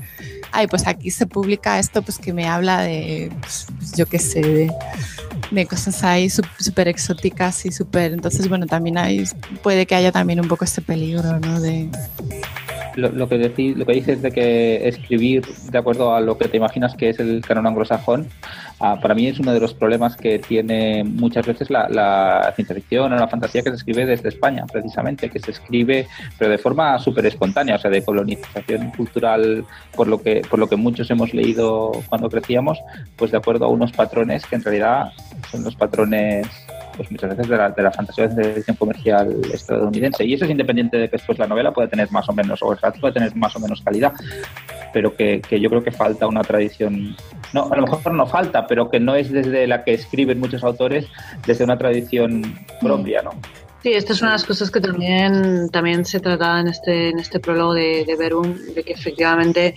ay, 0.51 0.65
pues 0.67 0.87
aquí 0.87 1.11
se 1.11 1.27
publica 1.27 1.77
esto, 1.77 2.01
pues 2.01 2.17
que 2.17 2.33
me 2.33 2.47
habla 2.47 2.81
de, 2.81 3.31
pues, 3.39 3.67
yo 3.95 4.07
qué 4.07 4.17
sé, 4.17 4.41
de, 4.41 4.73
de 5.51 5.65
cosas 5.67 6.03
ahí 6.03 6.29
súper 6.29 6.87
exóticas 6.87 7.65
y 7.65 7.71
súper, 7.71 8.13
entonces, 8.13 8.49
bueno, 8.49 8.65
también 8.65 8.97
hay, 8.97 9.25
puede 9.61 9.85
que 9.85 9.93
haya 9.93 10.11
también 10.11 10.39
un 10.39 10.47
poco 10.47 10.65
ese 10.65 10.81
peligro, 10.81 11.39
¿no? 11.39 11.61
De, 11.61 11.89
lo, 12.97 13.29
que 13.29 13.37
decís, 13.37 13.77
lo 13.77 13.85
que 13.85 13.93
dices 13.93 14.21
de 14.21 14.31
que 14.31 14.87
escribir 14.87 15.45
de 15.45 15.77
acuerdo 15.77 16.13
a 16.13 16.19
lo 16.19 16.37
que 16.37 16.47
te 16.47 16.57
imaginas 16.57 16.95
que 16.95 17.09
es 17.09 17.19
el 17.19 17.41
canon 17.41 17.67
anglosajón, 17.67 18.27
ah, 18.79 18.99
para 19.01 19.13
mí 19.13 19.27
es 19.27 19.39
uno 19.39 19.53
de 19.53 19.59
los 19.59 19.73
problemas 19.73 20.15
que 20.15 20.39
tiene 20.39 21.03
muchas 21.03 21.45
veces 21.45 21.69
la, 21.69 22.51
ciencia 22.55 22.75
ficción 22.75 23.13
o 23.13 23.15
la 23.15 23.27
fantasía 23.27 23.61
que 23.61 23.69
se 23.69 23.75
escribe 23.75 24.05
desde 24.05 24.29
España, 24.29 24.65
precisamente, 24.71 25.29
que 25.29 25.39
se 25.39 25.51
escribe 25.51 26.07
pero 26.37 26.51
de 26.51 26.57
forma 26.57 26.97
súper 26.99 27.25
espontánea, 27.25 27.75
o 27.75 27.79
sea, 27.79 27.91
de 27.91 28.03
colonización 28.03 28.91
cultural, 28.91 29.65
por 29.95 30.07
lo 30.07 30.21
que 30.21 30.41
por 30.49 30.59
lo 30.59 30.67
que 30.67 30.75
muchos 30.75 31.09
hemos 31.11 31.33
leído 31.33 31.91
cuando 32.09 32.29
crecíamos, 32.29 32.79
pues 33.15 33.31
de 33.31 33.37
acuerdo 33.37 33.65
a 33.65 33.69
unos 33.69 33.91
patrones 33.91 34.45
que 34.45 34.55
en 34.55 34.63
realidad 34.63 35.11
son 35.51 35.63
los 35.63 35.75
patrones 35.75 36.47
pues 36.97 37.11
muchas 37.11 37.29
veces 37.29 37.47
de 37.47 37.57
la, 37.57 37.69
de 37.69 37.83
la 37.83 37.91
fantasía 37.91 38.27
de 38.27 38.53
edición 38.53 38.75
comercial 38.75 39.39
estadounidense. 39.53 40.25
Y 40.25 40.33
eso 40.33 40.45
es 40.45 40.51
independiente 40.51 40.97
de 40.97 41.07
que 41.07 41.17
después 41.17 41.39
la 41.39 41.47
novela 41.47 41.71
puede 41.71 41.87
tener 41.87 42.11
más 42.11 42.27
o 42.27 42.33
menos, 42.33 42.61
o 42.63 42.71
el 42.71 42.77
relato 42.77 42.99
puede 42.99 43.13
tener 43.13 43.35
más 43.35 43.55
o 43.55 43.59
menos 43.59 43.81
calidad, 43.81 44.13
pero 44.91 45.15
que, 45.15 45.41
que, 45.47 45.59
yo 45.59 45.69
creo 45.69 45.83
que 45.83 45.91
falta 45.91 46.27
una 46.27 46.41
tradición, 46.41 47.15
no, 47.53 47.69
a 47.71 47.75
lo 47.75 47.83
mejor 47.83 48.13
no 48.13 48.25
falta, 48.25 48.67
pero 48.67 48.89
que 48.89 48.99
no 48.99 49.15
es 49.15 49.31
desde 49.31 49.67
la 49.67 49.83
que 49.83 49.93
escriben 49.93 50.39
muchos 50.39 50.63
autores, 50.63 51.07
desde 51.45 51.63
una 51.63 51.77
tradición 51.77 52.41
propia. 52.81 53.21
Sí, 53.87 53.93
esta 53.93 54.11
es 54.11 54.21
una 54.21 54.31
de 54.31 54.35
las 54.35 54.43
cosas 54.43 54.69
que 54.69 54.81
también, 54.81 55.69
también 55.69 56.03
se 56.03 56.19
trataba 56.19 56.59
en 56.59 56.67
este, 56.67 57.07
en 57.07 57.19
este 57.19 57.39
prólogo 57.39 57.73
de, 57.73 58.03
de 58.05 58.17
Verum, 58.17 58.53
de 58.75 58.83
que 58.83 58.91
efectivamente, 58.91 59.75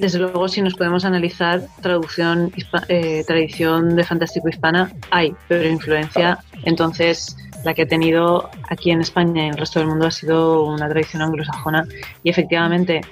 desde 0.00 0.18
luego, 0.18 0.48
si 0.48 0.60
nos 0.62 0.74
podemos 0.74 1.04
analizar 1.04 1.62
traducción, 1.80 2.52
eh, 2.88 3.22
tradición 3.24 3.94
de 3.94 4.02
fantástico 4.02 4.48
hispana, 4.48 4.90
hay, 5.12 5.32
pero 5.46 5.68
influencia, 5.68 6.40
entonces 6.64 7.36
la 7.64 7.72
que 7.72 7.82
ha 7.82 7.86
tenido 7.86 8.50
aquí 8.68 8.90
en 8.90 9.00
España 9.00 9.44
y 9.44 9.46
en 9.46 9.52
el 9.52 9.58
resto 9.58 9.78
del 9.78 9.90
mundo 9.90 10.08
ha 10.08 10.10
sido 10.10 10.64
una 10.64 10.88
tradición 10.88 11.22
anglosajona. 11.22 11.86
Y 12.24 12.30
efectivamente, 12.30 13.02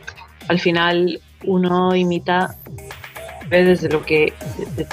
al 0.49 0.59
final 0.59 1.21
uno 1.45 1.95
imita 1.95 2.57
desde 3.63 3.89
lo 3.89 4.03
que 4.03 4.33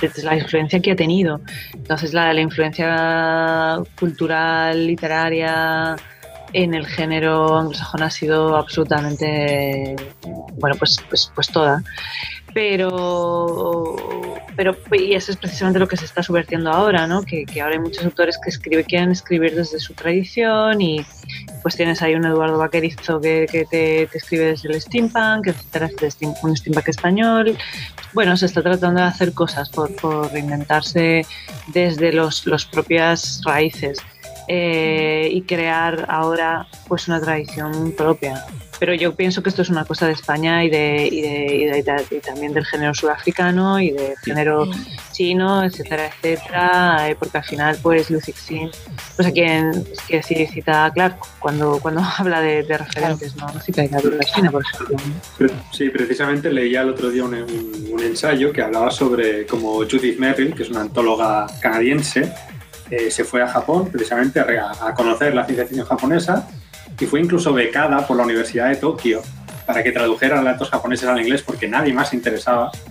desde 0.02 0.24
la 0.24 0.36
influencia 0.36 0.80
que 0.80 0.92
ha 0.92 0.96
tenido. 0.96 1.42
Entonces 1.74 2.14
la, 2.14 2.34
la 2.34 2.42
influencia 2.42 3.78
cultural, 3.98 4.86
literaria 4.86 5.96
en 6.54 6.74
el 6.74 6.86
género 6.86 7.58
anglosajón 7.58 8.04
ha 8.04 8.10
sido 8.10 8.56
absolutamente 8.56 9.96
bueno 10.60 10.76
pues 10.78 10.98
pues 11.10 11.32
pues 11.34 11.48
toda. 11.48 11.84
Pero 12.54 13.96
pero 14.58 14.76
y 14.92 15.14
eso 15.14 15.32
es 15.32 15.38
precisamente 15.38 15.80
lo 15.80 15.88
que 15.88 15.96
se 15.96 16.04
está 16.06 16.22
subvertiendo 16.22 16.70
ahora 16.70 17.08
no 17.08 17.24
que, 17.24 17.46
que 17.46 17.62
ahora 17.62 17.76
hay 17.76 17.80
muchos 17.80 18.04
autores 18.04 18.38
que 18.44 18.50
escriben 18.50 18.84
quieren 18.84 19.12
escribir 19.12 19.56
desde 19.56 19.80
su 19.80 19.94
tradición 19.94 20.82
y 20.82 21.06
pues 21.62 21.78
tienes 21.78 22.02
ahí 22.02 22.16
un 22.16 22.26
Eduardo 22.26 22.58
Vaquerizo 22.58 23.22
que, 23.22 23.48
que 23.50 23.64
te, 23.66 24.08
te, 24.08 24.18
escribe 24.18 24.46
desde 24.46 24.70
el 24.70 24.82
steampunk 24.82 25.48
etcétera 25.48 25.90
un 26.44 26.58
steampunk 26.58 26.90
español. 26.90 27.58
Bueno 28.14 28.36
se 28.36 28.48
está 28.48 28.62
tratando 28.62 29.00
de 29.00 29.08
hacer 29.08 29.34
cosas 29.34 29.70
por, 29.70 29.96
por 29.96 30.32
reinventarse 30.34 31.26
desde 31.68 32.12
los, 32.12 32.46
los 32.46 32.66
propias 32.66 33.42
raíces 33.46 34.00
eh, 34.54 35.30
y 35.32 35.44
crear 35.44 36.06
ahora 36.10 36.68
pues 36.90 37.08
una 37.08 37.22
tradición 37.22 37.94
propia. 37.94 38.46
Pero 38.80 38.94
yo 38.94 39.16
pienso 39.16 39.42
que 39.42 39.48
esto 39.48 39.62
es 39.62 39.70
una 39.70 39.86
cosa 39.86 40.08
de 40.08 40.12
España 40.12 40.66
y, 40.66 40.70
de, 40.70 41.08
y, 41.10 41.22
de, 41.22 42.22
también 42.26 42.52
del 42.52 42.66
género 42.66 42.94
sudafricano 42.94 43.80
y 43.80 43.92
del 43.92 44.18
género 44.18 44.70
chino, 45.14 45.64
etcétera, 45.64 46.08
etcétera, 46.08 47.10
eh, 47.10 47.16
porque 47.18 47.38
al 47.38 47.44
final 47.46 47.78
pues 47.82 48.10
Lucy 48.10 48.34
Xin, 48.34 48.70
pues 49.16 49.30
a 49.30 49.32
quien 49.32 49.86
que 50.10 50.22
sí 50.22 50.46
cita 50.48 50.84
a 50.84 50.92
Clark 50.92 51.18
cuando, 51.40 51.80
cuando 51.82 52.02
habla 52.18 52.42
de, 52.42 52.64
referentes, 52.64 53.38
¿no? 53.38 53.48
no 53.54 53.60
cita 53.62 53.84
a 53.84 53.88
China, 54.26 54.52
por 54.52 54.64
ejemplo. 54.64 54.98
Sí, 55.72 55.88
precisamente 55.90 56.52
leía 56.52 56.82
el 56.82 56.90
otro 56.90 57.10
día 57.10 57.24
un, 57.24 57.36
un, 57.36 58.04
ensayo 58.04 58.52
que 58.52 58.62
hablaba 58.62 58.92
sobre 58.92 59.46
cómo 59.46 59.76
Judith 59.76 60.20
Merrill, 60.20 60.54
que 60.54 60.64
es 60.64 60.70
una 60.70 60.82
antóloga 60.82 61.48
canadiense, 61.62 62.34
eh, 62.92 63.10
se 63.10 63.24
fue 63.24 63.42
a 63.42 63.48
Japón 63.48 63.90
precisamente 63.92 64.40
a, 64.40 64.72
a 64.88 64.94
conocer 64.94 65.34
la 65.34 65.46
ciencia 65.46 65.66
ficción 65.66 65.88
japonesa 65.88 66.48
y 67.00 67.06
fue 67.06 67.20
incluso 67.20 67.54
becada 67.54 68.06
por 68.06 68.18
la 68.18 68.24
Universidad 68.24 68.70
de 68.70 68.76
Tokio 68.76 69.22
para 69.66 69.84
que 69.84 69.92
tradujera 69.92 70.38
relatos 70.38 70.70
japoneses 70.70 71.08
al 71.08 71.20
inglés 71.20 71.42
porque 71.44 71.68
nadie 71.68 71.94
más 71.94 72.10
se 72.10 72.16
interesaba. 72.18 72.72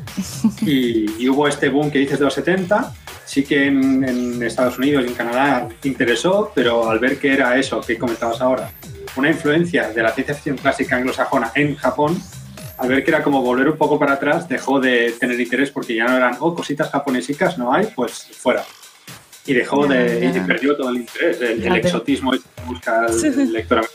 Y, 0.63 1.29
hubo 1.29 1.47
este 1.47 1.69
boom 1.69 1.91
que 1.91 1.99
dices 2.01 2.19
de 2.19 2.25
los 2.25 2.35
70, 2.35 2.93
sí 3.25 3.45
que 3.45 3.67
en, 3.67 4.43
Estados 4.43 4.79
Unidos 4.79 5.05
y 5.05 5.09
en 5.09 5.15
Canadá 5.15 5.69
interesó, 5.85 6.51
pero 6.55 6.89
al 6.91 6.99
ver 6.99 7.19
que 7.19 7.33
era 7.33 7.57
eso 7.57 7.81
que 7.81 7.97
comentabas 7.99 8.41
ahora, 8.41 8.71
una 9.17 9.29
influencia 9.29 9.91
de 9.91 10.03
la 10.03 10.13
ciencia 10.13 10.35
ficción 10.35 10.57
clásica 10.57 10.97
anglosajona 10.97 11.53
en 11.55 11.77
Japón, 11.77 12.21
al 12.79 12.89
ver 12.89 13.05
que 13.05 13.11
era 13.11 13.23
como 13.23 13.43
volver 13.43 13.69
un 13.69 13.77
poco 13.77 13.99
para 13.99 14.15
atrás, 14.15 14.49
dejó 14.49 14.81
de 14.81 15.15
tener 15.21 15.39
interés 15.39 15.71
porque 15.71 15.95
ya 15.95 16.07
no 16.07 16.17
eran, 16.17 16.37
oh, 16.41 16.55
cositas 16.55 16.91
japonesicas 16.91 17.59
no 17.59 17.73
hay, 17.73 17.87
pues 17.95 18.29
fuera. 18.33 18.65
Y 19.47 19.55
dejó 19.55 19.87
de, 19.87 20.33
y 20.35 20.41
perdió 20.47 20.77
todo 20.77 20.91
el 20.91 20.97
interés, 20.99 21.41
el, 21.41 21.77
exotismo 21.77 22.33
que 22.33 22.41
busca 22.67 23.07
el 23.07 23.53
lector 23.53 23.89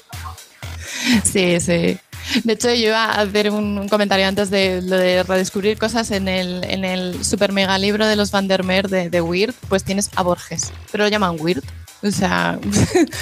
Sí, 1.24 1.60
sí. 1.60 1.98
De 2.44 2.54
hecho, 2.54 2.70
yo 2.70 2.88
iba 2.88 3.06
a 3.06 3.22
hacer 3.22 3.52
un, 3.52 3.88
comentario 3.88 4.28
antes 4.28 4.50
de 4.50 4.82
lo 4.82 4.98
de 4.98 5.24
redescubrir 5.24 5.78
cosas 5.78 6.10
en 6.12 6.28
el, 6.28 6.64
en 6.64 6.84
el 6.84 7.24
super 7.24 7.52
mega 7.52 7.78
libro 7.78 8.08
de 8.08 8.16
los 8.16 8.32
Van 8.32 8.48
der 8.48 8.64
Meer 8.64 8.90
de, 8.90 9.10
de 9.10 9.22
Weird, 9.22 9.54
pues 9.70 9.84
tienes 9.84 10.10
a 10.16 10.24
Borges, 10.24 10.74
pero 10.92 11.04
lo 11.04 11.10
llaman 11.10 11.38
Weird. 11.40 11.64
O 12.02 12.12
sea, 12.12 12.60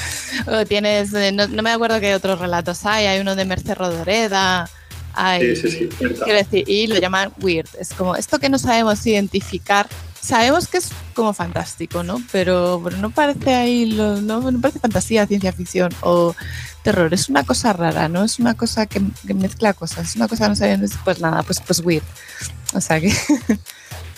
tienes, 0.67 1.13
eh, 1.13 1.31
no, 1.31 1.47
me 1.47 1.71
acuerdo 1.71 1.99
qué 1.99 2.15
otros 2.15 2.39
relatos 2.39 2.85
hay, 2.85 3.05
hay 3.05 3.19
uno 3.19 3.35
de 3.35 3.45
Merce 3.45 3.75
Rodoreda, 3.75 4.69
hay, 5.13 5.55
sí, 5.55 5.69
sí, 5.69 5.89
sí, 5.99 6.31
decir, 6.31 6.63
y 6.67 6.87
lo 6.87 6.97
llaman 6.97 7.31
Weird. 7.41 7.69
Es 7.79 7.93
como 7.93 8.15
esto 8.15 8.39
que 8.39 8.49
no 8.49 8.57
sabemos 8.57 9.05
identificar 9.05 9.87
sabemos 10.23 10.67
que 10.67 10.77
es 10.77 10.89
como 11.13 11.33
fantástico, 11.33 12.03
¿no? 12.03 12.21
Pero, 12.31 12.81
pero 12.83 12.97
no 12.97 13.09
parece 13.09 13.53
ahí, 13.53 13.85
no, 13.85 14.21
no, 14.21 14.61
parece 14.61 14.79
fantasía, 14.79 15.27
ciencia 15.27 15.51
ficción 15.51 15.91
o 16.01 16.33
terror. 16.81 17.13
Es 17.13 17.29
una 17.29 17.43
cosa 17.43 17.73
rara, 17.73 18.07
¿no? 18.07 18.23
Es 18.23 18.39
una 18.39 18.55
cosa 18.55 18.85
que, 18.85 19.01
mezcla 19.33 19.73
cosas. 19.73 20.09
Es 20.09 20.15
una 20.15 20.27
cosa 20.27 20.45
que 20.45 20.49
no 20.49 20.55
sabemos, 20.55 20.91
pues 21.03 21.19
nada, 21.19 21.43
pues, 21.43 21.59
pues 21.61 21.79
weird. 21.81 22.03
O 22.73 22.81
sea 22.81 22.99
que... 22.99 23.13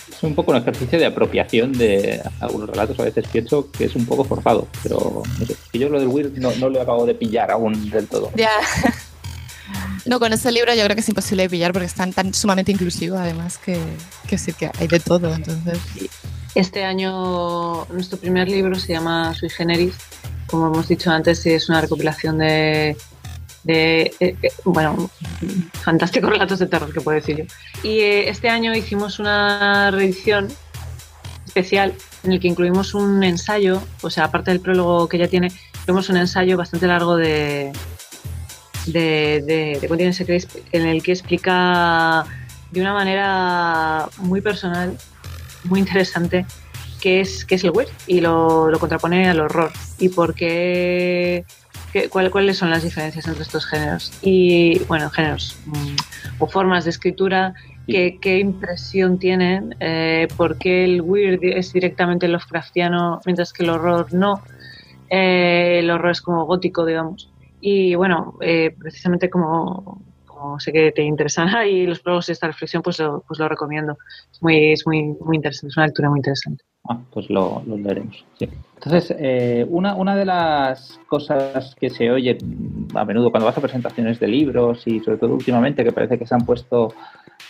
Es 0.08 0.22
un 0.22 0.34
poco 0.34 0.52
un 0.52 0.56
ejercicio 0.56 0.98
de 0.98 1.04
apropiación 1.04 1.74
de 1.74 2.22
algunos 2.40 2.70
relatos. 2.70 2.98
A 2.98 3.02
veces 3.02 3.26
pienso 3.30 3.70
que 3.70 3.84
es 3.84 3.94
un 3.94 4.06
poco 4.06 4.24
forzado, 4.24 4.66
pero 4.82 5.22
no 5.38 5.44
sé. 5.44 5.54
yo 5.74 5.90
lo 5.90 6.00
del 6.00 6.08
weird 6.08 6.38
no, 6.38 6.52
no 6.52 6.70
lo 6.70 6.80
acabo 6.80 7.04
de 7.04 7.14
pillar 7.14 7.50
aún 7.50 7.90
del 7.90 8.06
todo. 8.06 8.30
Ya. 8.34 8.48
No, 10.04 10.20
con 10.20 10.32
este 10.32 10.52
libro 10.52 10.72
yo 10.74 10.84
creo 10.84 10.94
que 10.94 11.00
es 11.00 11.08
imposible 11.08 11.44
de 11.44 11.50
pillar 11.50 11.72
porque 11.72 11.86
es 11.86 11.94
tan, 11.94 12.12
sumamente 12.32 12.72
inclusivo, 12.72 13.16
además, 13.16 13.58
que, 13.58 13.78
que 14.28 14.38
sí 14.38 14.52
que 14.52 14.70
hay 14.78 14.86
de 14.86 15.00
todo. 15.00 15.34
Entonces. 15.34 15.78
Este 16.54 16.84
año 16.84 17.84
nuestro 17.86 18.18
primer 18.18 18.48
libro 18.48 18.76
se 18.76 18.92
llama 18.92 19.34
Sui 19.34 19.50
Generis. 19.50 19.94
Como 20.46 20.68
hemos 20.68 20.88
dicho 20.88 21.10
antes, 21.10 21.44
es 21.44 21.68
una 21.68 21.80
recopilación 21.80 22.38
de, 22.38 22.96
de 23.64 24.14
eh, 24.20 24.36
eh, 24.42 24.52
bueno, 24.64 25.10
fantásticos 25.72 26.30
relatos 26.30 26.60
de 26.60 26.66
terror, 26.66 26.92
que 26.92 27.00
puedo 27.00 27.16
decir 27.16 27.36
yo. 27.36 27.44
Y 27.82 27.98
eh, 28.00 28.28
este 28.28 28.48
año 28.48 28.74
hicimos 28.74 29.18
una 29.18 29.90
reedición 29.90 30.48
especial 31.44 31.94
en 32.22 32.32
el 32.32 32.40
que 32.40 32.48
incluimos 32.48 32.94
un 32.94 33.24
ensayo, 33.24 33.82
o 34.02 34.10
sea, 34.10 34.24
aparte 34.24 34.52
del 34.52 34.60
prólogo 34.60 35.08
que 35.08 35.18
ya 35.18 35.26
tiene, 35.26 35.50
incluimos 35.80 36.08
un 36.08 36.16
ensayo 36.16 36.56
bastante 36.56 36.86
largo 36.86 37.16
de, 37.16 37.72
de, 38.86 39.42
de, 39.46 40.58
en 40.72 40.86
el 40.86 41.02
que 41.02 41.12
explica 41.12 42.24
de 42.70 42.80
una 42.80 42.92
manera 42.92 44.08
muy 44.18 44.40
personal, 44.40 44.96
muy 45.64 45.80
interesante, 45.80 46.46
qué 47.00 47.20
es, 47.20 47.44
qué 47.44 47.56
es 47.56 47.64
el 47.64 47.70
weird 47.70 47.90
y 48.06 48.20
lo, 48.20 48.70
lo 48.70 48.78
contrapone 48.78 49.28
al 49.28 49.40
horror 49.40 49.72
y 49.98 50.08
por 50.08 50.34
qué, 50.34 51.44
cuáles 52.10 52.58
son 52.58 52.70
las 52.70 52.82
diferencias 52.82 53.26
entre 53.26 53.42
estos 53.42 53.66
géneros. 53.66 54.12
Y, 54.22 54.80
bueno, 54.84 55.10
géneros 55.10 55.56
mm, 55.66 55.96
o 56.38 56.46
formas 56.46 56.84
de 56.84 56.90
escritura, 56.90 57.54
qué, 57.86 58.18
qué 58.20 58.38
impresión 58.38 59.18
tienen, 59.18 59.74
eh, 59.80 60.28
por 60.36 60.58
qué 60.58 60.84
el 60.84 61.00
weird 61.00 61.42
es 61.42 61.72
directamente 61.72 62.28
Lovecraftiano 62.28 63.20
mientras 63.24 63.52
que 63.52 63.64
el 63.64 63.70
horror 63.70 64.12
no. 64.12 64.42
Eh, 65.08 65.78
el 65.80 65.90
horror 65.90 66.10
es 66.10 66.20
como 66.20 66.44
gótico, 66.44 66.84
digamos. 66.84 67.30
Y 67.60 67.94
bueno, 67.94 68.34
eh, 68.40 68.74
precisamente 68.78 69.30
como, 69.30 70.02
sé 70.58 70.72
que 70.72 70.92
te 70.92 71.02
interesan 71.02 71.48
y 71.68 71.86
los 71.86 72.00
prólogos 72.00 72.26
de 72.26 72.34
esta 72.34 72.46
reflexión, 72.46 72.82
pues 72.82 72.98
lo, 72.98 73.22
pues 73.26 73.38
lo 73.38 73.48
recomiendo. 73.48 73.96
Es 74.30 74.42
muy, 74.42 74.72
es 74.72 74.86
muy, 74.86 75.16
muy 75.20 75.36
interesante, 75.36 75.70
es 75.70 75.76
una 75.76 75.86
lectura 75.86 76.10
muy 76.10 76.18
interesante. 76.18 76.64
Ah, 76.88 77.00
pues 77.10 77.28
lo, 77.30 77.62
lo 77.66 77.76
leeremos. 77.76 78.24
Entonces, 78.38 79.14
eh, 79.18 79.66
una, 79.68 79.96
una 79.96 80.14
de 80.14 80.24
las 80.24 81.00
cosas 81.08 81.74
que 81.74 81.90
se 81.90 82.10
oye 82.10 82.38
a 82.94 83.04
menudo 83.04 83.30
cuando 83.30 83.46
vas 83.46 83.58
a 83.58 83.60
presentaciones 83.60 84.20
de 84.20 84.28
libros 84.28 84.86
y 84.86 85.00
sobre 85.00 85.18
todo 85.18 85.34
últimamente 85.34 85.82
que 85.82 85.90
parece 85.90 86.18
que 86.18 86.26
se 86.26 86.34
han 86.34 86.46
puesto 86.46 86.94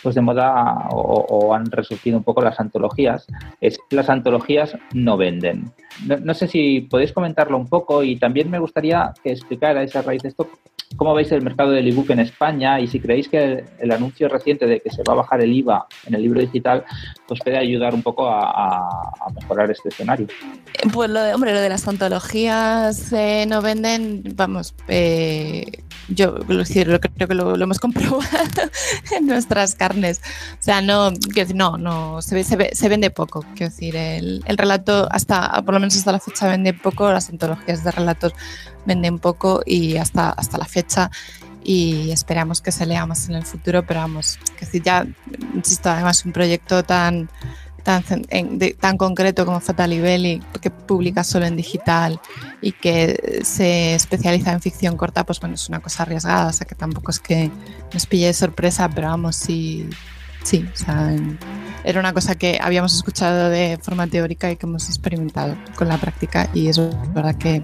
pues 0.03 0.15
de 0.15 0.21
moda 0.21 0.89
o, 0.91 1.53
han 1.53 1.69
resurgido 1.71 2.17
un 2.17 2.23
poco 2.23 2.41
las 2.41 2.59
antologías, 2.59 3.25
es 3.61 3.79
las 3.89 4.09
antologías 4.09 4.77
no 4.93 5.17
venden. 5.17 5.71
No, 6.05 6.33
sé 6.33 6.47
si 6.47 6.81
podéis 6.81 7.11
comentarlo 7.11 7.57
un 7.57 7.67
poco 7.67 8.03
y 8.03 8.17
también 8.17 8.49
me 8.49 8.59
gustaría 8.59 9.13
que 9.23 9.31
explicarais 9.31 9.95
a 9.95 10.01
raíz 10.01 10.21
de 10.21 10.29
esto 10.29 10.47
cómo 10.95 11.13
veis 11.13 11.31
el 11.31 11.41
mercado 11.41 11.71
del 11.71 11.87
ebook 11.87 12.11
en 12.11 12.19
España 12.19 12.79
y 12.79 12.87
si 12.87 12.99
creéis 12.99 13.27
que 13.27 13.65
el, 13.79 13.91
anuncio 13.91 14.29
reciente 14.29 14.67
de 14.67 14.79
que 14.79 14.89
se 14.89 15.03
va 15.03 15.13
a 15.13 15.17
bajar 15.17 15.41
el 15.41 15.51
IVA 15.51 15.85
en 16.05 16.15
el 16.15 16.21
libro 16.21 16.39
digital 16.39 16.85
pues 17.27 17.41
puede 17.43 17.57
ayudar 17.57 17.93
un 17.93 18.03
poco 18.03 18.29
a, 18.29 19.11
mejorar 19.35 19.69
este 19.69 19.89
escenario. 19.89 20.27
Pues 20.93 21.09
lo 21.09 21.21
de, 21.21 21.33
hombre, 21.33 21.53
lo 21.53 21.59
de 21.59 21.69
las 21.69 21.87
antologías 21.87 23.11
eh, 23.11 23.45
no 23.47 23.61
venden, 23.61 24.23
vamos, 24.35 24.73
eh, 24.87 25.65
yo 26.09 26.35
creo 26.35 27.27
que 27.27 27.35
lo, 27.35 27.55
hemos 27.55 27.79
comprobado 27.79 28.21
en 29.17 29.27
nuestras 29.27 29.75
carnes. 29.87 30.21
O 30.53 30.63
sea, 30.63 30.81
no, 30.81 31.11
no, 31.53 31.77
no, 31.77 32.21
se, 32.21 32.43
se, 32.43 32.75
se 32.75 32.89
vende 32.89 33.09
poco. 33.09 33.45
Quiero 33.55 33.71
decir, 33.71 33.95
el, 33.95 34.43
el, 34.45 34.57
relato, 34.57 35.07
hasta, 35.11 35.61
por 35.63 35.73
lo 35.73 35.79
menos 35.79 35.95
hasta 35.95 36.11
la 36.11 36.19
fecha, 36.19 36.47
vende 36.47 36.73
poco, 36.73 37.11
las 37.11 37.29
antologías 37.29 37.83
de 37.83 37.91
relatos 37.91 38.33
venden 38.85 39.19
poco 39.19 39.61
y 39.65 39.97
hasta, 39.97 40.29
hasta 40.29 40.57
la 40.57 40.65
fecha 40.65 41.11
y 41.63 42.11
esperamos 42.11 42.61
que 42.61 42.71
se 42.71 42.85
lea 42.85 43.05
más 43.05 43.27
en 43.27 43.35
el 43.35 43.43
futuro, 43.43 43.85
pero 43.85 43.99
vamos, 43.99 44.39
que 44.57 44.65
si 44.65 44.79
ya, 44.79 45.05
insisto, 45.53 45.89
además 45.89 46.23
un 46.23 46.31
proyecto 46.31 46.83
tan 46.83 47.29
tan, 47.87 48.03
tan 48.81 48.97
concreto 48.97 49.45
como 49.45 49.61
Fatali 49.61 50.01
Belli, 50.01 50.43
que 50.61 50.69
publica 50.69 51.23
solo 51.23 51.45
en 51.45 51.55
digital 51.55 52.19
y 52.61 52.73
que 52.73 53.39
se 53.43 53.95
especializa 53.95 54.51
en 54.51 54.59
ficción 54.59 54.97
corta, 54.97 55.23
pues 55.23 55.39
bueno, 55.39 55.55
es 55.55 55.69
una 55.69 55.79
cosa 55.79 56.03
arriesgada, 56.03 56.49
o 56.49 56.53
sea 56.53 56.67
que 56.67 56.75
tampoco 56.75 57.11
es 57.11 57.19
que 57.21 57.49
nos 57.93 58.05
pille 58.05 58.25
de 58.25 58.33
sorpresa, 58.33 58.89
pero 58.89 59.07
vamos, 59.07 59.37
sí, 59.37 59.89
sí, 60.47 60.65
o 60.73 60.77
sea, 60.77 61.13
era 61.83 61.99
una 61.99 62.13
cosa 62.13 62.35
que 62.35 62.57
habíamos 62.61 62.95
escuchado 62.95 63.49
de 63.49 63.77
forma 63.81 64.07
teórica 64.07 64.49
y 64.49 64.55
que 64.55 64.65
hemos 64.65 64.87
experimentado 64.87 65.57
con 65.75 65.89
la 65.89 65.97
práctica 65.97 66.49
y 66.53 66.69
es 66.69 66.79
verdad 67.13 67.35
que, 67.35 67.61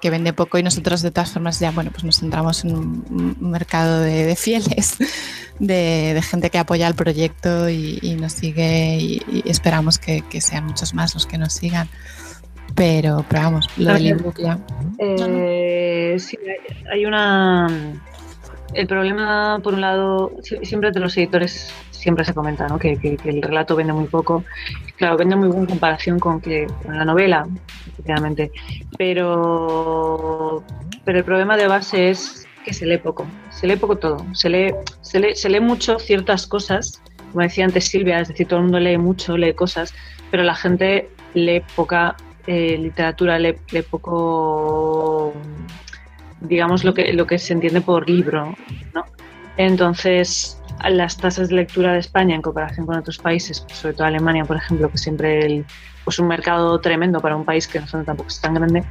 que, 0.00 0.10
vende 0.10 0.32
poco 0.32 0.58
y 0.58 0.62
nosotros 0.62 1.02
de 1.02 1.10
todas 1.10 1.32
formas 1.32 1.60
ya, 1.60 1.70
bueno, 1.70 1.90
pues 1.90 2.04
nos 2.04 2.20
centramos 2.20 2.64
en 2.64 2.74
un, 2.74 3.36
mercado 3.40 4.00
de, 4.00 4.34
fieles, 4.36 4.96
de, 5.58 6.18
gente 6.22 6.48
que 6.48 6.58
apoya 6.58 6.88
el 6.88 6.94
proyecto 6.94 7.68
y, 7.68 8.16
nos 8.18 8.32
sigue 8.32 8.96
y, 8.96 9.42
esperamos 9.44 9.98
que, 9.98 10.22
sean 10.40 10.64
muchos 10.64 10.94
más 10.94 11.12
los 11.14 11.26
que 11.26 11.36
nos 11.36 11.52
sigan. 11.52 11.88
Pero, 12.74 13.24
pero 13.28 13.42
vamos, 13.42 13.68
lo 13.76 13.92
del 13.92 14.06
ebook 14.06 14.40
ya. 14.40 14.58
Eh, 14.98 16.16
sí, 16.18 16.38
hay 16.90 17.04
una... 17.04 17.68
El 18.72 18.86
problema, 18.88 19.60
por 19.62 19.74
un 19.74 19.82
lado, 19.82 20.32
siempre 20.62 20.90
de 20.90 20.98
los 20.98 21.16
editores 21.16 21.72
siempre 22.04 22.24
se 22.26 22.34
comenta 22.34 22.68
¿no? 22.68 22.78
que, 22.78 22.98
el 23.24 23.42
relato 23.42 23.74
vende 23.74 23.94
muy 23.94 24.04
poco. 24.04 24.44
Claro, 24.98 25.16
vende 25.16 25.36
muy 25.36 25.48
poco 25.48 25.60
en 25.60 25.66
comparación 25.66 26.18
con, 26.18 26.38
que, 26.38 26.66
con 26.84 26.98
la 26.98 27.04
novela, 27.06 27.48
efectivamente. 27.88 28.52
Pero, 28.98 30.62
pero 31.04 31.18
el 31.18 31.24
problema 31.24 31.56
de 31.56 31.66
base 31.66 32.10
es 32.10 32.46
que 32.62 32.74
se 32.74 32.84
lee 32.84 32.98
poco. 32.98 33.26
Se 33.50 33.66
lee 33.66 33.76
poco 33.76 33.96
todo. 33.96 34.18
Se 34.34 34.50
lee, 34.50 34.74
se 35.00 35.18
lee, 35.18 35.34
se 35.34 35.48
lee 35.48 35.60
mucho 35.60 35.98
ciertas 35.98 36.46
cosas. 36.46 37.00
Como 37.32 37.42
decía 37.42 37.64
antes 37.64 37.86
Silvia, 37.86 38.20
es 38.20 38.28
decir, 38.28 38.46
todo 38.46 38.58
el 38.58 38.64
mundo 38.64 38.80
lee 38.80 38.98
mucho, 38.98 39.38
lee 39.38 39.54
cosas, 39.54 39.94
pero 40.30 40.42
la 40.42 40.54
gente 40.54 41.08
lee 41.32 41.62
poca 41.74 42.16
eh, 42.46 42.76
literatura 42.76 43.38
lee, 43.38 43.56
poco, 43.90 45.32
digamos, 46.42 46.84
lo 46.84 46.92
que, 46.92 47.14
lo 47.14 47.26
que 47.26 47.38
se 47.38 47.54
entiende 47.54 47.80
por 47.80 48.06
libro, 48.06 48.54
¿no? 48.92 49.04
Entonces, 49.56 50.60
las 50.88 51.16
tasas 51.16 51.48
de 51.48 51.56
lectura 51.56 51.92
de 51.92 51.98
España 51.98 52.34
en 52.34 52.42
comparación 52.42 52.86
con 52.86 52.96
otros 52.96 53.18
países, 53.18 53.64
sobre 53.72 53.94
todo 53.94 54.06
Alemania, 54.06 54.44
por 54.44 54.56
ejemplo, 54.56 54.90
que 54.90 54.98
siempre 54.98 55.44
el, 55.44 55.64
pues 56.04 56.18
un 56.18 56.28
mercado 56.28 56.78
tremendo 56.80 57.20
para 57.20 57.36
un 57.36 57.44
país 57.44 57.66
que 57.66 57.80
no 57.80 57.86
tampoco 57.86 58.28
es 58.28 58.40
tan 58.40 58.54
grande, 58.54 58.84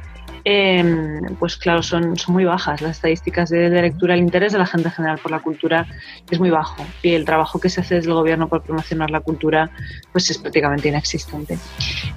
Em, 0.45 1.21
pues 1.39 1.55
claro, 1.55 1.81
son, 1.81 2.17
son 2.17 2.33
muy 2.33 2.43
bajas 2.43 2.81
las 2.81 2.97
estadísticas 2.97 3.49
de, 3.49 3.69
lectura. 3.69 4.13
El 4.13 4.19
interés 4.19 4.51
de 4.51 4.59
la 4.59 4.65
gente 4.65 4.89
en 4.89 4.93
general 4.93 5.17
por 5.19 5.31
la 5.31 5.39
cultura 5.39 5.87
es 6.29 6.39
muy 6.39 6.49
bajo 6.49 6.85
y 7.01 7.13
el 7.13 7.23
trabajo 7.23 7.59
que 7.59 7.69
se 7.69 7.79
hace 7.79 7.95
desde 7.95 8.09
el 8.09 8.15
gobierno 8.15 8.49
por 8.49 8.61
promocionar 8.61 9.09
la 9.09 9.21
cultura 9.21 9.69
pues 10.11 10.29
es 10.29 10.37
prácticamente 10.37 10.89
inexistente. 10.89 11.57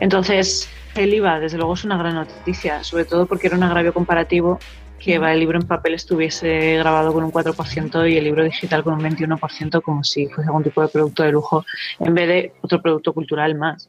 Entonces, 0.00 0.68
el 0.96 1.14
IVA, 1.14 1.38
desde 1.38 1.56
luego, 1.56 1.74
es 1.74 1.84
una 1.84 1.96
gran 1.96 2.14
noticia, 2.14 2.82
sobre 2.82 3.04
todo 3.04 3.26
porque 3.26 3.46
era 3.46 3.56
un 3.56 3.62
agravio 3.62 3.94
comparativo 3.94 4.58
que 5.06 5.14
el 5.14 5.38
libro 5.38 5.60
en 5.60 5.68
papel 5.68 5.94
estuviese 5.94 6.78
grabado 6.78 7.12
con 7.12 7.22
un 7.22 7.30
4% 7.30 8.10
y 8.10 8.16
el 8.16 8.24
libro 8.24 8.42
digital 8.42 8.82
con 8.82 8.94
un 8.94 9.00
21%, 9.00 9.80
como 9.80 10.02
si 10.02 10.26
fuese 10.26 10.48
algún 10.48 10.64
tipo 10.64 10.82
de 10.82 10.88
producto 10.88 11.22
de 11.22 11.30
lujo, 11.30 11.64
en 12.00 12.12
vez 12.12 12.28
de 12.28 12.52
otro 12.60 12.82
producto 12.82 13.12
cultural 13.12 13.54
más. 13.54 13.88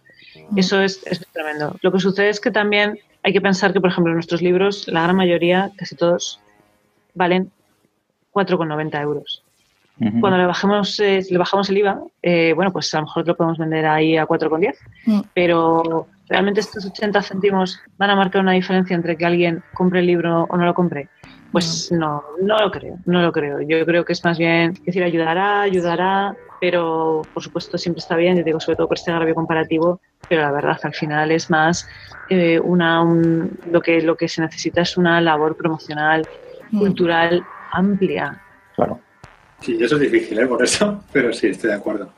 Eso 0.55 0.79
es, 0.79 1.01
es 1.07 1.25
tremendo. 1.33 1.75
Lo 1.81 1.91
que 1.91 1.99
sucede 1.99 2.29
es 2.29 2.39
que 2.39 2.51
también 2.51 2.99
hay 3.23 3.33
que 3.33 3.41
pensar 3.41 3.73
que, 3.73 3.81
por 3.81 3.89
ejemplo, 3.89 4.13
nuestros 4.13 4.43
libros, 4.43 4.87
la 4.87 5.01
gran 5.01 5.15
mayoría, 5.15 5.71
casi 5.75 5.95
todos, 5.95 6.39
valen 7.15 7.51
4,90 8.31 9.01
euros. 9.01 9.43
Cuando 10.19 10.37
le 10.37 10.45
bajemos, 10.45 10.99
eh, 10.99 11.25
le 11.27 11.37
bajamos 11.39 11.67
el 11.71 11.79
IVA, 11.79 11.99
eh, 12.21 12.53
bueno, 12.53 12.71
pues 12.71 12.93
a 12.93 12.99
lo 12.99 13.07
mejor 13.07 13.27
lo 13.27 13.35
podemos 13.35 13.57
vender 13.57 13.87
ahí 13.87 14.15
a 14.15 14.27
4,10, 14.27 14.75
mm. 15.07 15.21
pero 15.33 16.05
¿realmente 16.29 16.59
estos 16.59 16.85
80 16.85 17.21
céntimos 17.21 17.79
van 17.97 18.09
a 18.09 18.15
marcar 18.15 18.41
una 18.41 18.53
diferencia 18.53 18.95
entre 18.95 19.17
que 19.17 19.25
alguien 19.25 19.63
compre 19.73 19.99
el 19.99 20.07
libro 20.07 20.47
o 20.49 20.57
no 20.57 20.65
lo 20.65 20.73
compre? 20.73 21.09
Pues 21.51 21.91
no, 21.91 22.23
no 22.41 22.59
lo 22.59 22.71
creo, 22.71 22.97
no 23.05 23.21
lo 23.21 23.31
creo. 23.31 23.61
Yo 23.61 23.85
creo 23.85 24.03
que 24.03 24.13
es 24.13 24.23
más 24.23 24.37
bien, 24.37 24.71
es 24.71 24.85
decir, 24.85 25.03
ayudará, 25.03 25.61
ayudará, 25.61 26.35
pero 26.59 27.21
por 27.33 27.41
supuesto 27.41 27.77
siempre 27.77 27.99
está 27.99 28.15
bien, 28.15 28.37
yo 28.37 28.43
digo, 28.43 28.59
sobre 28.59 28.75
todo 28.75 28.87
por 28.87 28.97
este 28.97 29.11
agravio 29.11 29.35
comparativo, 29.35 30.01
pero 30.27 30.41
la 30.41 30.51
verdad 30.51 30.77
al 30.83 30.93
final 30.93 31.31
es 31.31 31.49
más 31.49 31.87
eh, 32.29 32.59
una, 32.59 33.03
lo, 33.71 33.81
que, 33.81 34.01
lo 34.01 34.17
que 34.17 34.27
se 34.27 34.41
necesita 34.41 34.81
es 34.81 34.97
una 34.97 35.21
labor 35.21 35.55
promocional, 35.55 36.27
mm. 36.71 36.79
cultural 36.79 37.45
amplia. 37.71 38.41
Claro. 38.75 38.99
Sí, 39.61 39.75
eso 39.81 39.95
es 39.95 40.01
difícil, 40.01 40.37
¿eh? 40.37 40.45
por 40.45 40.63
eso, 40.63 41.03
pero 41.11 41.33
sí, 41.33 41.47
estoy 41.47 41.71
de 41.71 41.75
acuerdo. 41.75 42.11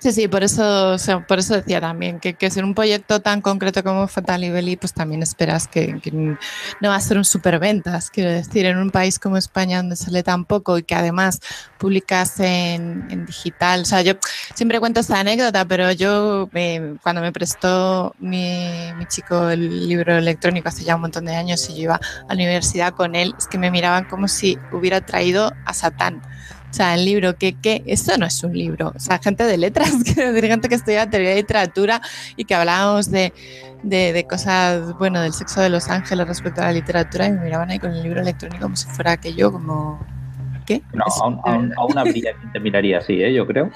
Sí, 0.00 0.12
sí, 0.12 0.28
por 0.28 0.44
eso, 0.44 0.96
por 1.26 1.38
eso 1.38 1.54
decía 1.54 1.80
también 1.80 2.20
que, 2.20 2.34
que 2.34 2.50
ser 2.50 2.62
un 2.62 2.74
proyecto 2.74 3.20
tan 3.20 3.40
concreto 3.40 3.82
como 3.82 4.06
Fatal 4.06 4.44
y 4.44 4.50
Belly, 4.50 4.76
pues 4.76 4.92
también 4.92 5.22
esperas 5.22 5.66
que, 5.66 5.98
no 6.80 6.88
va 6.90 6.96
a 6.96 7.00
ser 7.00 7.16
un 7.16 7.24
superventas. 7.24 8.10
Quiero 8.10 8.30
decir, 8.30 8.66
en 8.66 8.76
un 8.76 8.90
país 8.90 9.18
como 9.18 9.38
España 9.38 9.78
donde 9.78 9.96
se 9.96 10.10
lee 10.10 10.22
tan 10.22 10.44
poco 10.44 10.76
y 10.76 10.82
que 10.82 10.94
además 10.94 11.40
publicas 11.78 12.38
en, 12.40 13.24
digital. 13.24 13.80
O 13.80 13.84
sea, 13.86 14.02
yo 14.02 14.14
siempre 14.54 14.78
cuento 14.78 15.00
esta 15.00 15.18
anécdota, 15.20 15.64
pero 15.64 15.90
yo 15.92 16.50
eh, 16.52 16.96
cuando 17.02 17.22
me 17.22 17.32
prestó 17.32 18.14
mi, 18.18 18.92
mi 18.98 19.06
chico 19.06 19.48
el 19.48 19.88
libro 19.88 20.16
electrónico 20.18 20.68
hace 20.68 20.84
ya 20.84 20.96
un 20.96 21.02
montón 21.02 21.24
de 21.24 21.34
años 21.34 21.66
y 21.70 21.76
yo 21.76 21.82
iba 21.82 21.94
a 21.94 22.34
la 22.34 22.34
universidad 22.34 22.92
con 22.92 23.14
él, 23.14 23.34
es 23.38 23.46
que 23.46 23.56
me 23.56 23.70
miraban 23.70 24.04
como 24.04 24.28
si 24.28 24.58
hubiera 24.70 25.00
traído 25.00 25.52
a 25.64 25.72
Satán. 25.72 26.22
O 26.74 26.76
sea, 26.76 26.96
el 26.96 27.04
libro, 27.04 27.36
que, 27.36 27.52
que 27.52 27.84
esto 27.86 28.18
no 28.18 28.26
es 28.26 28.42
un 28.42 28.52
libro. 28.52 28.92
O 28.96 28.98
sea, 28.98 29.20
gente 29.20 29.44
de 29.44 29.56
letras, 29.56 29.92
gente 30.04 30.68
que 30.68 30.74
estudia 30.74 31.08
teoría 31.08 31.28
de 31.30 31.36
literatura 31.36 32.00
y 32.34 32.46
que 32.46 32.56
hablábamos 32.56 33.12
de, 33.12 33.32
de, 33.84 34.12
de, 34.12 34.26
cosas, 34.26 34.92
bueno, 34.98 35.20
del 35.20 35.32
sexo 35.32 35.60
de 35.60 35.68
los 35.68 35.88
ángeles 35.88 36.26
respecto 36.26 36.62
a 36.62 36.64
la 36.64 36.72
literatura 36.72 37.26
y 37.28 37.30
me 37.30 37.42
miraban 37.42 37.70
ahí 37.70 37.78
con 37.78 37.92
el 37.92 38.02
libro 38.02 38.22
electrónico 38.22 38.64
como 38.64 38.74
si 38.74 38.88
fuera 38.88 39.12
aquello 39.12 39.52
como 39.52 40.04
¿Qué? 40.66 40.80
No, 40.94 41.04
aún, 41.20 41.72
aún, 41.76 41.98
habría 41.98 42.32
quien 42.32 42.52
te 42.52 42.60
miraría 42.60 42.98
así, 42.98 43.22
¿eh? 43.22 43.34
yo 43.34 43.46
creo. 43.46 43.70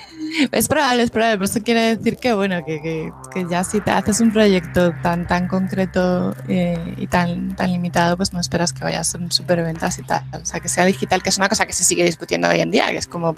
Es 0.53 0.69
probable, 0.69 1.03
es 1.03 1.11
probable. 1.11 1.37
Por 1.37 1.45
eso 1.45 1.63
quiere 1.63 1.97
decir 1.97 2.17
que, 2.17 2.33
bueno, 2.33 2.65
que, 2.65 2.81
que, 2.81 3.13
que 3.33 3.47
ya 3.51 3.63
si 3.63 3.81
te 3.81 3.91
haces 3.91 4.21
un 4.21 4.33
proyecto 4.33 4.95
tan, 5.03 5.27
tan 5.27 5.49
concreto 5.49 6.35
eh, 6.49 6.95
y 6.97 7.07
tan, 7.07 7.55
tan 7.57 7.73
limitado, 7.73 8.17
pues 8.17 8.33
no 8.33 8.41
esperas 8.41 8.73
que 8.73 8.85
vayas 8.85 9.15
a 9.15 9.19
un 9.19 9.29
ventas 9.47 9.99
y 9.99 10.03
tal. 10.03 10.23
O 10.33 10.45
sea, 10.45 10.61
que 10.61 10.69
sea 10.69 10.85
digital, 10.87 11.23
que 11.23 11.29
es 11.29 11.39
una 11.39 11.49
cosa 11.49 11.67
que 11.67 11.73
se 11.73 11.85
sigue 11.85 12.05
discutiendo 12.05 12.49
hoy 12.49 12.61
en 12.61 12.71
día, 12.71 12.87
que 12.91 12.97
es 12.97 13.07
como, 13.07 13.37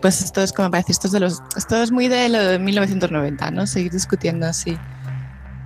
pues 0.00 0.20
esto 0.22 0.42
es 0.42 0.52
como 0.52 0.68
me 0.68 0.72
parece, 0.72 0.92
esto 0.92 1.06
es, 1.06 1.12
de 1.12 1.20
los, 1.20 1.40
esto 1.56 1.80
es 1.80 1.92
muy 1.92 2.08
de 2.08 2.28
lo 2.28 2.42
de 2.42 2.58
1990, 2.58 3.50
¿no? 3.52 3.66
Seguir 3.66 3.92
discutiendo 3.92 4.46
así. 4.46 4.76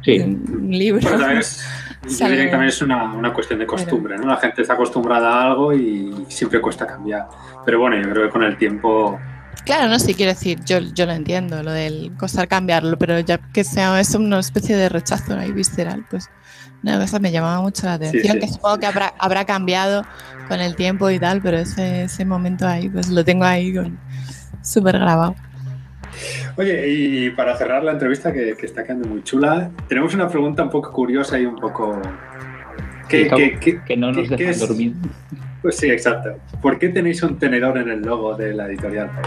Sí. 0.05 0.21
Un 0.21 0.71
libro. 0.71 1.09
Yo 2.09 2.29
diría 2.29 2.45
que 2.45 2.51
también 2.51 2.69
es 2.69 2.83
una, 2.83 3.13
una 3.13 3.33
cuestión 3.33 3.59
de 3.59 3.67
costumbre, 3.67 4.17
¿no? 4.17 4.27
La 4.27 4.37
gente 4.37 4.63
está 4.63 4.75
acostumbrada 4.75 5.29
a 5.29 5.47
algo 5.47 5.73
y 5.73 6.27
siempre 6.29 6.61
cuesta 6.61 6.87
cambiar. 6.87 7.29
Pero 7.65 7.81
bueno, 7.81 7.97
yo 7.97 8.11
creo 8.11 8.27
que 8.27 8.31
con 8.31 8.43
el 8.43 8.57
tiempo... 8.57 9.19
Claro, 9.65 9.89
no, 9.89 9.99
sí, 9.99 10.15
quiero 10.15 10.33
decir, 10.33 10.61
yo, 10.65 10.79
yo 10.79 11.07
lo 11.07 11.13
entiendo, 11.13 11.63
lo 11.63 11.73
del 11.73 12.13
costar 12.17 12.47
cambiarlo, 12.47 12.97
pero 12.99 13.19
ya 13.19 13.39
que 13.39 13.65
sea 13.65 13.99
es 13.99 14.15
una 14.15 14.39
especie 14.39 14.77
de 14.77 14.89
rechazo 14.89 15.35
ahí 15.37 15.51
visceral, 15.51 16.07
pues 16.09 16.31
una 16.85 17.01
cosa 17.01 17.19
me 17.19 17.33
llamaba 17.33 17.61
mucho 17.61 17.87
la 17.87 17.95
atención, 17.95 18.39
que 18.39 18.47
supongo 18.47 18.79
que 18.79 18.87
habrá, 18.87 19.15
habrá 19.19 19.45
cambiado 19.45 20.05
con 20.47 20.61
el 20.61 20.77
tiempo 20.77 21.11
y 21.11 21.19
tal, 21.19 21.43
pero 21.43 21.59
ese, 21.59 22.05
ese 22.05 22.25
momento 22.25 22.69
ahí, 22.69 22.89
pues 22.89 23.09
lo 23.09 23.25
tengo 23.25 23.45
ahí 23.45 23.75
súper 24.63 25.01
grabado. 25.01 25.35
Oye, 26.57 26.89
y 26.89 27.31
para 27.31 27.57
cerrar 27.57 27.85
la 27.85 27.93
entrevista, 27.93 28.33
que, 28.33 28.57
está 28.63 28.85
quedando 28.85 29.09
muy 29.09 29.23
chula, 29.23 29.71
tenemos 29.89 30.15
una 30.15 30.29
pregunta 30.29 30.63
un 30.63 30.71
poco 30.71 30.93
curiosa 30.93 31.39
y 31.39 31.47
un 31.47 31.57
poco... 31.57 32.01
Que, 33.09 33.81
que 33.87 33.97
no 33.97 34.11
nos 34.11 34.29
dejan 34.29 34.59
dormir. 34.59 34.95
Pues 35.63 35.77
sí, 35.77 35.91
exacto. 35.91 36.37
¿Por 36.61 36.79
qué 36.79 36.89
tenéis 36.89 37.23
un 37.23 37.39
tenedor 37.39 37.79
en 37.79 37.89
el 37.89 38.03
logo 38.03 38.35
de 38.35 38.55
la 38.55 38.67
editorial? 38.67 39.11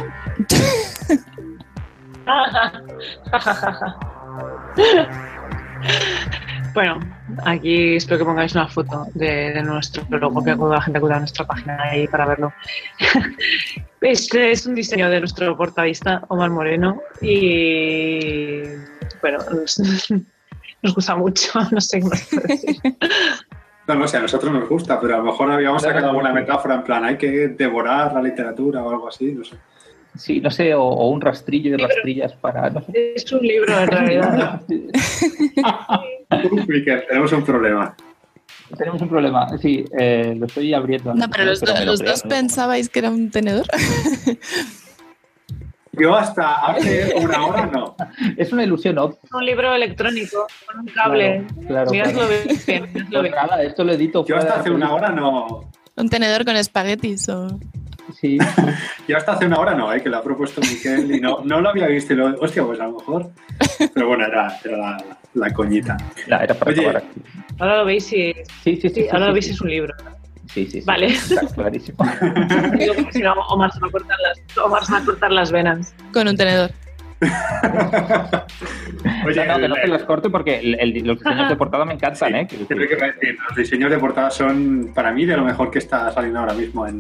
Bueno, 6.74 7.00
aquí 7.46 7.96
espero 7.96 8.20
que 8.20 8.26
pongáis 8.26 8.54
una 8.54 8.68
foto 8.68 9.08
de, 9.14 9.62
nuestro 9.64 10.04
logo, 10.10 10.44
que 10.44 10.56
la 10.56 10.82
gente 10.82 11.00
acuda 11.00 11.16
a 11.16 11.20
nuestra 11.20 11.46
página 11.46 11.82
ahí 11.82 12.08
para 12.08 12.26
verlo. 12.26 12.54
Este 14.02 14.52
es 14.52 14.66
un 14.66 14.76
diseño 14.76 15.10
de 15.10 15.20
nuestro 15.20 15.56
portavista, 15.58 16.24
Omar 16.30 16.50
Moreno, 16.50 17.02
y 17.22 18.62
bueno, 19.22 19.39
nos, 19.52 19.82
gusta 20.95 21.16
mucho, 21.16 21.52
no 21.72 21.82
sé 21.82 22.00
qué 22.00 22.06
más 22.06 22.30
decir. 22.30 22.76
No, 23.88 23.95
no 23.95 24.08
sé, 24.08 24.18
a 24.18 24.20
nosotros 24.20 24.54
nos 24.54 24.70
gusta, 24.70 25.02
pero 25.02 25.16
a 25.16 25.18
lo 25.18 25.24
mejor 25.24 25.52
habíamos 25.52 25.82
sacado 25.82 26.10
alguna 26.10 26.32
metáfora 26.32 26.76
en 26.76 26.84
plan, 26.84 27.04
hay 27.06 27.18
que 27.18 27.47
devorar 27.47 28.14
la 28.14 28.22
literatura 28.22 28.84
o 28.84 28.91
algo 28.91 29.08
así, 29.08 29.32
no 29.32 29.43
sé. 29.43 29.56
Sí, 30.16 30.39
no 30.39 30.52
sé, 30.52 30.76
o, 30.76 31.08
un 31.08 31.20
rastrillo 31.20 31.72
de 31.72 31.88
rastrillas 31.88 32.34
para. 32.34 32.72
Es 32.93 33.32
un 33.32 33.41
libro 33.41 33.76
en 33.80 33.88
realidad. 33.88 34.62
tenemos 37.08 37.32
un 37.32 37.43
problema. 37.43 37.95
Tenemos 38.78 39.01
un 39.01 39.09
problema, 39.09 39.57
sí, 39.57 39.86
eh, 39.97 40.36
lo 40.38 40.45
estoy 40.45 40.74
abriendo. 40.74 41.13
No, 41.13 41.30
pero 41.30 41.45
los, 41.45 41.59
dos 41.99 42.22
pensabais 42.24 42.89
que 42.89 42.99
era 42.99 43.09
un 43.09 43.32
tenedor. 43.32 43.65
Yo 45.99 46.15
hasta 46.15 46.67
hace 46.67 47.13
una 47.15 47.45
hora 47.45 47.65
no. 47.65 47.95
Es 48.38 48.53
una 48.53 48.63
ilusión 48.63 48.95
¿no? 48.95 49.17
Un 49.34 49.45
libro 49.45 49.74
electrónico 49.74 50.47
con 50.65 50.80
un 50.82 50.86
cable. 50.88 51.45
Claro, 51.67 51.91
bien, 51.91 52.05
pues 52.13 53.32
Nada, 53.32 53.63
esto 53.63 53.84
lo 53.84 53.93
edito. 53.93 54.26
Yo 54.26 54.38
hasta 54.38 54.55
hace 54.55 54.72
una 54.72 54.93
hora 54.93 55.09
no. 55.09 55.70
Un 55.97 56.09
tenedor 56.09 56.45
con 56.45 56.55
espaguetis 56.55 57.28
o. 57.30 57.59
Sí. 58.20 58.38
Yo 59.07 59.17
hasta 59.17 59.34
hace 59.34 59.45
una 59.45 59.59
hora 59.59 59.76
no, 59.76 59.93
¿eh? 59.93 60.01
que 60.01 60.09
lo 60.09 60.17
ha 60.17 60.24
propuesto 60.24 60.61
Miquel 60.61 61.13
y 61.13 61.20
no, 61.20 61.41
no 61.43 61.61
lo 61.61 61.70
había 61.70 61.88
visto. 61.88 62.13
Y 62.13 62.15
lo, 62.15 62.39
hostia, 62.39 62.63
pues 62.63 62.80
a 62.80 62.86
lo 62.86 62.93
mejor. 62.93 63.32
Pero 63.93 64.07
bueno, 64.07 64.26
era, 64.26 64.57
era 64.63 64.78
la, 64.78 65.18
la, 65.34 65.54
coñita. 65.54 65.98
era 66.28 66.54
para 66.54 66.72
Oye, 66.72 67.02
Ahora 67.60 67.78
lo 67.78 67.86
veis 67.86 68.12
y. 68.14 68.34
Sí, 68.64 68.78
sí, 68.78 68.90
sí. 68.90 69.08
ahora 69.12 69.28
lo 69.28 69.34
veis 69.34 69.50
es 69.50 69.62
un 69.62 69.70
libro. 69.70 69.94
Sí, 70.48 70.66
sí, 70.66 70.82
sí. 70.82 70.86
Vale. 70.86 71.08
Está 71.08 71.46
clarísimo. 71.48 71.98
si 73.12 73.20
no, 73.20 73.34
Omar 73.34 73.72
se, 73.72 73.80
va 73.80 73.88
a 73.88 73.92
cortar 73.92 74.18
las, 74.20 74.58
Omar 74.58 74.84
se 74.84 74.94
va 74.94 74.98
a 75.00 75.06
cortar 75.06 75.32
las 75.32 75.52
venas. 75.52 75.94
Con 76.12 76.28
un 76.28 76.36
tenedor. 76.36 76.72
Oye, 79.26 79.46
no, 79.46 79.58
no, 79.58 79.60
que 79.60 79.68
no 79.68 79.76
te 79.76 79.88
las 79.88 80.04
corte 80.04 80.30
porque 80.30 80.60
el, 80.60 81.06
los 81.06 81.20
diseños 81.20 81.50
de 81.50 81.56
portada 81.58 81.86
me 81.86 81.94
encantan, 81.94 82.34
¿eh? 82.34 82.48
Que, 82.48 82.58
decir, 82.58 83.38
los 83.48 83.58
diseños 83.58 83.92
de 83.92 83.98
portada 83.98 84.32
son, 84.32 84.92
para 84.96 85.12
mí, 85.12 85.26
de 85.26 85.36
lo 85.36 85.44
mejor 85.44 85.70
que 85.70 85.80
está 85.80 86.12
saliendo 86.12 86.40
ahora 86.40 86.54
mismo 86.54 86.88
en, 86.88 86.98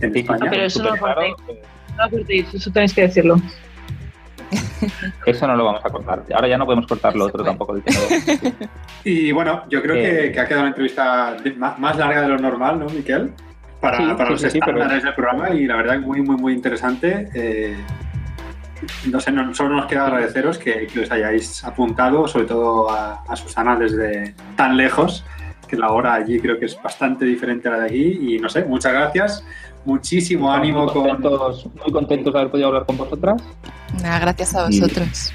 en 0.00 0.16
España. 0.16 0.46
pero 0.48 0.62
eso 0.62 0.82
no 0.82 0.94
lo 0.94 1.00
cortéis, 1.00 2.52
no 2.52 2.58
eso 2.58 2.70
tenéis 2.70 2.94
que 2.94 3.02
decirlo. 3.02 3.36
Eso 5.26 5.46
no 5.46 5.56
lo 5.56 5.64
vamos 5.64 5.84
a 5.84 5.90
cortar. 5.90 6.22
Ahora 6.34 6.48
ya 6.48 6.58
no 6.58 6.64
podemos 6.64 6.86
cortar 6.86 7.14
lo 7.16 7.26
otro 7.26 7.44
tampoco. 7.44 7.76
y 9.04 9.32
bueno, 9.32 9.64
yo 9.68 9.82
creo 9.82 9.94
que, 9.94 10.32
que, 10.32 10.40
ha 10.40 10.46
quedado 10.46 10.62
una 10.62 10.70
entrevista 10.70 11.36
más, 11.56 11.96
larga 11.96 12.22
de 12.22 12.28
lo 12.28 12.38
normal, 12.38 12.78
¿no, 12.78 12.86
Miquel? 12.86 13.32
Para, 13.80 14.16
para 14.16 14.30
los 14.30 14.42
estándares 14.42 15.04
del 15.04 15.14
programa 15.14 15.50
y 15.50 15.66
la 15.66 15.76
verdad 15.76 16.00
muy, 16.00 16.20
muy, 16.20 16.36
muy 16.36 16.52
interesante. 16.52 17.28
Eh, 17.34 17.76
no 19.10 19.20
sé, 19.20 19.32
solo 19.52 19.76
nos 19.76 19.86
queda 19.86 20.06
agradeceros 20.06 20.58
que, 20.58 20.86
que, 20.86 21.00
os 21.00 21.10
hayáis 21.10 21.64
apuntado, 21.64 22.26
sobre 22.28 22.46
todo 22.46 22.90
a, 22.90 23.22
a, 23.26 23.36
Susana 23.36 23.76
desde 23.76 24.34
tan 24.56 24.76
lejos, 24.76 25.24
que 25.68 25.76
la 25.76 25.90
hora 25.90 26.14
allí 26.14 26.40
creo 26.40 26.58
que 26.58 26.66
es 26.66 26.80
bastante 26.80 27.24
diferente 27.24 27.68
a 27.68 27.72
la 27.72 27.80
de 27.80 27.86
aquí. 27.86 28.34
Y 28.34 28.38
no 28.38 28.48
sé, 28.48 28.64
muchas 28.64 28.92
gracias, 28.92 29.44
muchísimo 29.84 30.50
ánimo. 30.52 30.84
Muy 30.84 30.92
contentos, 30.92 31.62
con... 31.62 31.72
muy 31.82 31.92
contentos 31.92 32.32
de 32.32 32.38
haber 32.38 32.50
podido 32.50 32.68
hablar 32.68 32.86
con 32.86 32.96
vosotras. 32.96 33.42
Nada, 34.02 34.18
gracias 34.20 34.54
a 34.54 34.66
vosotros. 34.66 35.32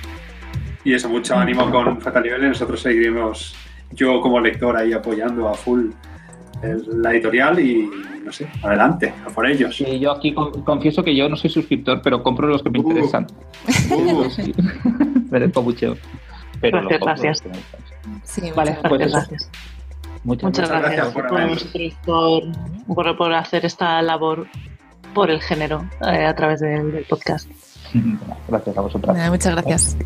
Y, 0.83 0.91
y 0.91 0.93
eso, 0.93 1.09
mucho 1.09 1.35
ánimo 1.35 1.69
con 1.71 1.99
Fatal 2.01 2.23
Nivel. 2.23 2.49
Nosotros 2.49 2.81
seguiremos, 2.81 3.55
yo 3.91 4.21
como 4.21 4.39
lector 4.39 4.77
ahí 4.77 4.93
apoyando 4.93 5.49
a 5.49 5.53
full 5.53 5.89
la 6.61 7.11
editorial 7.11 7.59
y 7.59 7.89
no 8.23 8.31
sé, 8.31 8.47
adelante, 8.61 9.13
a 9.25 9.29
por 9.29 9.45
ellos. 9.45 9.75
Sí, 9.75 9.99
yo 9.99 10.11
aquí 10.11 10.33
confieso 10.33 11.03
que 11.03 11.15
yo 11.15 11.27
no 11.27 11.35
soy 11.35 11.49
suscriptor, 11.49 12.01
pero 12.01 12.23
compro 12.23 12.47
los 12.47 12.63
que 12.63 12.69
me 12.69 12.79
uh, 12.79 12.89
interesan. 12.89 13.27
Uh. 13.91 14.29
sí. 14.29 14.53
Merezco. 15.29 15.65
Pero 16.61 16.87
gracias, 16.87 17.43
gracias. 17.43 17.43
Sí, 18.23 18.51
vale, 18.55 18.77
pues, 18.87 19.11
gracias. 19.11 19.49
Muchas, 20.23 20.43
muchas 20.43 20.69
gracias, 20.69 21.07
por, 22.05 23.17
por, 23.17 23.33
hacer 23.33 23.65
esta 23.65 24.01
labor 24.01 24.47
por 25.13 25.29
el 25.29 25.41
género 25.41 25.85
eh, 26.01 26.25
a 26.25 26.33
través 26.33 26.61
del, 26.61 27.05
podcast. 27.09 27.49
Gracias 28.47 28.77
a 28.77 28.81
vosotras. 28.81 29.29
Muchas 29.29 29.55
gracias. 29.55 29.97